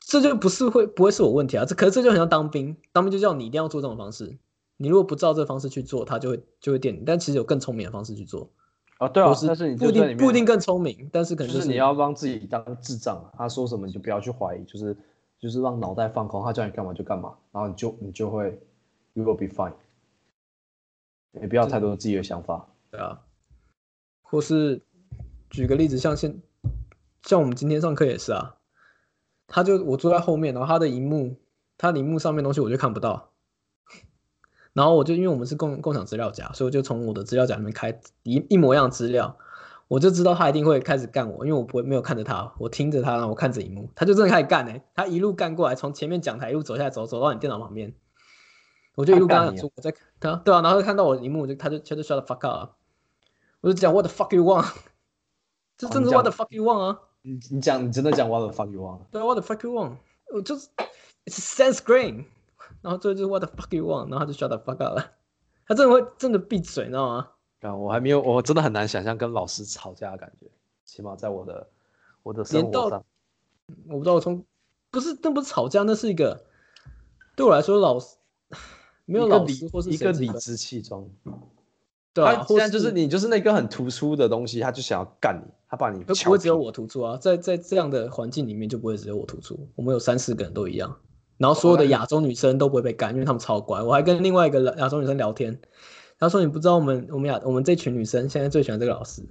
[0.00, 1.66] 这就不是会不会是我问题啊？
[1.66, 4.38] 这可是这就很像当兵，当兵就叫你一定要做这种方式，
[4.78, 7.02] 你如果不照这个方式去做，他就会就会电你。
[7.04, 8.50] 但其实有更聪明的方式去做，
[9.04, 14.96] 啊，对啊，是但是你不一定不一定更聪明，但是可能就是你要让自己当智障，他说什么你就不要去怀疑，就是
[15.38, 18.58] 就是让脑袋放空，他叫你干嘛就干嘛，然后你就你就会
[19.12, 19.72] you will be fine，
[21.40, 22.66] 也不要太多自己的想法。
[22.90, 23.20] 对啊，
[24.22, 24.80] 或是
[25.50, 26.40] 举个例子，像现
[27.22, 28.56] 像我们今天上课也是啊，
[29.46, 31.36] 他就我坐在后面，然后他的荧幕，
[31.76, 33.30] 他的荧幕上面东西我就看不到，
[34.74, 39.34] 然后我就因为我们是共共享资料夹，所以我就从我的资料夹里面开一一模一样的资料，
[39.88, 47.94] 我就知道他一定会开始干我，因为我不会没有看着他，我听着他，然后我看着荧幕，他就真的开始干哎、他一路干过来，从前面讲台一路走下来，走走到你电脑旁边，
[48.96, 52.70] 我就一路跟他讲说我在他对啊，然后他看到我的荧幕，就他就他就 shut the fuck up 啊。
[53.60, 54.66] 我就讲 What the fuck you want？
[55.78, 56.98] 这真的是 What the fuck you want 啊？
[57.22, 59.00] 你你讲你真的讲 what the fuck you want？
[59.10, 59.96] 对啊，What the fuck you want？
[60.32, 60.68] 我就是
[61.24, 62.26] It's sense green，
[62.84, 64.10] 然后最后就是 What the fuck you want？
[64.10, 65.12] 然后他就 shut the fuck up 了。
[65.66, 67.28] 他真的会真的闭嘴，你知道吗？
[67.62, 70.46] 啊，我还没有，我真的很难想象跟老师吵架的感觉，
[70.84, 71.66] 起码在我的
[72.22, 73.02] 我的生活上，
[73.88, 74.44] 我不知道，我从
[74.90, 76.44] 不是那不是吵架，那是一个
[77.34, 78.16] 对我来说老师
[79.06, 81.08] 没有老师或是一个理直气壮。
[82.12, 90.96] 对啊，现在就是你就是那个很突出的东西，他就想要干你，他把你就不会只有我突出啊，在在这样的环境里面就不会只有我突出，我们有三四个人都一样，
[91.36, 93.82] 然后所有的亚洲女生都不会被干，因为她们超乖。
[93.82, 95.60] 我还跟另外一个亚洲女生聊天，
[96.18, 99.22] 她说你不知道我们我们亚我们这群女生现在最喜欢这个老师，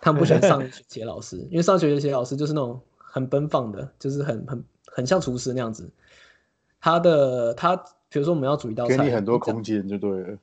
[0.00, 5.90] 她们不喜欢上学期的老师， 因为上学期的老师就是那种很奔放的，就是很很很像厨师那样子。
[6.80, 7.74] 他的他
[8.08, 10.38] 比如说我们要煮一道菜，给你很多空间就对了。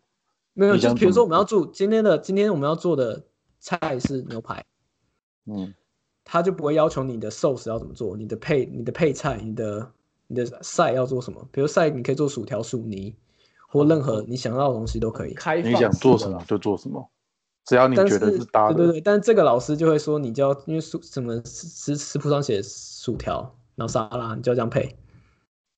[0.53, 3.23] 没有，就比如煮说我们要做今天的今天我们要做的
[3.59, 4.65] 菜是牛排。
[5.45, 5.73] 嗯，
[6.25, 9.91] 他就不会要求你的 sauce 要怎么做，你的配你的配菜，你的
[10.31, 11.45] 你的菜要做什么。
[11.51, 13.13] 比如菜你可以做薯条、薯泥，
[13.67, 15.31] 或任何你想要的东西都可以。
[15.31, 17.09] 你开放想做什么就做什么，
[17.65, 18.75] 只要你觉得是搭的。
[18.75, 23.41] 对对对，但是这个老师就会说，你就要因为薯什么食食谱上写薯条，
[23.75, 24.97] 然后沙拉，你就要这样配。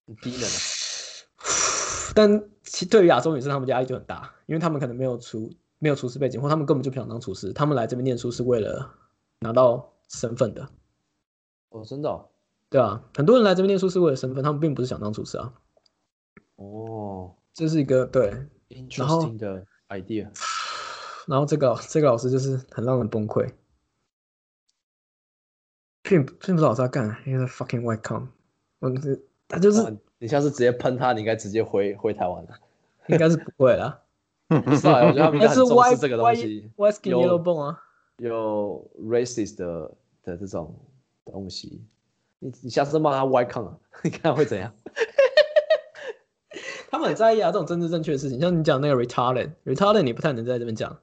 [0.05, 0.47] 很低能的。
[2.13, 8.93] 但其对于亚洲女生，她们压力就很大，因为她们可能没有厨没有厨师背景，或她们根本就不想当厨师，她们来这边念书是为了
[9.39, 10.67] 拿到身份的。
[11.69, 12.29] 哦，真的哦，
[12.73, 15.53] 对啊，很多人来这边念书是为了身份，他们并不是想当厨师啊。
[16.55, 18.33] 哦这是一个对
[18.69, 20.27] ，，interesting 的 idea。
[21.29, 23.47] 然后这个这个老师就是很让人崩溃，
[26.01, 28.25] 并并不知道老师在干，因为 fucking white com，
[28.79, 32.49] 我是他就是哇你下次直接喷他，你应该直接回回台湾了。
[33.07, 34.01] 应该是不会啦，
[34.47, 36.71] 不是啊，我觉得他们应该是很重视这个东西
[37.03, 37.39] 有
[38.17, 40.75] 有 racist 的的这种
[41.25, 41.85] 东西。
[42.43, 44.73] 你你下次骂他 white con 啊， 你看会怎样？
[46.91, 50.95] 他们很在意啊这种政治正确的事情，像你讲那个 retarded，retarded 你不太能在这边讲，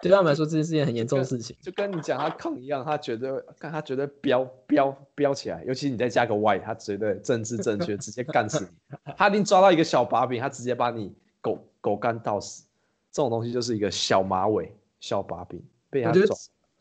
[0.00, 1.56] 对他们来说这是件很严重的事情。
[1.62, 8.96] 就跟你讲他 con 一样，他绝对看他绝对飙飙飙起来，尤其你再加个 white，他绝对政治正确，直接干死你。
[9.16, 12.64] 他一定抓到一个小把柄，他直接把你狗狗干到死。
[13.12, 16.36] 这种东西就是一个小马尾、小把柄，被他抓。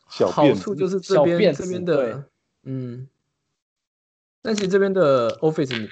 [0.07, 2.23] 好小辫子，处就是这小边这边的，
[2.63, 3.07] 嗯，
[4.45, 5.89] 但其实这边的 office，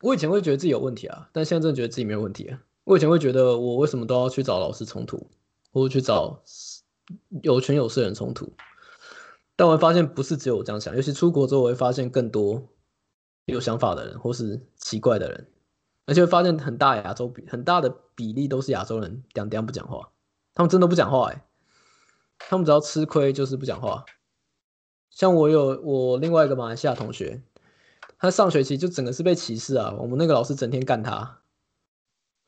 [0.00, 2.62] 我以前会觉得自己有问题啊，但现在真的觉得自己没有问题啊。
[2.84, 5.28] 我以前会觉得我为什么都要去找老师冲突，
[5.72, 6.40] 或者去找
[7.42, 8.52] 有权有势人冲突，
[9.56, 12.68] 但我会发现不是只有我这样想，尤其出国之后，我会发现更多
[13.46, 15.50] 有想法的人或是奇怪的人，
[16.04, 20.12] 而且会发现很大亚洲比很大的比例都是亚洲人，两两不讲话，
[20.54, 21.44] 他们真的不讲话哎、
[22.38, 24.04] 他们只要吃亏就是不讲话。
[25.10, 27.42] 像我有我另外一个马来西亚同学，
[28.18, 31.40] 他上学期就整个是被歧视啊，我们那个老师整天干他，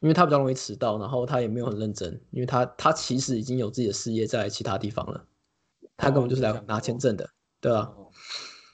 [0.00, 5.24] 因为他比较容易迟到，然后他也没有很认真，因为他他其实已经有自己的事业在其他地方了，
[5.96, 7.30] 他根本就是来拿签证的，
[7.60, 7.90] 对啊。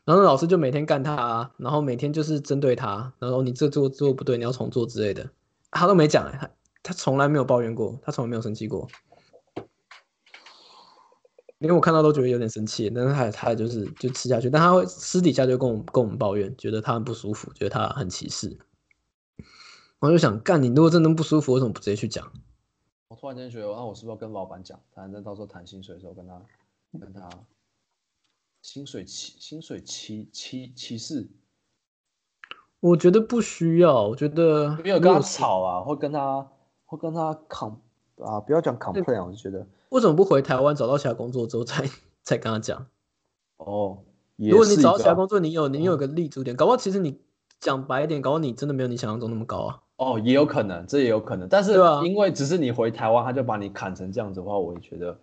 [0.05, 5.31] 然后老师就每天干他啊，然后每天就是针对他，然后你这做做不对，你要重做之类的，
[5.71, 6.51] 他都没讲哎，他
[6.83, 8.89] 他从来没有抱怨过，他从来没有生气过。
[11.65, 18.59] 因为我看到都觉得有点生气，但是他他就是就吃下去，但他会私底下就跟我跟我们抱怨，觉得他很不舒服，觉得他很歧视。
[19.99, 22.31] 我就想，干你如果真的不舒服，为什么不直接去讲？
[23.09, 26.43] 我突然间觉得，那我是不是要跟老板讲，反正到时候谈薪水的时候跟他
[27.01, 27.31] 跟他
[28.61, 31.27] 薪水歧薪水歧歧歧视？
[32.81, 36.47] 我觉得不需要，我觉得没有跟他吵啊，会跟他
[36.85, 37.77] 会跟他 com
[38.23, 39.67] 啊，不要讲 complain，我就觉得。
[39.91, 41.89] 为什么不回台湾找到其他工作之后再
[42.23, 42.87] 再跟他讲？
[43.57, 43.99] 哦，
[44.37, 47.21] 如果你找到其他工作，你有你有个立足点，搞不好其实你
[47.61, 49.81] 讲白一点，搞不好你真的没有你想象中那么高啊。
[49.97, 51.49] 哦，也有可能，这也有可能。
[51.49, 55.17] 但是因为只是你回台湾，他就把你砍成这样子的话，我也觉得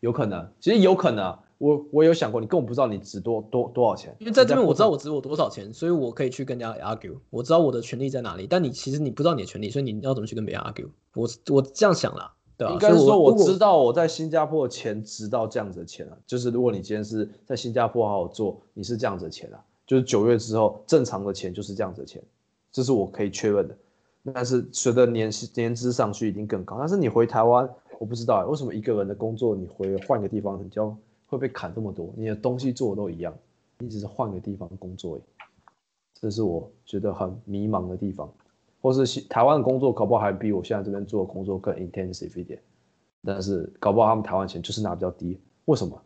[0.00, 0.50] 有可能。
[0.58, 4.12] 其实有可能，我我有想过，你根本不知道你值多多多少钱。
[4.18, 8.48] 因为在这边我知道我值我多少钱，所以我可以去跟人家 argue，我知道我的权利在哪里。
[8.50, 10.88] 但你其实你不知道你的权利，所以你要怎么去跟别人 argue？
[11.14, 12.34] 我我这样想啦。
[12.58, 16.18] 应该是说，我知道我在新加坡的钱值到这样子的钱了。
[16.26, 19.62] 就是如果你今天是在新加坡好好做，你是这样子的钱啊。
[19.86, 22.20] 就是九月之后正常的钱就是这样子的钱，
[22.72, 23.76] 这是我可以确认的。
[24.32, 26.76] 但是随着年年资上去一定更高。
[26.78, 27.68] 但是你回台湾，
[28.00, 30.94] 我不知道为什么一个人的工作你回换个地方，你就
[31.32, 32.12] 会被砍这么多。
[32.16, 33.34] 你的东西做的都一样，
[33.78, 35.20] 你只是换个地方工作，
[36.20, 38.32] 这是我觉得很迷茫的地方。
[38.80, 42.60] 或是台湾的工作搞不好还比我现在这边做的工作更 intensive 一点，
[43.22, 46.02] 但是搞不好他们台湾钱就是拿比较低，为什么？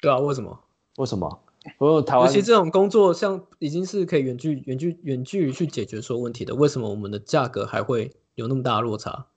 [0.00, 0.58] 对啊，为什么？
[0.96, 1.40] 为什么？
[1.78, 9.28] 我台湾尤其这种工作，像已经是可以远距远距远距离去解决所有问题的，为什么我们的价格还会有那么大的落差？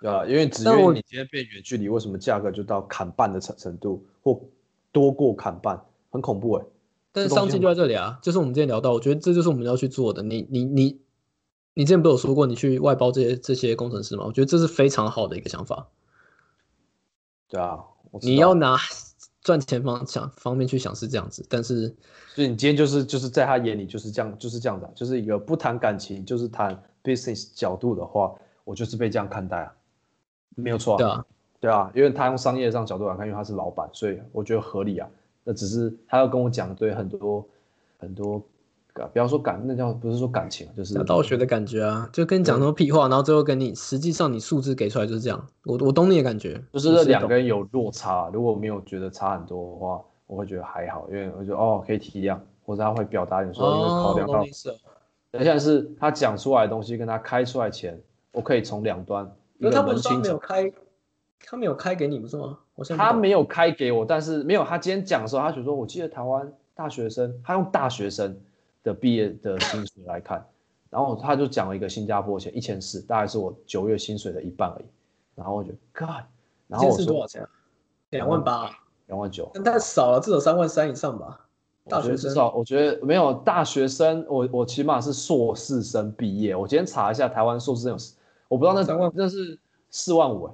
[0.00, 4.40] 对啊，因为只因为你今天变远距离，为什么价格就到砍半的程程度，或
[4.92, 5.80] 多过砍半，
[6.10, 6.64] 很恐怖哎。
[7.12, 10.22] 但是商机就在这里啊，就是我们今天聊到，我觉得这就是我们要去做的。
[10.22, 11.00] 你你你。
[11.74, 14.24] 你之前不有说过你去外包这些这些工程师吗？
[14.26, 15.86] 我觉得这是非常好的一个想法。
[17.48, 17.78] 对啊，
[18.20, 18.76] 你要拿
[19.42, 21.94] 赚钱方想方面去想是这样子，但是
[22.34, 28.34] 所以你今天就是就是在他眼里就是这样就是这样的，就是一个不谈感情就是谈 business 角度的话，
[28.64, 29.72] 我就是被这样看待啊，
[30.62, 30.96] 没有错。
[30.96, 31.24] 对啊，
[31.60, 35.08] 对啊，因为他用商业上角度来看，因为他是老板，所以我觉得合理啊。
[35.44, 37.46] 那只是他要跟我讲对很多
[37.98, 38.42] 很多。
[39.12, 45.46] 不要说感，那叫不是说感情，就是道学的感觉啊，就跟你讲那么屁话，然后最后跟你实际上你数字给出来就是这样。
[45.66, 48.28] 我我懂你的感觉，就是这两个人有落差。
[48.32, 52.36] 如果没有觉得差很多的话，我会觉得还好，因为我觉得哦可以体谅，
[52.66, 54.44] 或者他会表达你说因为考量到，
[55.30, 57.96] 等一下是他讲出来的东西跟他开出来钱，
[58.32, 59.30] 我可以从两端。
[59.58, 60.72] 那他不是没有开，
[61.40, 62.58] 他没有开给你不是吗？
[62.74, 68.38] 我他没有开给我，但是没有他今天讲的时候，他就说我记得台湾大学生，他用大学生。
[68.84, 70.42] 的毕业的薪水来看，
[70.88, 74.84] 然后他就讲了一个新加坡钱一千四，大概是我九月薪水的一半而已。
[75.34, 76.24] 然后我觉得，God，
[76.68, 77.46] 然后我说多少钱？
[78.10, 78.70] 两万八，
[79.06, 81.40] 两万九，那太少了，至少三万三以上吧。
[81.88, 86.54] 大学生至少我觉得没有大学生，我我起码是硕士生毕业。
[86.54, 87.98] 我今天查一下，台湾硕士生有，
[88.48, 89.58] 我不知道那三万那是
[89.90, 90.50] 四万五，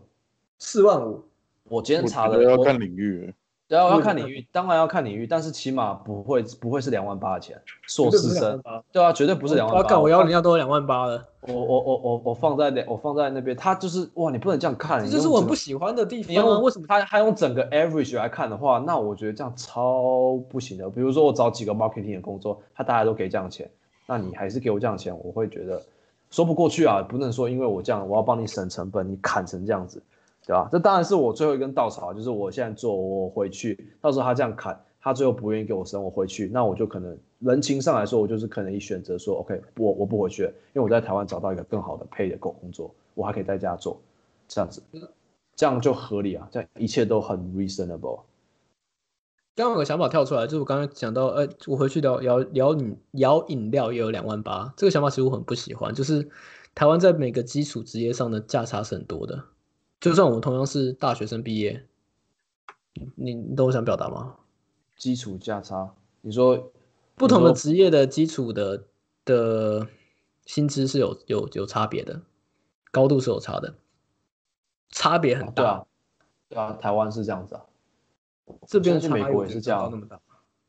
[0.59, 1.25] 四万五。
[1.65, 3.33] 我今天查了要看领域。
[3.67, 9.99] 对啊，要看领域，当然要看领域，但是起码不会不会是两万八的钱，硕士生，对啊，绝对不是两万八。
[9.99, 16.63] 我幺零幺都两万八了，我我我我我放在那，我放在那边，他就是哇，你不能这样看，这是我不喜欢的地方。
[16.63, 20.91] 为什么他他用整个 average 来看的话，那我觉得这样超不行的。
[20.91, 23.69] 比如说我找几个 marketing 的工作，他大家都给这样钱，
[24.07, 25.83] 那你还是给我这样钱，我会觉得
[26.35, 30.03] 说不过去啊，不能说因为我这样，我要帮你省成本，你砍成这样子。
[30.47, 30.69] 对吧？
[30.71, 43.97] 这当然是我最后一根稻草，就是我现在做，我回去，到时候他这样砍，他最后不愿意给我升，我回去，那我就可能人情上来说，我就是可能选择说，OK，我我不回去，因为我在台湾找到一个更好的配的工工作，我还可以在家做，
[44.47, 44.83] 这样子，
[45.57, 48.21] 这样就合理啊，这样一切都很 reasonable。
[49.57, 56.29] 刚刚有个想法跳出来，就是我刚刚讲到，呃，我回去聊聊聊饮聊饮料也有两万八，这个想法其实我很不喜欢，就是
[56.75, 59.45] 台湾在每个基础职业上的价差是很多的。
[60.01, 61.87] 就算我们同样是大学生毕业，
[63.15, 64.35] 你你懂我想表达吗？
[64.97, 66.73] 基础价差，你说
[67.15, 68.85] 不同的职业的基础的
[69.25, 69.87] 的
[70.45, 72.23] 薪资是有有有差别的，
[72.91, 73.77] 高度是有差的，
[74.91, 75.87] 差别很大。
[76.49, 77.63] 对啊，台湾是这样子啊，
[78.67, 79.91] 这边去美国也是这样，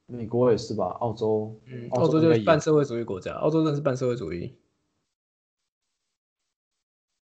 [0.05, 0.85] 美国也是吧？
[0.99, 4.55] 澳洲，嗯，澳洲就是半社会主义国家，澳洲真的是半社会主义。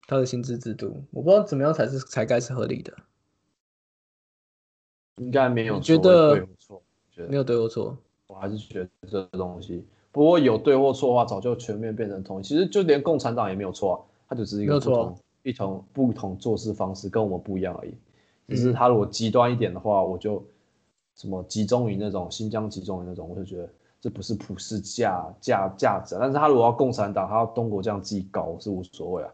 [0.07, 2.92] 他的薪资制度，我不知道怎么样才是才该是合理的。
[5.18, 6.82] 应该没有你觉得对或错，
[7.12, 7.96] 觉得没有对或错。
[8.26, 12.42] 我还是觉得这个东西，不过有对或错的话，早就全面变成统一。
[12.42, 17.94] 其实就连共产党也没有错啊，他就只是一个不同、一同不同做事方式，跟我们不一样而已。
[18.51, 20.44] 只嗯是他如果极端一点的话，我就
[21.14, 23.68] 什么集中于那种新疆集中于那种，我就觉得
[24.01, 26.18] 这不是普世价价价值啊。
[26.20, 29.30] 但是他如果要共产党，他要东国这样自己搞，我是无所谓啊。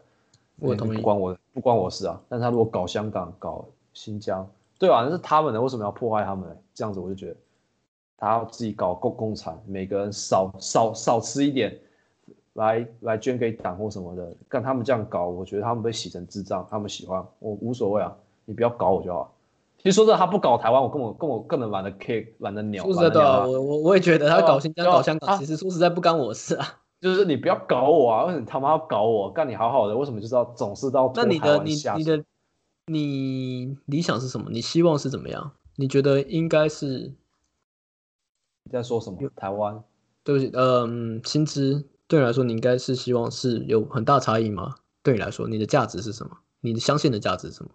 [0.59, 2.19] 我同意不关我不关我事啊。
[2.27, 4.47] 但是他如果搞香港、搞新疆，
[4.79, 6.55] 对啊，那是他们的，为什么要破坏他们呢？
[6.73, 7.35] 这样子我就觉得
[8.17, 11.79] 他要自己搞共共产，每个人少少少吃一点，
[12.53, 14.35] 来来捐给党或什么的。
[14.47, 19.35] 干他们这样搞，我觉得他们被洗成智障，他们喜欢我无所谓啊，你不要搞我就好。
[19.77, 22.83] 其实说真的，他不搞台湾，我跟我跟我根本懒得 care，懒得鸟。
[22.83, 26.65] 说实在的我我我也觉得他搞新疆、啊搞香港，啊其实说实在不干我事啊。
[26.99, 28.23] 就是你不要搞我啊！
[28.25, 29.29] 为什么你他妈要搞我？
[29.29, 32.23] 干你好好的，为什么就是要总是到那你的你你的
[32.87, 34.49] 你理想是什么？
[34.49, 35.51] 你希望是怎么样？
[35.75, 37.13] 你觉得应该是
[38.63, 39.19] 你在说什么？
[39.35, 39.83] 台湾
[40.23, 44.73] 对不起，嗯，薪资对你来说，你应该是希望是有很大差异吗？
[45.03, 46.35] 对你来说，你的价值是什么？
[46.61, 47.69] 你的相信的价值是什么？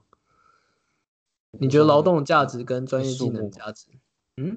[1.59, 3.87] 你觉得劳动的价值跟专业技能的价值？
[4.39, 4.57] 嗯，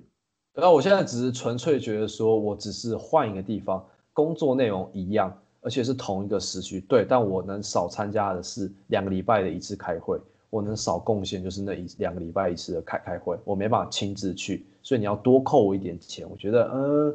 [0.54, 10.18] 那我现在只是纯粹觉得说，我只是换一个地方，工作内容一样，而且是同一个时区，对，但我能少参加的是两个礼拜的一次开会，
[10.50, 17.14] 我能少贡献就是那一两个礼拜一次的开开会，我没办法亲自去，所以你要多扣我一点钱，我觉得呃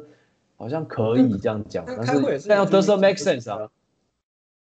[0.57, 3.67] 好像可以这样讲，但是但要 doesn't make sense 啊，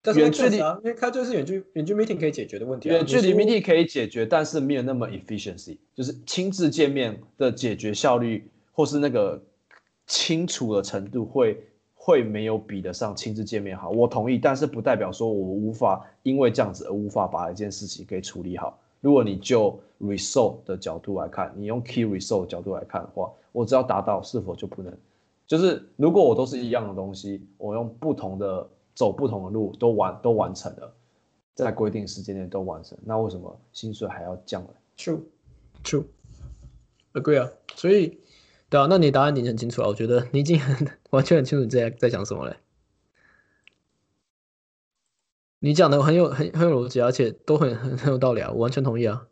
[0.05, 2.93] 但远距离啊，因为它就是远距远距 meeting 可以解决的问题啊。
[2.93, 9.41] 远距离 meeting 可以解决，但是没有那么 efficiency，就是亲自见面的解决效率，或是那个
[10.05, 11.57] 清楚的程度会
[11.95, 13.91] 会没有比得上亲自见面好。
[13.91, 18.77] 我同意，但是不代表说我无法因为这样子而无法把一件事情给处理好。
[18.99, 24.93] 如果你就 result 的角度来看，你用 key result 的角度来看的话，我只要达到是否就不能？
[25.47, 30.93] 就是如果我都是一样的东西，我用不同的走不同的路都完都完成了。
[31.55, 35.21] 在规定时间内都完成，那为什么薪水还要降呢？True,
[35.83, 36.05] true,
[37.13, 37.47] agree 啊。
[37.75, 38.19] 所以，
[38.69, 39.87] 对啊，那你答案已经很清楚了。
[39.87, 42.57] 我觉得你已经很完全很清楚你在在讲什么嘞。
[45.59, 49.27] 你讲的很有很很有逻辑，而且都很很很有道理啊，我完全同意啊。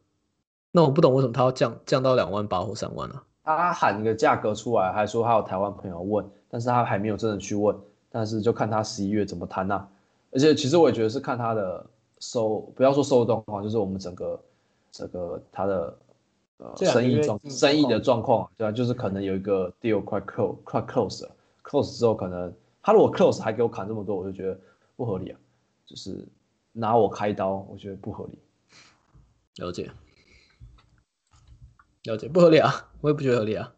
[0.71, 3.25] 那我不懂为什么他要降降到两万八或三万啊？
[3.43, 7.75] 他喊一个价格出来，还说他有台湾朋友问，但是他还没有真的去问，
[8.11, 9.87] 但是就看他十一月怎么谈呐、
[10.31, 11.85] 而且其实我也觉得是看他的
[12.19, 14.39] 收，不要说收入状况，就是我们整个
[14.91, 15.97] 整个他的
[16.57, 22.53] 呃生意状生意的状状况，对啊，就是可能有一个 deal 快 close 快 close 了，close 之后可能
[22.83, 24.59] 他如果 close 还给我砍这么多，我就觉得
[24.95, 25.39] 不合理啊，
[25.85, 26.27] 就是
[26.73, 28.39] 拿我开刀，我觉得不合理。
[29.57, 29.91] 了解，
[32.03, 33.73] 了解，不合理啊，我也不觉得合理啊。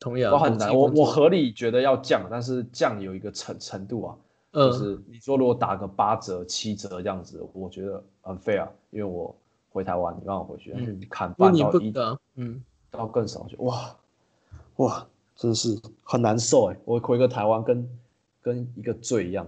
[0.00, 4.16] 同意啊，我很难，我我合理觉得要降，但是降有一个程程度啊，
[4.52, 9.34] 就嗯是你说如果打个八折、七折这样子，我觉得很 fair，啊因为我
[9.70, 10.72] 回台湾，你让我回去，
[11.10, 11.92] 砍半到一
[12.36, 13.96] 嗯，到更少，就哇
[14.76, 16.76] 哇，真的是很难受哎！
[16.84, 17.88] 我回个台湾跟
[18.40, 19.44] 跟一个罪一样，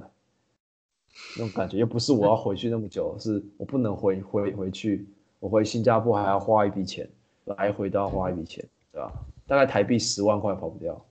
[1.36, 5.06] 那种感觉，又不是我要回去那么久，是我不能回回回去，
[5.38, 7.08] 我回新加坡还要花一笔钱，
[7.44, 9.12] 来回都要花一笔钱，对吧？
[9.50, 11.04] 大概台币十万块跑不掉，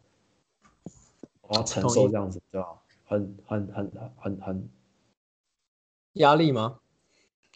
[1.41, 2.69] 我要承受这样子，对吧？
[3.05, 4.69] 很很很很很
[6.13, 6.80] 压力吗？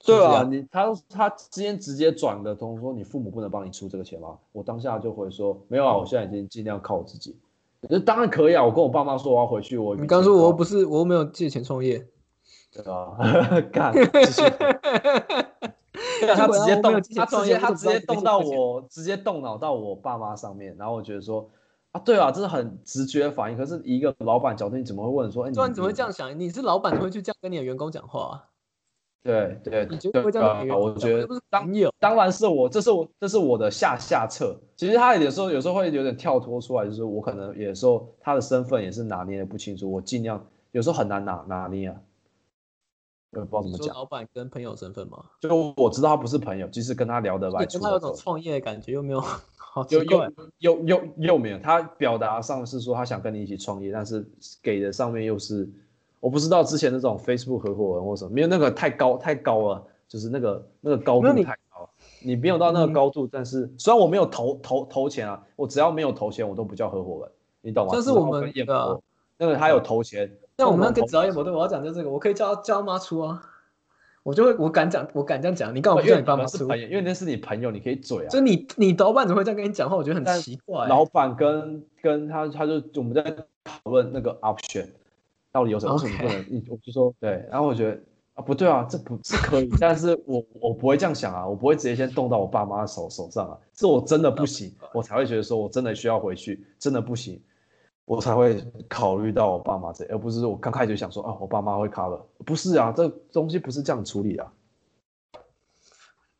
[0.05, 4.37] 对啊，你他他之前直接转的通说你父母不能帮你出这个钱吗？
[4.51, 7.39] 我当下就会说没有啊，我现在已经尽量靠我自己。
[7.83, 12.05] 那当然可以啊，我跟我爸妈说我要回去，我你刚说我又不是是，我又没有借钱创业，
[12.73, 13.15] 对啊，
[13.71, 13.93] 干，
[16.35, 21.49] 他直接动他直接他直接动到我，直接动脑到我爸妈上面，然后我觉得说
[21.91, 23.57] 啊，对啊，这是很直觉的反应。
[23.57, 26.11] 可是一个老板角度，你怎么会问说，哎，你怎么会这样？
[26.11, 26.39] 想？
[26.39, 28.49] 你是老板，会去这样跟你的员工讲话、啊？
[29.23, 31.89] 对对你绝对不会这样我觉得当有。
[31.97, 34.53] 当然是我，这是我，这是我的下下策。
[34.75, 41.95] 其实他有时候有时候会有点跳脱出来，就是我可能有时候他的身份也是拿捏的不清楚，我尽量有时候很难拿拿捏啊，
[43.33, 43.95] 我也不知道怎么讲。
[43.95, 45.23] 老板跟朋友身份吗？
[45.39, 49.19] 就我知道他不是朋友，即使跟他聊得来，你跟他有种创业的感觉，又没有，
[49.57, 50.29] 好奇又怪
[50.59, 50.77] 又。
[50.77, 54.25] 又又又没有，他表达上是说他想跟你一起创业，但是
[54.61, 55.67] 给的上面又是
[56.19, 61.89] 我不知道之前那种 Facebook 合伙人或什么，没有那个太高太高了，就是那个那个高度太高了，
[62.23, 67.31] 你没有到那个嗯高度，但是虽然我没有投投投钱啊，我只要没有投钱，我都不叫合伙人，
[67.61, 67.93] 你懂吗？
[67.93, 68.99] 这是我们的
[69.37, 73.41] 那个他有投钱，像我们那共同投个只要也不对，我要讲就这个，我可以叫叫他妈出啊。
[74.23, 76.63] 我就会我敢讲，我敢这样讲，你干嘛不因为叫你爸妈出？
[76.75, 78.29] 因为那是你朋友，你可以嘴啊。
[78.29, 79.97] 就你你老板怎么会这样跟你讲话？
[79.97, 80.87] 我觉得很奇怪。
[80.87, 83.21] 老板跟跟他他就我们在
[83.65, 84.87] 讨论那个 option
[85.51, 86.45] 到底有什么，为什么不能？
[86.49, 87.99] 你我就说对，然后我觉得
[88.35, 97.41] 啊不对啊，这不是可以，但是我我不会这样想啊，我不会直接先动到我爸妈的手手上啊，是我真的不行，我才会觉得说我真的需要回去，真的不行，
[98.05, 104.51] 我才会考虑到我爸妈这，而不是我刚开始就想说啊我爸妈会 cover，不是啊，这东西不是这样处理的、啊，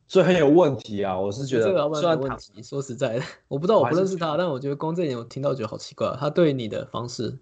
[0.06, 2.62] 所以很有问题啊，我是觉得这个问题。
[2.62, 6.14] 说实在的，我不知道，我不认识他，但我觉得光这一点我听到觉得好奇怪。
[6.20, 7.38] 他对你的方式，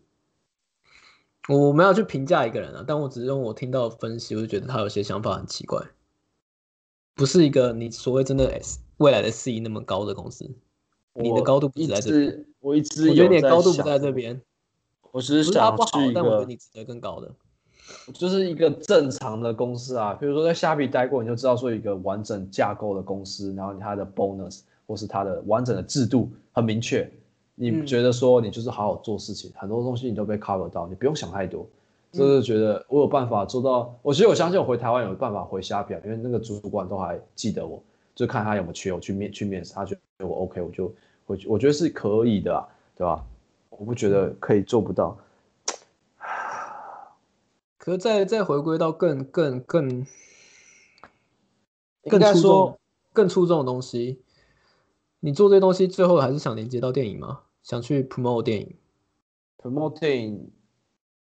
[1.49, 5.85] 我我没有去评价一个人啊，但我只是用我听到的分析，我就觉得他有些想法很奇怪，
[7.17, 10.49] 不是一个你所谓真的 S 未来的 C 那么高的公司。
[11.15, 14.41] 你的高度不在这我一直我觉得你有在的高度不在这边，
[15.11, 17.31] 我只是他不好想去一，但我觉得个你值得更高的。
[18.15, 27.11] 就是一个正常的公司啊，比如说在虾皮待过，你就知道说一个完整架构的公司，然后它的 bonus 或是它的完整的制度很明确，
[27.55, 31.67] 你嗯觉得说你就是好好做事情，很多东西你都被 cover 到，你不用想太多，
[32.13, 33.95] 就是觉得我有办法做到。
[34.01, 37.83] 我其实我相信我回台湾有办法回虾皮啊，因为那个主管都还记得我，
[38.15, 40.95] 就看他有没有缺我去面去面试，他觉得我 OK，我就
[41.27, 43.25] 回去，我觉得是可以的、啊，对吧？
[43.71, 45.17] 我不觉得可以做不到。
[47.79, 50.07] 可是再再回归到更更更
[52.05, 52.79] 更出该说众、
[53.13, 54.23] 更出众的东西，
[55.21, 57.41] 你做这些东西最后还是想连接到电影吗？
[57.63, 58.77] 想去 promote 电影
[59.57, 60.51] ，promote 电影，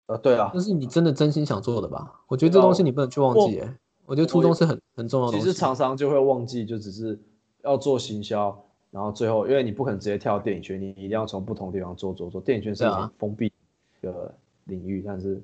[0.08, 2.22] 呃，对啊那，是你真的真心想做的吧？
[2.28, 3.78] 我觉得这东西你不能去忘记、欸，
[4.10, 5.38] 我觉得初衷是很很重要的。
[5.38, 7.18] 其实常常就会忘记，就只是
[7.62, 8.60] 要做行销，
[8.90, 12.42] 然后最后因为你不可能直接跳电影圈，你一定要从不同地方做做做。
[12.42, 13.54] 电影圈是一对啊个封闭
[14.02, 14.34] 的
[14.64, 15.40] 领域，但是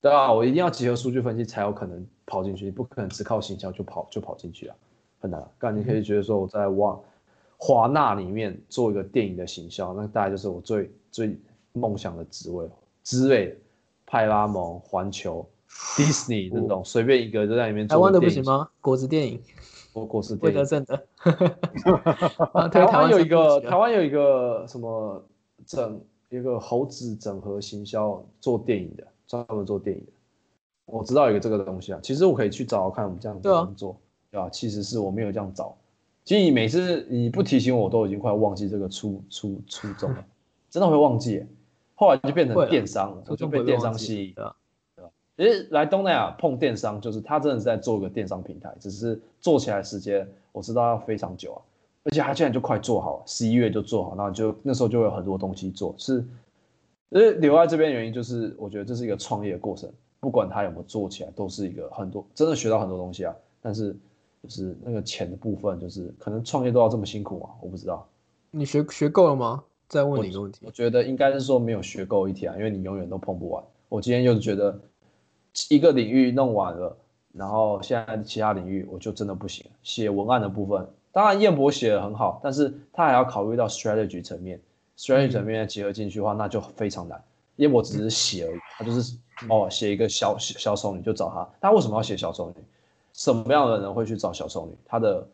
[0.00, 4.76] 对啊，我一定要结合数据分析才有可能跑进去，你不可能只靠行销就跑就跑进去啊，
[5.20, 5.46] 很难。
[5.58, 6.98] 但你可以觉得说我在往
[7.58, 11.38] 华纳里面做一个电影的行销，那大概就是我最最
[11.74, 12.66] 梦想的职位
[13.02, 13.56] 之类的，
[14.06, 15.46] 派拉蒙、环球。
[15.96, 18.68] Disney 那种随便一个就在里面做台湾的不行吗？
[18.80, 19.40] 果子电影，
[19.92, 20.58] 国国子电影。
[20.58, 21.06] 德胜的。
[22.52, 25.22] 啊台湾有一个台台湾有一个什么
[25.66, 30.12] 整一个猴子整合行销做电影的，专门做电影的。
[30.86, 33.96] 我知道有一个这个东西啊，其实我可以去找找看我们这样子工作，
[34.30, 35.76] 对吧、其实是我没有这样找。
[36.24, 40.24] 其实你每次你不提醒我，我都已经快忘记这个初初初衷了，
[40.70, 41.46] 真的会忘记耶。
[41.94, 44.34] 后来就变成电商了，我就被电商吸引。
[44.34, 44.54] 对啊
[45.36, 51.60] 其实来东南亚碰电商，就是他真的是在做一个电商平台，只是做起来时间我知道要非常久啊，
[52.04, 55.94] 而且他现在就快做好了，十一月就做好，然后就那时候就会有很多东西做。
[55.98, 56.24] 是，
[57.08, 59.90] 呃，留在这边的原因就是我觉得这是一个创业的过程，
[60.20, 63.34] 不管他有没有做起来，都是一个很多真的学到很多东西啊。
[63.60, 63.96] 但是
[64.42, 67.50] 就是那个钱的部分，就是可能创业都要这么辛苦啊？
[67.60, 68.06] 我不知道。
[68.52, 69.64] 你学学够了吗？
[69.88, 73.64] 再问你一个问题我，觉得应该是说没有学够一天啊，因为你永远都碰不完。
[73.88, 74.78] 我今天又觉得
[75.68, 76.96] 一个领域弄完了，
[77.32, 79.64] 然后现在其他领域我就真的不行。
[79.82, 84.60] 写文案的部分，当然燕博写的很好，但是他还要考虑到 strategy 层面
[84.98, 87.22] ，strategy 层面结合进去的话，那就非常难。
[87.56, 89.16] 燕博只是写而已，他就是
[89.48, 92.64] 哦写一个小小小丑女就找他，他为什么要写小丑女？
[93.12, 94.76] 什么样的人会去找小丑女？
[94.84, 95.26] 他的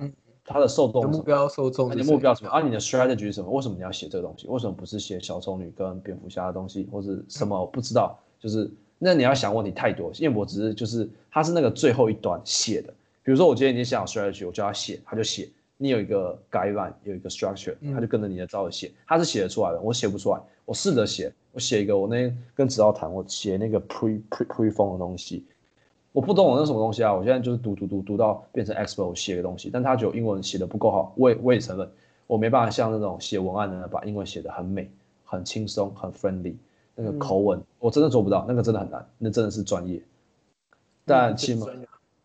[0.45, 2.51] 他的受众目标受众你的目标什么？
[2.51, 3.51] 啊，你的 strategy 是什么？
[3.51, 4.47] 为什么你要写这个东西？
[4.49, 7.59] 为什么不是写小丑女跟蝙蝠侠的东西，或者什么？
[7.59, 8.71] 我不知道，就是
[9.03, 10.13] 那你要想问题太多。
[10.19, 12.93] 燕博只是就是他是那个最后一端写的。
[13.23, 15.49] 比如说我今天已经想好 strategy，我叫他写，他就写。
[15.83, 20.39] 你有一个 guideline，有一个 structure，他就跟着你的照着写，他是写得出来的，我写不出来。
[20.67, 25.43] 我试着写，我写一个，我那天跟指导谈，我写那个 pre pre pre 风的东西，
[26.13, 31.91] 我不懂我那什么东西啊，我现在就是读读读读到变成 expert 我写个东西，但他觉得英文写的不够好，我也我也承认，
[32.27, 34.91] 我没办法像那种写文案的人把英文写的很美、
[35.25, 36.55] 很轻松、很 friendly，
[37.03, 40.01] 那个口吻、我真的做不到，那个真的很难，那真的是专业。
[41.05, 41.67] 但起码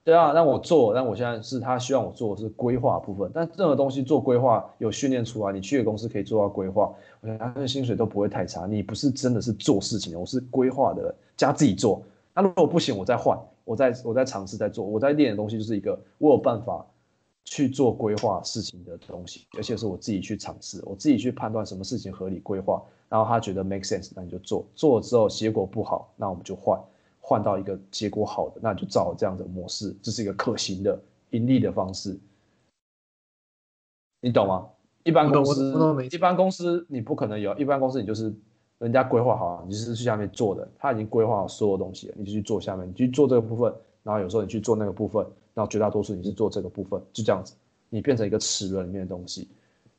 [0.03, 8.67] 对啊，但我做，但我现在是他希望我做的是规划部分，但任何东西做规划有训练出来，你去的公司可以做到规划，我觉得他的薪水都不会太差。
[8.67, 12.03] 你不是真的是做事情的，我是规划的人加自己做。
[12.35, 16.85] 那如果不行，我再换，我再我再尝试再做，我在练的东西就是一个我有办法
[17.43, 22.79] 去做规划事情的东西，而且是我自己去尝试，我自己去判断什么事情合理规划，
[23.15, 26.77] 然后他觉得 make sense，那你就做，做了之后结果不好，那我们就换。
[27.21, 32.19] 换到一个结果好的，那就照这样的模式，这是一个可行的盈利的方式，
[34.19, 34.67] 你懂吗？
[35.05, 35.73] 一般公司
[36.11, 38.33] 一般公司你不可能有，一般公司你就是
[38.79, 43.73] 人家规划好，你就是去下面做的，他已经规划好所有东西了，你就去做下面，你去做这个部分，
[44.03, 47.55] 然后有时候你去做那个部分，然后绝大多数你是做这个部分，就这样子，
[47.89, 49.47] 你变成一个齿轮里面的东西。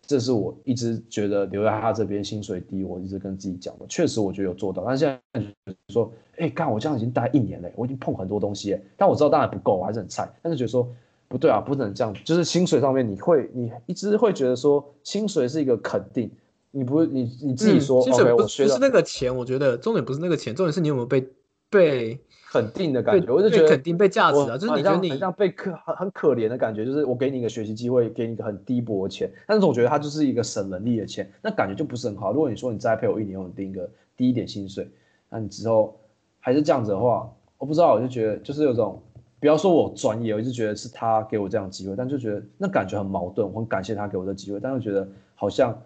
[0.06, 4.84] 这是我一直觉得留在他这边薪水低，我一直跟自己讲的，确实我觉得有做到。
[4.86, 5.42] 但现在
[5.88, 10.28] 说，哎，干我这样已经待一年了，我已经碰很多东西，但我知道当然不够，我还是很菜。
[10.42, 10.88] 但是觉得说
[11.28, 16.30] 不对啊，不能这样，就是薪水上面你会，你一直会觉得说薪水是一个肯定，
[16.70, 21.26] 你不你你自己说，薪水不我学到不是那个钱，我觉得重点不是那个钱，重点是你有没有被
[21.68, 22.20] 被
[22.56, 32.32] 肯定的感觉，我就觉得肯定被价值我啊，就是你觉得你像很像被可很很可怜的感觉，就是我给你一个学习机会，给你一个很低薄的钱，但是我觉得它就是一个省人力的钱，那感觉就不是很好。
[32.32, 34.88] 如果你说你再陪我一年，我定一个低一点薪水，
[35.28, 35.98] 那你之后
[36.40, 39.00] 还是这样子的话，我不知道，我就觉得就是有种，
[39.40, 45.76] 不要说我专业，我就觉得是他给我这样的机会，但就觉得那感觉很矛盾，我很感谢他给我的机会，但又觉得好像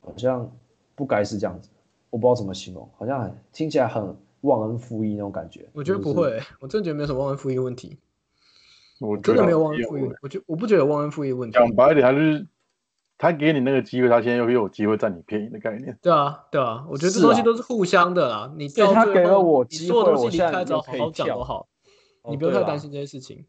[0.00, 0.50] 好像
[0.94, 1.68] 不该是这样子，
[2.10, 4.14] 我不知道怎么形容，好像很听起来很
[4.44, 5.68] 忘恩负义那种感觉。
[5.72, 7.98] 我觉得就是不会，我真的觉得没有什么忘恩负义的问题，
[9.00, 11.58] 我真的没有忘恩负义，我觉我不觉得有忘恩负义问题。
[11.58, 12.46] 讲白一点，他就是
[13.18, 15.98] 他给你那个机会，他现在又有机会占你便宜的概念。
[16.02, 18.52] 对啊，对啊，我觉得这东西都是互相的啦。
[18.56, 21.68] 你对到最他给了我机你所有东会我现在西离开之后就好好讲跳都好，
[22.22, 23.44] 哦你不用太担心这些事情。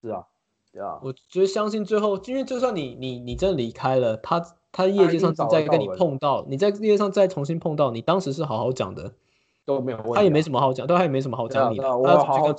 [0.00, 0.24] 是啊，
[0.72, 9.12] 对啊，我觉得相信最后，因为就算你你你真的离开了，他他业界上再跟你碰到，你在业界上再重新碰到，你当时是好好讲的，
[9.76, 10.14] 都没有问题啊。
[10.16, 12.52] 他也没什么好讲，对他也没什么好讲你的，对啊我他要好好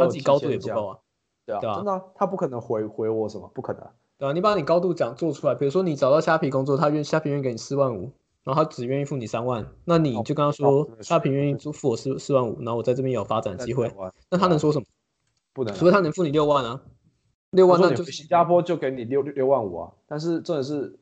[0.00, 0.98] 他自己高度也不够啊。
[1.46, 8.12] 对啊，真的啊、他不可能回回我什么，不可能啊、对啊，你把你高度讲做出来，比如说你找到虾皮工作，他愿虾皮愿意给你四万五，
[8.44, 13.90] 然后他只愿意付你三万，那你就跟他哦说虾皮愿意付付我四四万五，然后我在这边有发展机会
[14.30, 14.84] 那他能说什么？
[15.54, 16.82] 不能啊、除非他能付你六万啊，
[17.52, 20.98] 六万那就新加坡就给你六六六万五啊，但是真的是，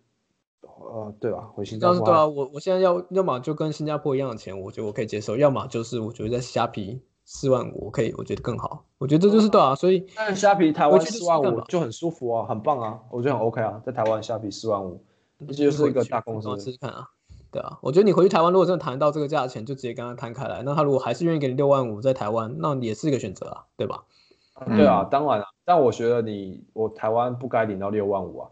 [0.78, 1.48] 呃，对吧？
[1.55, 8.84] 回新加坡但是对啊，我我现在要要么就跟新加坡一样的钱，我觉得我可以接受；要么就是我觉得在虾皮四万五，我可以我觉得更好。
[8.98, 15.01] 我觉得这就是对啊，所以但是虾皮台湾四万五就很舒服啊，很棒啊，我觉得很 OK 啊，在台湾虾皮四万五，
[15.48, 17.09] 这就是一个大公司试试看啊。
[17.52, 20.62] 对啊，我觉得你回去台湾，如果真的谈到这个价钱，就直接跟他摊开来。
[20.62, 24.05] 那他如果还是愿意给你六万五在台湾，那也是一个选择啊，对吧？
[24.74, 28.48] 对啊，当然了、但我觉得你我台湾不该领到六万五啊，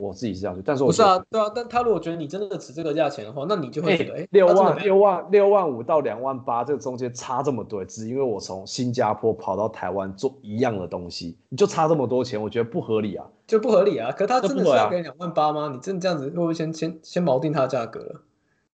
[0.00, 13.26] 我自己是这样觉得，但是我觉得不是啊，对啊，但他如果觉得你真的值这个价钱的话，那你就会觉得，哎、六万六万六万五到两万八，这个中间差这么多，只因为我从新加坡跑到台湾做一样的东西，你就差这么多钱，我觉得不合理啊。
[13.46, 14.10] 就不合理啊。
[14.12, 15.70] 可他真的是要给两万八吗？
[15.72, 18.20] 你真的这样子会不会先先先锚定他的价格了？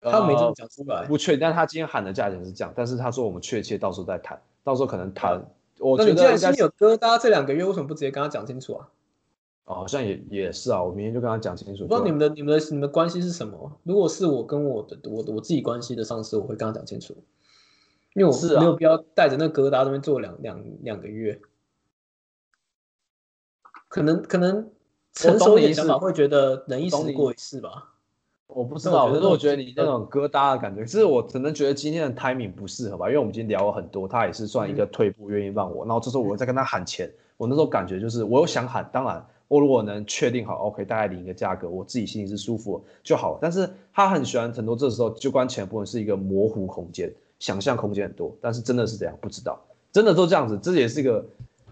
[0.02, 1.04] 他没这么呃讲出来。
[1.06, 5.42] 不确定，但他今天喊的价钱是这样，但是他说我们确切到时候再谈，到时候可能谈。
[5.78, 8.88] 我那觉你既然心里有疙瘩，这两个月为什么不直接跟他讲清楚啊？
[9.70, 11.86] 哦，好像也也是啊，我明天就跟他讲清楚。
[11.86, 13.70] 不知道你们的、你们的、你们的关系是什么。
[13.84, 17.14] 如果是我跟我的、我的我自己关系的上司，我会跟他讲清楚，
[18.14, 21.40] 因为我没有必要带着那疙瘩这边做两两两个月。
[23.88, 24.68] 可能可能
[25.12, 27.94] 成熟一点想法会觉得人一懂你时过一世吧。
[28.48, 43.38] 我不知道，可是我觉得你那种疙瘩的感觉，就是我可能觉得今天的 timing 不适合吧，因为我们今天聊了很多，他也是算一个退步，愿意让我，然后这时候我再跟他喊钱，我那时候感觉就是我有想喊，当然我如果能确定好，OK，大概领一个价格，我自己心里是舒服就好了。
[43.42, 49.60] 但是他很喜欢很多这时候就关钱的部分是一个模糊空间，想象空间很多，但是真的是这样不知道，
[49.90, 51.26] 真的都这样子，这也是一个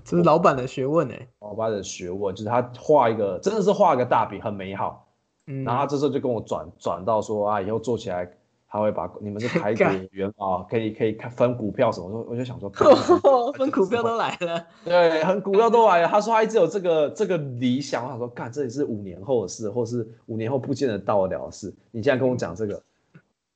[0.05, 5.06] 这是老板的学问哎、老爸的学问，就是他画一个真的是画一个大饼，很美好。
[5.46, 8.28] 嗯，然后他这时候就跟我转转到说啊，以后做起来
[8.69, 12.69] 他会把你们是排骨干元啊，可以可以看分股票什么，我就我就想说，
[13.57, 16.09] 分股票都来了，对，很股票都来了。
[16.09, 21.73] 他说他一直有这个这个理想，我想说，干这也是五年后的事，或是五年后不见得到得了的事。
[21.90, 22.82] 你现在跟我讲这个，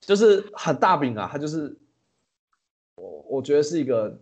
[0.01, 1.77] 就是很大饼啊，他就是
[2.95, 4.19] 我我觉得是一个，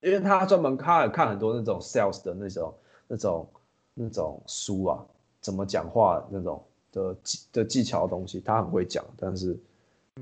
[0.00, 2.74] 因为他专门他有看很多那种 sales 的那种
[3.08, 3.48] 那种
[3.94, 5.04] 那种书啊，
[5.40, 6.62] 怎么讲话那种
[6.92, 9.58] 的技的技巧的东西，他很会讲，但是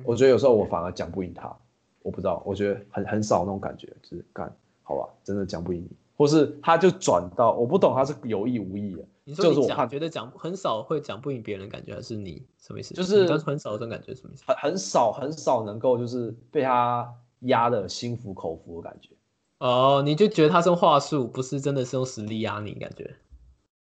[0.05, 1.55] 我觉得有时候我反而讲不赢他，
[2.03, 4.51] 我不知道，我觉得很很少那种感觉，就是干
[4.83, 12.95] 好吧，真的讲不赢你，或是他就转到我不懂他是有意无意的，你说你讲就是我看觉得讲很少会讲不赢别人的感觉，还是你什么意思？
[12.95, 14.45] 就是很少这种感觉，什么意思？
[14.47, 19.11] 很很少很少能够就是被他压的心服口服的感觉。
[19.59, 23.15] 哦，你就觉得他是用话术，不是真的是用实力压你，感觉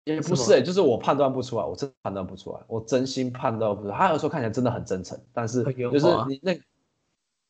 [0.06, 3.98] 也不是、欸，就是我判断不出来，我真的判断不出来，我真心判断不出来。
[3.98, 6.58] 他有时候看起来真的很真诚，但是就是你那，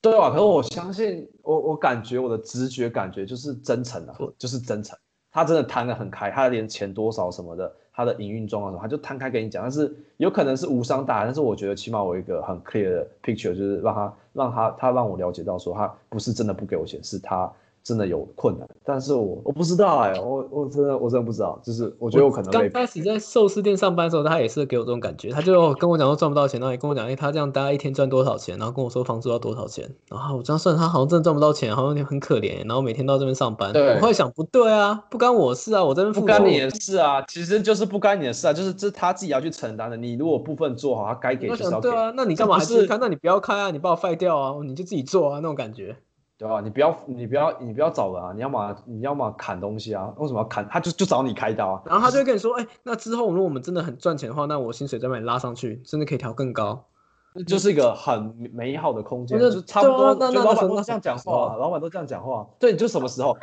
[0.01, 4.97] 对啊，可是我相信，我我感觉我的直觉感觉就是真诚啊，就是真诚。
[5.31, 9.61] 他真的摊得很开，他连钱多少什么的，他的营运状况什么，他就摊开跟你讲。
[9.61, 17.51] 但是有可能是无伤大雅，但是我觉得起码我一个很 clear 的 picture，就是让他让他他让我了解到说他不是真的不给我钱，是他
[17.85, 33.71] 真的有困难，但是我我不知道哎、我我真的我真的不知道，就是我觉得我可能刚开始在寿司店上班的时候，他也是给我这种感觉，他就跟我讲说赚不到钱，然后也跟我讲，哎、他这样大概一天赚多少钱，然后跟我说房租要多少钱，然后我这样算，他好像真的赚不到钱，好像有点很可怜，然后每天到这边上班。
[33.71, 39.95] 对我会想，不对啊，不干我事啊，我这边不干你的事啊，其实就是不干你的事啊，就是这是他自己要去承担的。
[39.95, 42.97] 你如果部分做好，他该给我就是要给，想对啊，那你干嘛还是开？
[42.97, 45.95] 那你不要开啊，你把我废掉啊，你就自己做啊，那种感觉。
[46.37, 46.59] 对吧？
[46.61, 50.67] 你不要你不要你不要找人啊，你要么你要么砍东西啊，为什么要砍？
[50.67, 51.81] 他就就找你开刀啊。
[51.85, 56.85] 然后他就会跟你说，哎、那之后如果我们真的很赚钱的话，那我薪水再把你拉上去，真的可以调更高。
[57.33, 60.15] 那就是一个很美好的空间，就是差不多。
[60.17, 62.47] 那就老板都这样讲话，老板都这样讲话。
[62.59, 63.37] 对，你就什么时候？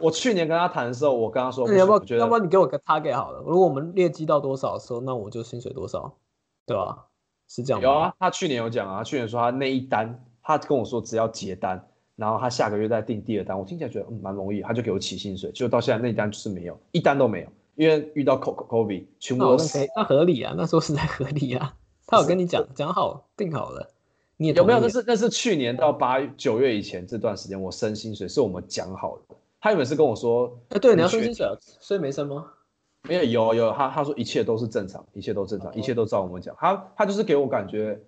[0.00, 1.98] 我去年跟他谈的时候，我跟他说，那你要不要？
[2.00, 6.14] 觉得要不然你给我个 target 好了，如果我们业绩到多少的时候，那我就薪水多少，
[6.66, 7.06] 对吧？
[7.48, 7.88] 是这样吗？
[7.88, 11.84] 有啊，他去年有讲啊，他去年说他那一单，他跟我说只要结单，
[12.16, 21.74] 然后他下个月再订第二单，我听起来觉得嗯蛮容易，他就给我起薪水，就到现在那一单就是没有，一单都没有，因为遇到 co covid 全部都死那我那，那合理啊，那说实在合理啊。
[22.06, 23.90] 他有跟你讲讲好定好了，
[24.36, 24.80] 你也有没有？
[24.80, 29.34] 那是那是去年到八九月以前这段时间，我升薪水是我们讲好的。
[29.58, 32.46] 他原本是跟我说，哎，对，你要升薪水啊，所以没升吗？
[33.08, 36.54] 没有有有，他他说一切都是正常，一切都正常，一切都照我们讲。
[36.58, 37.98] 他他就是给我感觉，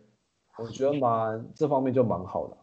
[0.58, 2.56] 我觉得蛮这方面就蛮好的。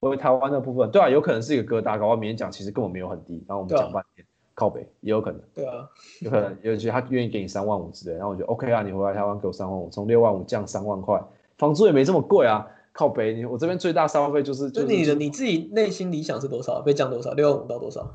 [0.00, 5.88] 回台湾的部分，对啊，有可能是一个疙瘩，搞完明天讲其实根本没有很低，然后我们讲半天，靠北也有可能，对啊，
[6.20, 11.20] 有可能，尤其他愿意给你三万五之类，然后我觉得 OK 啊，你回来台湾给我三万五，从六万五降三万块，
[11.56, 16.80] 房租也没这么贵啊，靠北，你我这边最大消费就是就就是你的你自己内心理想是多少？
[16.80, 17.32] 被降多少？
[17.32, 18.08] 六万五到多少？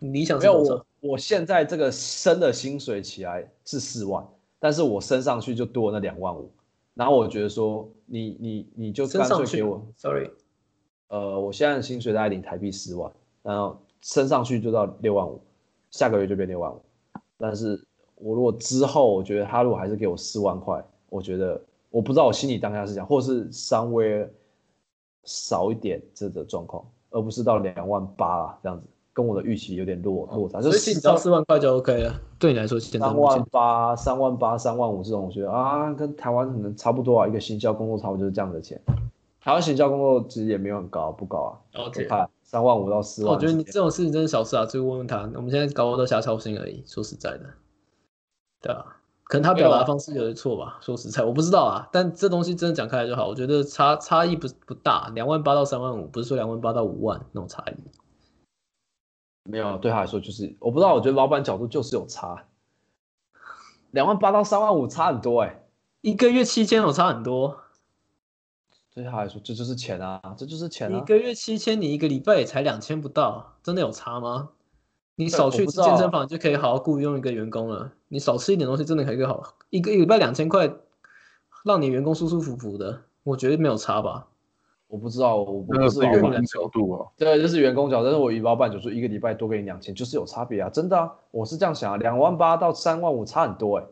[0.00, 1.10] 你理想没有是多少我？
[1.12, 4.24] 我现在这个升的薪水起来是四万，
[4.58, 6.50] 但是我升上去就多了那两万五，
[6.94, 10.30] 然后我觉得说你你你就干脆给我，，sorry，
[11.08, 13.10] 呃，我现在的薪水大概领台币四万，
[13.42, 15.40] 然后升上去就到六万五，
[15.90, 16.80] 下个月就变六万五，
[17.38, 17.82] 但是
[18.16, 21.60] 我如果之后我觉得他如果还是给我四万块，我觉得
[21.90, 24.28] 我不知道我心里当下是想，或是稍微
[25.24, 32.12] 少一点这个状况，而不是到两万八啊这样子，跟我的预期有点落落差，就所以你只要四万块就 OK 了。
[32.38, 38.80] 对你来说，现在三万八、三万八、三万五这种，我觉得啊，跟台湾可能差不多啊，一个行销工作差不多就是这样的钱。
[39.48, 41.56] 台湾行销工作其实也没有很高，不高啊。
[41.72, 43.34] 了解我看三万五到四万。
[43.34, 45.22] 我觉得你这种事情真是小事啊，就问问他。
[45.36, 47.46] 我们现在搞都瞎操心而已，说实在的，
[48.60, 48.84] 对啊，
[49.24, 50.76] 可能他表达方式有点错吧。
[50.82, 53.26] 说实在，我不知道啊，但这东西真的讲开来就好。
[53.26, 57.74] 我觉得差差异不不大，两万八到三万五，不是说两万八到五万那种差异。
[59.44, 62.44] 没有，对他来说就是我不知道，我觉得老板角度就是有差，
[63.92, 65.62] 两万八到三万五差很多哎、
[66.02, 67.56] 一个月七千有差很多，
[68.98, 70.98] 对他来说这就是钱啊，这就是钱啊。
[70.98, 74.48] 一个月七千，你一个礼拜也才两千不到，真的有差吗？
[75.14, 77.92] 你少去健身房，就可以好好雇佣一个员工了。
[78.08, 80.68] 你少吃一点东西，真的可以好一个一礼拜两千块，
[81.64, 84.26] 让你员工舒舒服服的，我觉得没有差吧。
[84.88, 93.84] 我不知道，我我那个是不是老板员工角度啊，对，这是员工角度，但是我以老板角度，一个礼拜多给你两千，就是有差别啊，真的啊，我是这样想啊，两万八到三万五差很多哎、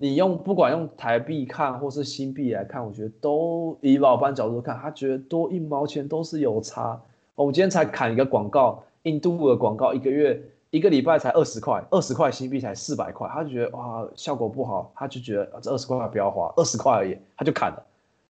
[0.00, 7.00] 你用不管用台币看或是新币来看，我觉得都以老板角度看，他觉得多一毛钱都是有差。
[7.34, 10.40] 我们今天才砍一个广告，印度的广告一个月
[10.70, 17.82] 一个礼拜才二十块，二十块新币才四百块，他就觉得哇效果不好，他就觉得这二十块不要花，二十块而已，他就砍了。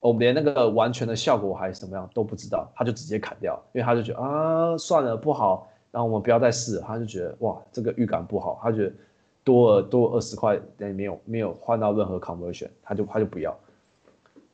[0.00, 8.92] 我们连那个完全的效果还是怎么样都不知道，他就直接砍掉，因为他就觉得啊算了不好，然后我们不要再试，他就觉得哇这个预感不好，他觉得
[9.44, 13.56] 多了多二十块，但没有没有换到任何 conversion，他就他就不要，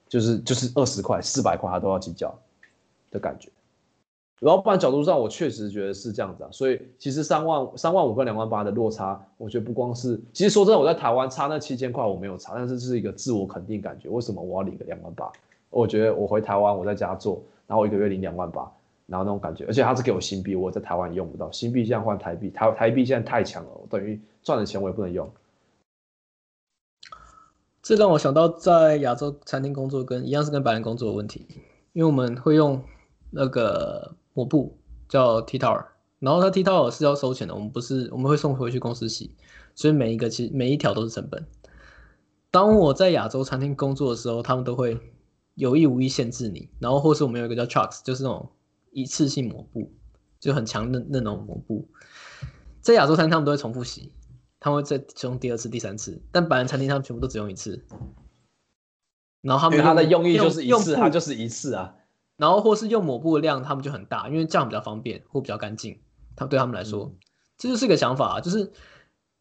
[0.09, 2.37] 就是就是二十块四百块他都要计较
[3.11, 3.51] 的感觉。
[4.41, 14.09] 老板角度上，我确实觉得是这样子啊，所以其实三万三万五跟两万八的落差，我觉得不光是，其实说真的，我在台湾差那七千块我没有差，但是这是一个自我肯定感觉。
[14.09, 15.33] 为什么我要领个两万八？
[15.71, 18.71] 我觉得我回台湾我在家做，然后我一个月领两万八，
[19.09, 25.29] 然后那种感觉，而且他是给我新币，我在台湾也用不到，新币现在换台币，台台币现在太强了，我等于赚的钱我也不能用。
[27.83, 31.47] 这让我想到在亚洲餐厅工作跟一样是跟白人工作的问题，
[31.95, 32.83] 因为我们会用
[33.31, 34.77] 那个抹布
[35.09, 35.87] 叫 T Tower，
[36.19, 39.35] 然后它 T Tower 是要收钱的，我们不是我们会送回去公司洗，
[39.75, 41.47] 所以每一个其实每一条都是成本。
[42.51, 45.01] 当我在亚洲餐厅工作的时候，他们都会
[45.55, 48.51] 有意无意限制你，然后或是我们有一个叫 Trucks，就是那种
[49.01, 49.93] 一次性抹布，
[50.41, 51.89] 就很强的那种抹布，
[52.81, 54.13] 在亚洲餐厅他们都会重复洗，
[54.61, 57.85] 他们会再使用第二次、第三次，但白人餐厅他们全部都只用一次。
[59.41, 61.95] 然后他们他的用意就是一次，用布它就是一次啊。
[62.37, 66.01] 然后或是用抹布的量，他们就很大，因为这样比较方便或比较干净。
[66.37, 67.19] 他对他们来说，嗯
[67.57, 68.73] 这就是个想法、啊，就是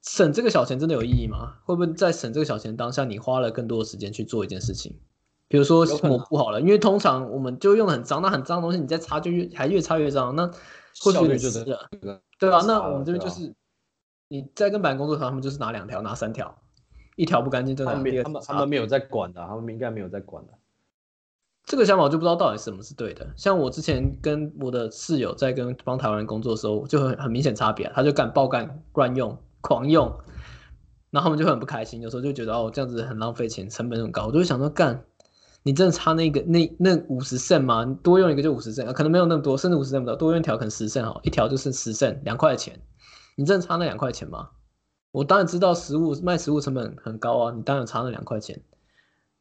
[0.01, 1.57] 省这个小钱真的有意义吗？
[1.63, 4.99] 会不会在省这个小钱当下，你花了更多的时间去做一件事情？
[5.47, 10.45] 比如说抹布好了，因为通常我们就用的很脏，那很脏的东西你再擦就越还越擦越脏，那
[11.01, 11.89] 或许就得湿了，
[12.39, 13.53] 对啊，那我们这边就是
[14.27, 16.57] 你在跟白人工作的时候，他们就是拿两条，拿三条，
[17.15, 20.53] 一条不干净就拿他们第二条他们他们没有在管的，他们应该没有在管的。
[21.65, 23.27] 这个想法我就不知道到底什么是对的。
[23.35, 30.07] 像我之前跟我的室友在跟帮台湾人工作的时候，就很很明显差别啊、他就干爆干乱用狂用，
[31.11, 34.27] 然后他们就很不开心，有时候就觉得哦这样子很浪费钱，成本很高。
[34.27, 35.03] 我就会想说干，
[35.67, 37.83] 你真的差那个那那五十 cent 吗？
[37.83, 42.79] 你多用一个就五十 cent，可能没有那么多，甚至五十 cent 不到，多用一条可能十 cent 好，一条就是十 cent 两块钱，
[43.35, 44.47] 你真的差那两块钱吗？
[45.11, 48.61] 我当然知道食物卖食物成本很高啊，你当然差那两块钱。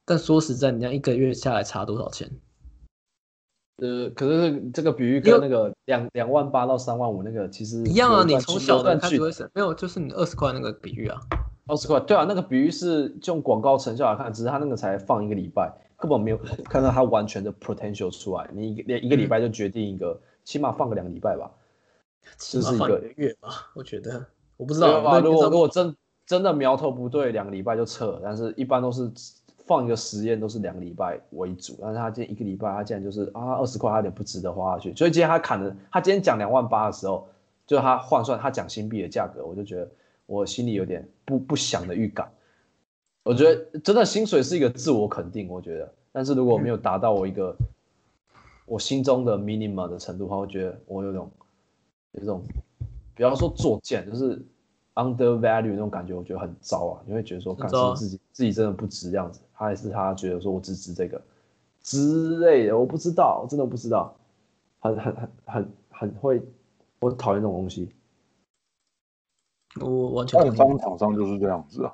[0.05, 2.29] 但说实在，你这样一个月下来差多少钱？
[3.77, 11.21] 呃，可是这个比喻跟那个两两万八到三万五那个其实一样啊，你从小段距开始会省，没有，就是你二十块那个比喻啊。
[11.69, 18.49] 二十块，对啊，那个比喻是用广告成效来看，只是他那个才放一个礼拜，根本没有看到他完全的 potential 出来。
[18.53, 21.51] 你一个连一个礼拜就决定一个，起码放个两个礼拜吧。
[22.39, 25.01] 这是一个个月吧，我觉得，我不知道。
[25.01, 25.21] 对吧？
[25.21, 25.95] 如果如果真
[26.27, 28.21] 真的苗头不对，两个礼拜就撤。
[28.23, 29.11] 但是一般都是
[29.65, 31.79] 放一个实验，都是两个礼拜为主。
[31.81, 34.95] 但是他今天一个礼拜，他竟然就是啊二十块，他有点不值得花下去。
[34.97, 37.29] 所以今天他砍的，他今天讲两万八的时候，
[37.65, 39.89] 就他换算他讲新币的价格，我就觉得
[40.27, 42.29] 我心里有点不不祥的预感。
[43.27, 47.57] 我觉得真的薪水是一个自我肯定，我觉得，但是如果没有达到我一个
[48.67, 51.29] 我心中的 minimum 的程度的话，我觉得我有种
[52.13, 52.41] 有种，
[53.17, 54.41] 比方说作贱，就是
[54.95, 57.03] undervalue 那种感觉，我觉得很糟啊。
[57.05, 61.21] 你会觉得说，干是很糟啊不是自己自己真的不值这样子，他还是他觉得说我只值这个
[61.83, 64.17] 之类的，我不知道，我真的不知道，
[64.79, 66.41] 很很很很很会，
[67.01, 67.91] 我讨厌这种东西。
[69.81, 70.79] 我完全但同意。
[70.79, 71.93] 商场上就是这样子啊。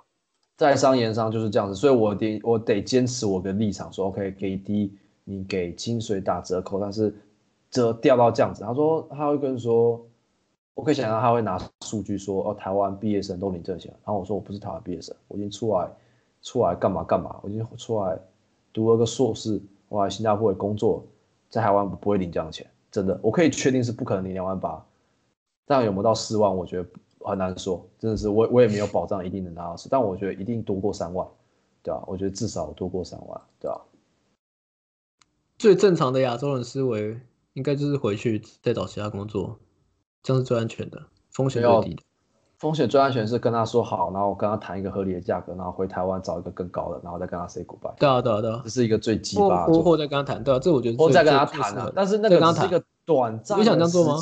[0.62, 7.12] 在商言商就是这样子，所以我得我得坚持我的立场，说 OK 给低，你给薪水打折扣，但是
[7.70, 8.62] 折掉到这样子。
[8.62, 10.00] 他说他会跟说，
[10.74, 13.92] 我可以想象他会拿数据说，哦，台湾毕业生都领这钱。
[14.04, 15.88] 然后我说我不是台湾毕业生，我已经出来
[16.42, 18.16] 出来干嘛干嘛，我已经出来
[18.72, 21.04] 读了个硕士，我来新加坡也工作，
[21.50, 24.84] 在台湾不会领这样的钱，真的，我可以确定是不可能领两万八，
[25.66, 26.86] 但有没有到四万，我觉得
[27.24, 31.26] 很难说，真的是我我也没有保障一定能拿到十，但我觉得一定多过三万，
[31.82, 33.80] 对吧、我觉得至少多过三万，对吧、
[35.58, 37.20] 最正常的亚洲人思维，
[37.54, 39.58] 应该就是回去再找其他工作，
[40.22, 42.02] 这样是最安全的，风险最低的。
[42.58, 48.70] 风险最安全是跟他说好，然后我跟他谈一个合理的价格，然后回台湾找一个更高的，然后再跟他 say goodbye，对啊，对啊，对啊这。
[48.70, 54.16] 是一个最鸡巴的做法或再跟他谈，对啊，这我觉得最或再跟他谈啊但是那个是一个短暂的你想这样做吗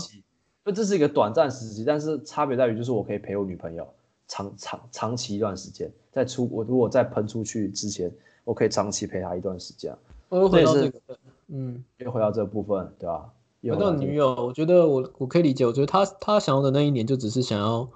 [0.72, 3.86] 这是一个短暂时期，但是差别在于，就是我可以陪我女朋友
[4.28, 8.12] 长长长期一段时间，在出我如果在喷出去之前，
[8.44, 9.94] 我可以长期陪她一段时间，
[10.28, 11.00] 我又回到这个，
[11.48, 13.28] 嗯，又回到这部分，对吧？
[13.60, 17.88] 又回到女友，我觉得我我可以理解，我觉得他他想要的那一年就只是想要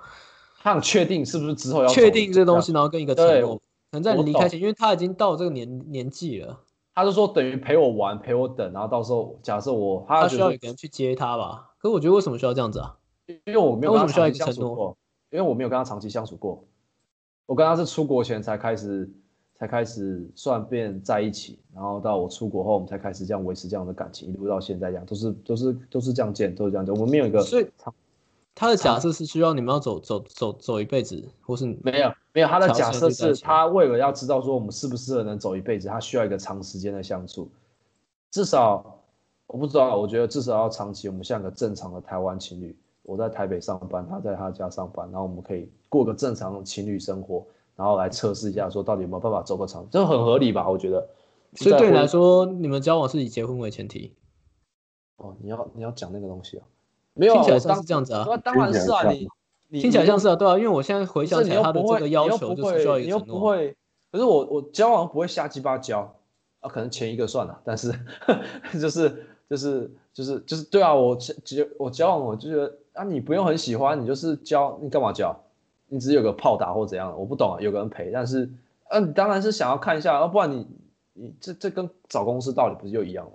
[0.62, 6.60] 他想确定是不是之后要确定这东西，然后跟一个承对诺，可能在离开前，因为他已经到这个年年纪了，
[6.94, 11.70] 他就说等于陪我玩，陪我等，然后到时候假设我他他需要有个人去接他吧。
[11.84, 12.96] 可是我觉得为什么需要这样子啊？
[13.26, 14.96] 因为我没有跟他长期相处过，
[15.28, 16.64] 因为我没有跟他长期相处过，
[17.44, 19.06] 我跟他是出国前才开始
[19.54, 27.66] 才开始算变在一起，然后到我出国后，我们才开始这样维持这样的感情，一路到现在这样，都是都是都是这样见，都是这样见，我们没有一个所以
[28.54, 37.50] 他的假设是需要你们要走走走走一辈子，或是没有没有，他的假设是他为了要知道说我们适不适合能走一辈子，他需要一个长时间的相处，
[38.30, 39.03] 至少
[39.46, 47.46] 我不知道，我觉得至少要长期，我们像个正常的台湾情侣，我在台北上班，他在他家上班，然后我们可以过个正常的情侣生活，
[47.76, 50.68] 然后来测试一下说到底有没有办法走个长，这很合理吧？
[50.68, 51.06] 我觉得。
[51.56, 54.12] 所以对你在来说，你们交往是以结婚为前提，
[55.18, 56.64] 哦，你要你要讲那个东西啊？
[57.12, 59.28] 没有啊，听起来像是这样子啊，那当然是啊，你
[59.68, 63.76] 你听起来像是啊，对啊，因为我现在回想起来他的这个要求就是需要会，你又一个承诺，不会。
[64.10, 66.12] 可是我我交往不会瞎鸡巴交
[66.58, 67.92] 啊，可能前一个算了，但是
[68.80, 75.38] 就是就是就是就是对啊，我交我交往我就觉得啊，你不用很喜欢，你就是交，你干嘛交？
[75.88, 78.50] 你只是有个炮打或怎样，我不懂啊，有个人陪，但是
[78.88, 80.66] 啊，你当然是想要看一下，要、不然你
[81.12, 83.32] 你这这跟找公司道理不是就一样吗？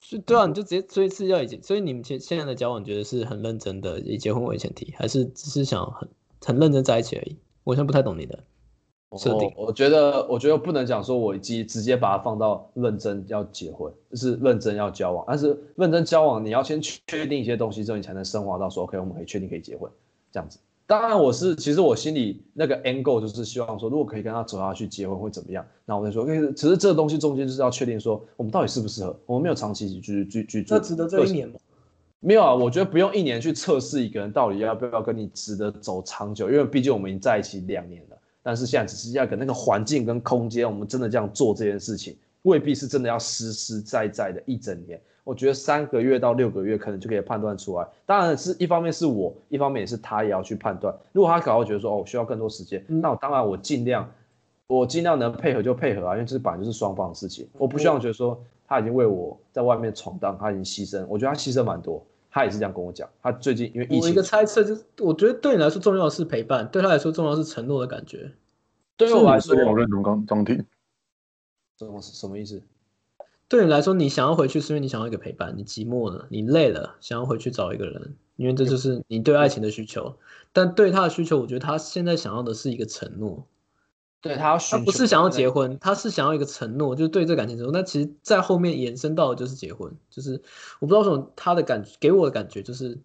[0.00, 6.08] 是对啊，你就直接所以是要以结，所以你们现现在的交往，觉得是很认真的，以结婚为前提，还是只是想很
[6.44, 7.36] 很认真在一起而已？
[7.64, 8.38] 我现在不太懂你的，
[9.16, 15.24] 设定我我觉得，我觉得不能讲说我已经直接把它放到认真要结婚，就是认真要交往。
[15.26, 19.90] 但是认真交往，你要先确定一些东西之后，你才能升华到说，OK，我们可以确定可以结婚
[20.30, 20.58] 这样子。
[20.88, 25.66] 当然，我是其实我心里那个 goal 就是希望说，如果可以跟他走下去结婚会怎么样？
[25.84, 30.74] 那我就说，因为其实这个东西中间就是要确定说，我们到底适不适合，我们没有长期居居居住。
[30.74, 31.58] 那值得这一年吗？
[32.20, 38.15] 没有啊，我觉得不用一年去测试一个人到底要不要跟你值得走长久，因为毕竟我们已经在一起两年了。
[38.46, 45.00] 但是现在只是要跟那个环境跟空间，我们真的这样做这件事情，未必是真的要实实在在的一整年。
[45.24, 47.84] 我觉得三个月到六个月可能就可以判断出来。
[48.06, 50.94] 当然是一方面是我，一方面也是他也要去判断。
[51.10, 54.08] 如果他搞到觉得说哦需要更多时间，那我当然我尽量，
[54.68, 57.48] 我尽量能配合就配合啊，因为这本来就是双方的事情。
[57.58, 61.04] 我不希望觉得说他已经为我在外面闯荡，他已经牺牲。
[61.08, 62.00] 我觉得他牺牲蛮多，
[62.36, 63.08] 他也是这样跟我讲。
[63.22, 68.30] 他最近因为疫情，我一个猜测就是，我觉得对你来说重要的是陪伴，对他来说重要是承诺的感觉。
[68.94, 70.62] 对我来说，我认同刚张婷。
[71.78, 72.62] 什么什么意思？
[73.48, 80.14] 对你来说，你想要回去是因为你想要一个陪伴，你寂寞了，你累了，想要回去找一个人，因为这就是你对爱情的需求。
[80.52, 83.46] 但对他的需求，我觉得他现在想要的是一个承诺。
[84.26, 87.72] 对他要，他不是想要结婚，他是想要一个承诺，就是对这感情承诺。
[87.72, 90.42] 那其实，在后面延伸到的就是结婚，就是
[90.80, 92.98] 我不知道为什么他的感觉给我的感觉就是，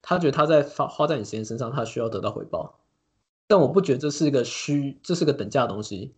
[0.00, 2.78] 他觉得他在花花在你时间身上，他需要得到回报。
[3.46, 6.14] 但我不觉得这是一个虚，这是个等价的东西。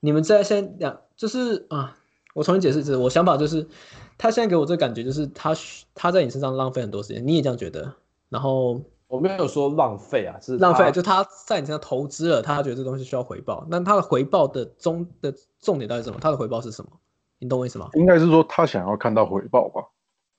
[0.00, 1.98] 你们在先两，就是啊。
[2.34, 3.68] 我重新解释一次，我想法就是，
[4.16, 5.54] 他现在给我这感觉就是他
[5.94, 7.92] 他在你身上浪费很多时间，你也这样觉得。
[8.30, 8.80] 然后
[9.12, 13.62] 我没有说浪费啊，是浪费，就他在你身上投资了，他觉得这东西需要回报。
[13.68, 15.30] 那他的回报的中的
[15.60, 16.18] 重点到底是什么？
[16.18, 16.90] 他的回报是什么？
[17.38, 17.90] 你懂我意思吗？
[17.92, 19.82] 应该是说他想要看到回报吧。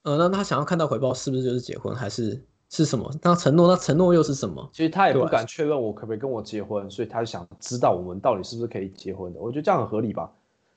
[0.02, 3.08] 呃，那他想要看到回报是不是就是结婚，还是是什么？
[3.22, 4.68] 他承诺，那承诺又是什么？
[4.74, 9.40] 其实他也不敢确认我可不可以跟我结婚，所以他就想知道我们到底是不是可以结婚的。
[9.40, 10.32] 我觉得这样很合理吧。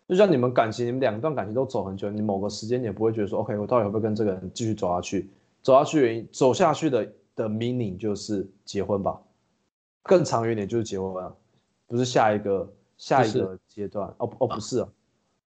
[0.07, 5.31] 就像你们感情，你们两段感情都走很久，你某个时间点不会觉得说，OK，我到底会不会跟这个人继续走下去？
[5.63, 9.21] 走下去原因，走下去的的 meaning 就是结婚吧，
[10.03, 11.33] 更长远点就是结婚啊，
[11.87, 14.89] 不是下一个下一个阶段哦哦不是啊，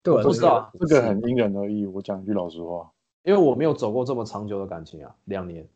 [0.03, 1.88] 对，我不知道，这个很因人而异。
[1.88, 2.91] 我讲一句老实话，
[3.23, 5.68] 因为我没有走过这么长久的感情啊，两年，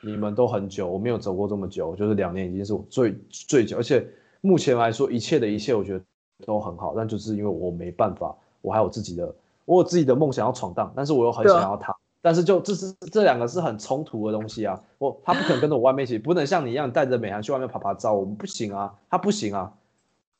[0.00, 4.04] 你们都很久，我没有走过这么久，就是两年已经是我最最久，而且
[4.40, 6.04] 目前来说，一切的一切，我觉得。
[6.44, 9.32] 都很好，但就是因为我没办法，我还有自己的，
[9.66, 11.94] 我有自己的梦想要闯荡，但是我又很想要他，
[12.24, 19.74] 但是就这是这两个是很冲突的东西啊，我他不可能跟着我外面一起，不能像你一样带着美涵去外面拍拍照，我们不行啊，他不行啊，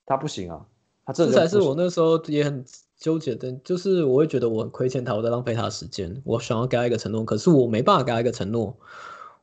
[0.06, 0.64] 他不行啊，
[1.04, 2.64] 他这才是我那时候也很
[2.96, 8.74] 纠结的，就是我会觉得我很亏欠他，我在浪费他的时间，我想要给他一个承诺，可是我没办法给他一个承诺，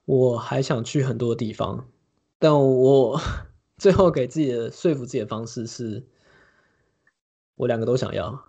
[0.05, 1.85] 我还想去很多地方，
[2.39, 3.22] 但我
[3.77, 6.03] 最后给自己的说服自己的方式是。
[7.55, 8.43] 我两个都想要，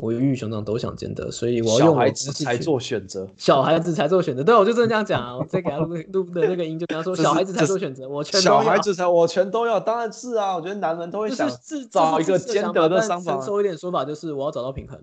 [0.00, 4.42] 我鱼与熊掌都想兼得，所以我要用孩子才做选择，小孩子才做选择。
[4.42, 5.36] 对，我就真的这样讲啊！
[5.36, 10.56] 我再给他录录的那个音，就跟他说，小孩子才做选择，我全小孩子才我全都要，当然是啊！
[10.56, 11.50] 我觉得男人都会想
[11.90, 13.32] 找一个兼得的方法。
[13.32, 14.98] 成熟一点说法就是，我要找到平衡，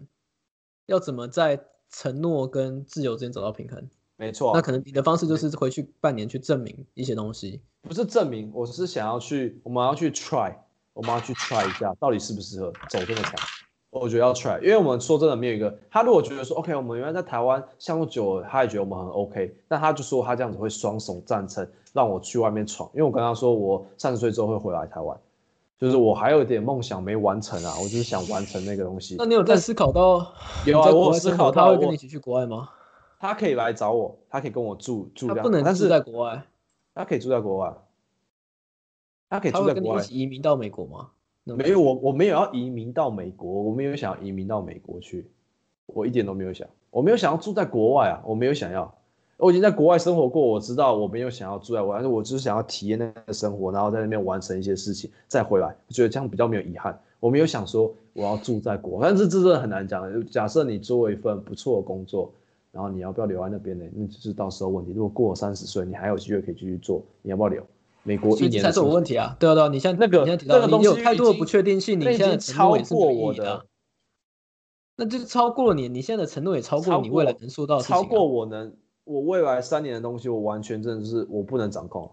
[0.88, 1.60] 要怎么在
[1.92, 3.88] 承诺跟自由之间找到平衡？
[4.16, 10.56] 没错，那可能你的方式就是回去半年去证明一些东西，不是证明，我是想要去，我们要去 try。
[10.94, 13.36] 我们要去 try 一下，到底适不适合走这么长？
[14.00, 15.78] 我觉得要 try，因为我们说真的没有一个。
[15.90, 22.90] 他如果觉得说 OK，我们原来在台湾相处久了，他也觉得我们很 OK，那他就说他这样子会双手赞成，让我去外面闯。
[22.94, 25.18] 因为我跟他说我三十岁之后会回来台湾，
[25.80, 29.16] 就是我还有一点梦想没完成啊，我就是想完成那个东西。
[29.18, 30.26] 那你有在思考到？
[30.66, 32.70] 有啊，我思考他会跟你一起去国外吗？
[33.20, 35.28] 他可以来找我，他可以跟我住住。
[35.28, 36.44] 他不能住在国外，
[36.94, 37.74] 他可以住在国外。
[39.30, 40.04] 他可以住在国外。
[40.10, 41.10] 移民到美国吗？
[41.56, 45.26] 没有，我我没有要移民到美国，我没有想要移民到美国去，
[45.86, 48.94] 我一点都没有想，我没有想要住在国外啊，我没有想要，
[49.38, 57.00] 我已经在国外生活过，我知道我没有想要住在国外，但是我只是想要体验那个生活，然后在那边完成一些事情再回来，我觉得这样比较没有遗憾。
[57.20, 60.24] 我没有想说我要住在国，但是这真的很难讲。
[60.28, 62.32] 假设你做一份不错的工作，
[62.72, 63.86] 然后你要不要留在那边呢？
[63.96, 64.92] 那就是到时候问题。
[64.92, 67.64] 如果过了三十岁，你还有机会可以继续做，你要不要留？
[68.08, 69.36] 美国一年才是我问题啊！
[69.38, 73.66] 对啊对啊，你像那个那个东西有太多的不确定性，你现在超过我的，
[74.96, 82.10] 那就超过了你，你现在的承诺也超过你未来能做到，超过我能，我未来三年的东西，我完全真的是我不能掌控，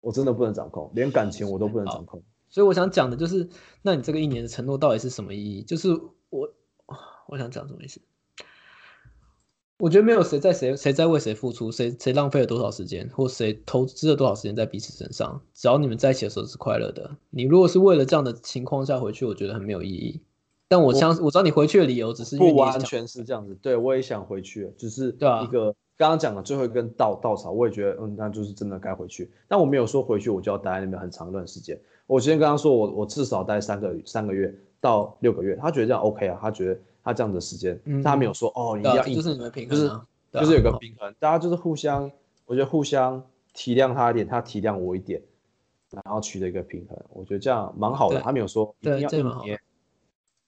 [0.00, 2.22] 我真的不能掌控，连感情我都不能掌控。
[2.48, 3.48] 所以我想讲的就是，
[3.82, 5.62] 那你这个一年的承诺到底是什么意义？
[5.62, 5.88] 就是
[6.30, 6.48] 我
[7.26, 8.00] 我想讲什么意思？
[9.78, 15.40] 我觉得没有谁在谁谁在为谁付出，谁谁浪费了多少时间，或谁投资了多少时间在彼此身上。
[15.52, 20.20] 只要你们在一起的时候是快乐的，你如果是为了这样的情况下回去，我觉得很没有意义。
[20.68, 23.54] 但我相我知道你回去的理由只是不完全是这样子。
[23.60, 29.30] 对我也想回去，只是对啊一个刚刚讲的最后一根稻稻草，我也觉得嗯，那就是真的该回去。
[29.48, 31.78] 但我没有说回去我就要待在那边很长一段时间。
[32.06, 42.10] 我之前跟他说我我至少待三个三个月到六个月，他觉得这样 OK 啊，他觉得他这样的时间，嗯他没有说哦你要就是你们平就是衡啊，对啊就是有个平衡，大家就是互相，
[42.46, 43.22] 我觉得互相
[43.52, 45.20] 体谅他一点，他体谅我一点，
[45.90, 48.20] 然后取得一个平衡，我觉得这样蛮好的。
[48.20, 49.60] 他没有说一定要一年，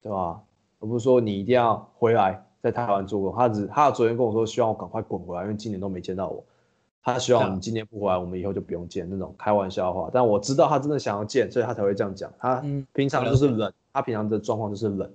[0.02, 0.40] 对吧？
[0.80, 3.32] 而不是说你一定要回来在台湾做工。
[3.34, 6.44] 他只他昨天跟我说，希望我赶快滚回来，因为今年都没见到我。
[7.02, 10.10] 他希望你今年不回来，我们以后就不用见那种开玩笑话。
[10.12, 12.32] 但我知道他真的想要见，所以他才会这样讲。
[12.38, 15.10] 他嗯平常就是冷，他平常的状况就是冷。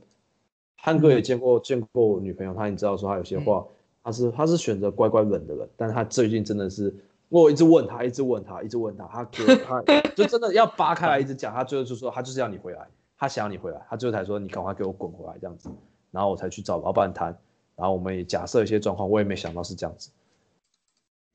[0.84, 3.64] 汉哥也见过见过我女朋友，他也知道说他有些话，
[4.04, 6.92] 他是他是选择乖乖冷的人，但是他最近真的是，
[7.30, 9.80] 我一直问他，一直问他，一直问他，他给他
[10.18, 15.70] 就真的要扒开来一直讲，他最后就说他就是要你回来，他想要你回来，他最后才说你赶快给我滚回来这样子，
[16.10, 17.28] 然后我才去找老板谈，
[17.76, 20.10] 然后我们也假设一些状况，我也没想到是这样子。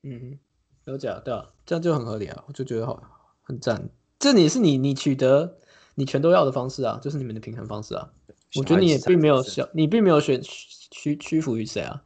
[0.03, 0.39] 嗯哼，
[0.91, 3.01] 有假对啊，这样就很合理啊，我就觉得好
[3.43, 3.87] 很赞。
[4.19, 5.55] 这也是你你取得
[5.95, 8.11] 你全都要的方式啊，就是你们的平衡方式啊。
[8.55, 12.01] 我觉得你也并没有想，你并没有选屈屈服于谁啊。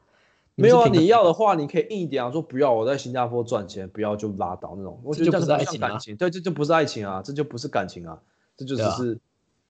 [0.56, 5.00] 没有啊，你要的话，你可以硬一点啊，说不要我在新加坡赚钱，不要就拉倒那种。
[5.04, 8.20] 我觉得这就不是样爱情啊像感情，对，这就不是爱情啊，这就不是感情啊，
[8.58, 9.20] 这就只是，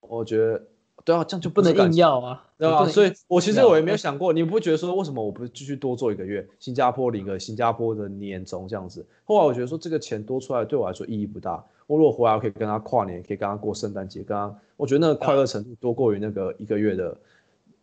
[0.02, 0.64] 我觉得，
[1.06, 2.86] 对啊，这样就不能硬要啊，对吧？
[2.88, 9.06] 所以我其实我也没有想过，你不觉得说为什么我不继续多做一个月，新加坡领个新加坡的年终这样子？
[9.24, 11.64] 后来我觉得说这个钱多出来对我来说意义不大。
[11.92, 17.18] 我如果回来，我可以跟他跨年，可以跟他过圣诞节，跟他，我觉得那个快乐程度多过于那个一个月的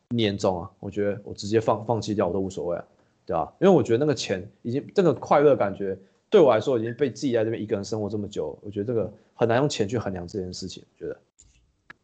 [0.09, 0.70] 年终啊。
[0.80, 2.85] 我觉得我直接放放弃掉我都无所谓啊，
[3.26, 3.52] 对吧？
[3.60, 5.94] 因为我觉得那个钱已经这个快乐感觉
[6.30, 10.82] 对我来说已经被自己在这边一个人生活这么久，我觉得这个很难用钱去衡量这件事情。
[10.90, 11.20] 我觉得。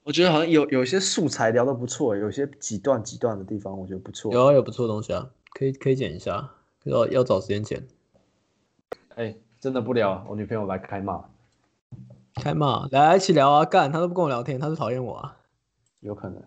[0.02, 4.30] 我觉得好像有有一些素材聊得不错，有些几段几段的地方，我觉得不错。
[4.30, 6.50] 有啊有不错的东西啊，可以可以剪一下，
[6.84, 7.82] 要要找时间剪。
[9.14, 11.24] 哎、真的不聊，我女朋友来开骂，
[12.42, 15.36] 开骂来一起聊啊，干他都不跟我聊天，他是讨厌我啊？
[16.00, 16.42] 有可能。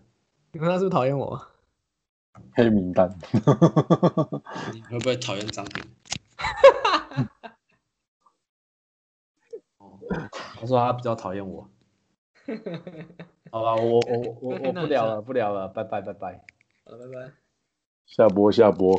[0.52, 1.40] 你看他是不是讨厌我？
[2.54, 3.10] 黑名单。
[4.72, 5.84] 你会不会讨厌张平？
[10.60, 11.68] 他说他比较讨厌我。
[13.50, 16.40] 好吧，我我我我 我不聊了，不聊了，拜拜拜拜。
[16.84, 17.32] 好了，拜拜。
[18.06, 18.98] 下播下播。